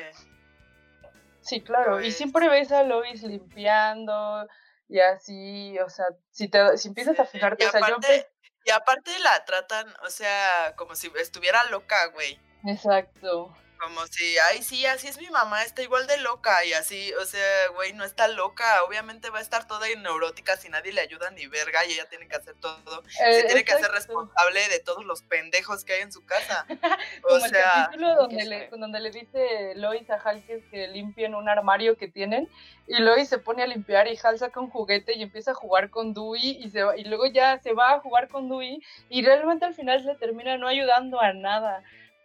Sí, 1.41 1.61
claro. 1.61 1.99
Y 2.01 2.03
Pues- 2.05 2.17
siempre 2.17 2.49
ves 2.49 2.71
a 2.73 2.83
Lois 2.83 3.23
limpiando 3.23 4.45
y 4.89 4.99
así, 4.99 5.79
o 5.79 5.89
sea, 5.89 6.05
si 6.29 6.49
te 6.49 6.77
si 6.77 6.89
empiezas 6.89 7.17
a 7.21 7.25
fijarte, 7.25 7.63
y 7.63 7.67
o 7.67 7.71
sea, 7.71 7.79
yo 7.79 7.85
aparte, 7.95 8.27
y 8.65 8.69
aparte 8.71 9.19
la 9.19 9.45
tratan, 9.45 9.87
o 10.05 10.09
sea, 10.09 10.73
como 10.75 10.93
si 10.95 11.09
estuviera 11.21 11.63
loca, 11.71 12.07
güey. 12.07 12.37
exacto. 12.65 13.55
Como 13.79 14.05
si, 14.07 14.37
ay, 14.39 14.63
sí, 14.63 14.85
así 14.85 15.07
es 15.07 15.17
mi 15.19 15.29
mamá, 15.29 15.63
está 15.63 15.81
igual 15.81 16.07
de 16.07 16.17
loca 16.17 16.65
y 16.65 16.73
así, 16.73 17.13
o 17.21 17.25
sea, 17.25 17.69
güey, 17.75 17.93
no 17.93 18.03
está 18.03 18.27
loca, 18.27 18.83
obviamente 18.87 19.29
va 19.29 19.39
a 19.39 19.41
estar 19.41 19.67
toda 19.67 19.87
neurótica 19.97 20.57
si 20.57 20.69
nadie 20.69 20.91
le 20.91 21.01
ayuda 21.01 21.31
ni 21.31 21.47
verga 21.47 21.85
y 21.85 21.93
ella 21.93 22.09
tiene 22.09 22.27
que 22.27 22.35
hacer 22.35 22.55
todo, 22.55 23.03
se 23.09 23.43
tiene 23.43 23.63
que 23.63 23.73
hacer 23.73 23.91
responsable 23.91 24.67
de 24.69 24.79
todos 24.79 25.05
los 25.05 25.21
pendejos 25.23 25.83
que 25.83 25.93
hay 25.93 26.01
en 26.01 26.11
su 26.11 26.25
casa. 26.25 26.65
O 27.23 27.29
Como 27.29 27.45
el 27.45 27.51
sea, 27.51 27.71
capítulo 27.73 28.15
donde 28.15 28.45
le, 28.45 28.69
donde 28.69 28.99
le 28.99 29.11
dice 29.11 29.73
Lois 29.75 30.09
a 30.09 30.15
Hal 30.15 30.43
que, 30.45 30.63
que 30.69 30.87
limpien 30.87 31.35
un 31.35 31.49
armario 31.49 31.97
que 31.97 32.07
tienen 32.07 32.49
y 32.87 32.99
Lois 32.99 33.27
se 33.27 33.37
pone 33.37 33.63
a 33.63 33.67
limpiar 33.67 34.07
y 34.07 34.17
Hal 34.21 34.37
saca 34.39 34.59
un 34.59 34.69
juguete 34.69 35.13
y 35.13 35.23
empieza 35.23 35.51
a 35.51 35.55
jugar 35.55 35.89
con 35.89 36.13
Dewey 36.13 36.57
y, 36.63 36.69
se 36.69 36.81
y 36.97 37.03
luego 37.05 37.25
ya 37.27 37.59
se 37.59 37.73
va 37.73 37.93
a 37.93 37.99
jugar 37.99 38.27
con 38.29 38.47
Dewey 38.49 38.81
y 39.09 39.25
realmente 39.25 39.65
al 39.65 39.73
final 39.73 40.05
le 40.05 40.15
termina 40.15 40.57
no 40.57 40.67
ayudando 40.67 41.19
a 41.19 41.33
nada. 41.33 41.83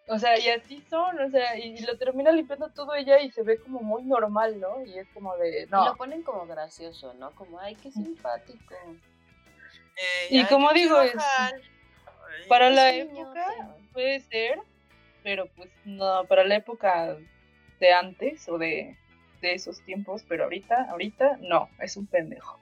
O 0.08 0.18
sea, 0.18 0.38
y 0.38 0.48
así 0.48 0.82
son, 0.90 1.18
o 1.20 1.30
sea, 1.30 1.56
y, 1.58 1.78
lo 1.80 1.96
termina 1.96 2.32
limpiando 2.32 2.68
todo 2.70 2.94
ella 2.94 3.20
y 3.20 3.30
se 3.30 3.42
ve 3.42 3.58
como 3.60 3.80
muy 3.80 4.02
normal, 4.04 4.58
¿no? 4.58 4.84
Y 4.84 4.98
es 4.98 5.06
como 5.14 5.36
de, 5.36 5.62
Y 5.62 5.66
lo 5.66 5.84
no. 5.84 5.96
ponen 5.96 6.22
como 6.22 6.46
gracioso, 6.46 7.14
¿no? 7.14 7.30
Como, 7.34 7.58
ay, 7.60 7.76
qué 7.76 7.90
simpático. 7.90 8.74
eh, 9.96 10.28
Y 10.30 10.44
como 10.46 10.72
digo, 10.72 11.00
es-. 11.00 11.14
Ay, 11.16 12.48
Para 12.48 12.70
la 12.70 12.90
Sí, 12.90 13.04
no, 13.04 13.20
época 13.20 13.76
puede 13.92 14.20
ser, 14.20 14.58
pero 15.22 15.46
pues 15.56 15.70
no, 15.84 16.24
para 16.24 16.44
la 16.44 16.56
época 16.56 17.16
de 17.78 17.92
antes 17.92 18.48
o 18.48 18.58
de, 18.58 18.96
de 19.40 19.54
esos 19.54 19.80
tiempos, 19.84 20.24
pero 20.28 20.44
ahorita, 20.44 20.90
ahorita 20.90 21.36
no, 21.42 21.68
es 21.78 21.96
un 21.96 22.06
pendejo. 22.06 22.58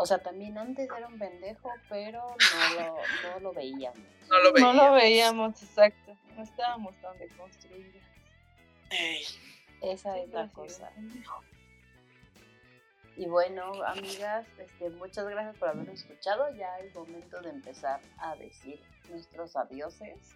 O 0.00 0.06
sea, 0.06 0.16
también 0.18 0.56
antes 0.56 0.88
era 0.96 1.06
un 1.06 1.18
pendejo, 1.18 1.70
pero 1.90 2.22
no 2.22 2.74
lo, 2.80 2.96
no 3.34 3.40
lo 3.40 3.52
veíamos. 3.52 3.98
no 4.30 4.38
lo 4.38 4.52
No 4.52 4.72
veía. 4.72 4.72
lo 4.84 4.92
veíamos, 4.94 5.62
exacto. 5.62 6.16
No 6.36 6.42
estábamos 6.42 6.94
tan 7.02 7.18
deconstruidas. 7.18 8.02
Ey, 8.88 9.22
Esa 9.82 10.16
es 10.18 10.30
la 10.30 10.48
cosa. 10.48 10.90
Y 13.14 13.26
bueno, 13.26 13.72
amigas, 13.84 14.46
este, 14.58 14.88
muchas 14.88 15.26
gracias 15.28 15.56
por 15.58 15.68
habernos 15.68 16.00
escuchado. 16.00 16.48
Ya 16.54 16.78
es 16.78 16.94
momento 16.94 17.38
de 17.42 17.50
empezar 17.50 18.00
a 18.18 18.34
decir 18.36 18.80
nuestros 19.10 19.54
adioses. 19.54 20.34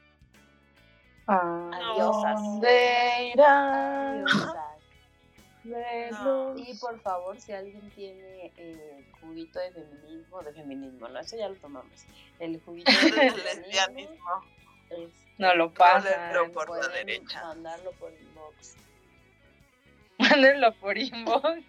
Adiosas. 1.27 2.43
¿Dónde 2.43 3.31
irán? 3.33 4.27
Adiosas. 4.29 4.74
No. 5.65 6.55
Y 6.57 6.77
por 6.79 7.01
favor, 7.01 7.41
si 7.41 7.53
alguien 7.53 7.91
tiene 7.91 8.53
eh, 8.57 9.05
juguito 9.21 9.59
de 9.59 9.73
feminismo, 9.73 10.43
de 10.43 10.53
feminismo, 10.53 11.09
no, 11.09 11.19
eso 11.19 11.37
ya 11.37 11.49
lo 11.49 11.55
tomamos. 11.57 12.05
El 12.39 12.61
juguito 12.61 12.93
de 12.93 13.27
el 13.29 13.45
lesbianismo, 13.45 14.45
este, 14.91 15.35
No 15.39 15.55
lo 15.55 15.73
pasan. 15.73 16.53
por 16.53 16.69
la 16.69 16.89
derecha. 16.89 17.43
mandarlo 17.43 17.93
por 17.93 18.13
inbox. 18.13 18.77
Mándenlo 20.19 20.73
por 20.75 20.97
inbox. 20.97 21.63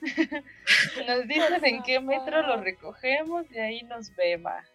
Nos 1.06 1.26
dicen 1.26 1.64
en 1.64 1.82
qué 1.82 2.00
metro 2.00 2.42
lo 2.42 2.58
recogemos 2.58 3.46
y 3.50 3.58
ahí 3.58 3.82
nos. 3.82 4.10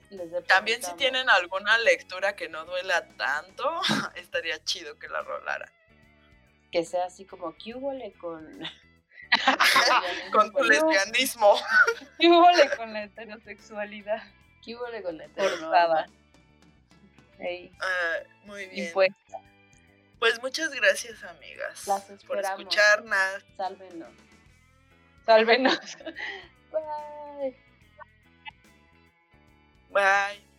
Les 0.10 0.46
También 0.48 0.84
si 0.84 0.94
tienen 0.96 1.30
alguna 1.30 1.78
lectura 1.78 2.36
que 2.36 2.50
no 2.50 2.66
duela 2.66 3.08
tanto, 3.16 3.64
estaría 4.16 4.62
chido 4.64 5.00
que 5.00 5.08
la 5.08 5.22
rolara. 5.22 5.72
Que 6.76 6.84
sea 6.84 7.06
así 7.06 7.24
como 7.24 7.56
que 7.56 7.74
hubo 7.74 7.94
con 8.20 8.60
Con 10.34 10.52
tu 10.52 10.62
lesbianismo. 10.62 11.56
¿Qué 12.20 12.28
hubo 12.28 12.46
con 12.76 12.92
la 12.92 13.06
heterosexualidad 13.06 14.22
¿Qué 14.62 14.76
hubo 14.76 14.84
con 15.02 15.18
la 15.18 15.30
forzada? 15.30 16.08
Ey, 17.40 17.72
Ah, 17.80 18.16
muy 18.44 18.66
bien. 18.66 18.88
impuesta. 18.88 19.38
Pues 20.20 20.42
muchas 20.42 20.70
gracias, 20.72 21.24
amigas, 21.24 21.88
Las 21.88 22.04
por 22.28 22.40
escucharnos. 22.40 23.46
Sálvenos. 23.56 24.10
Sálvenos. 25.26 25.80
Bye. 26.74 27.56
Bye. 29.92 30.55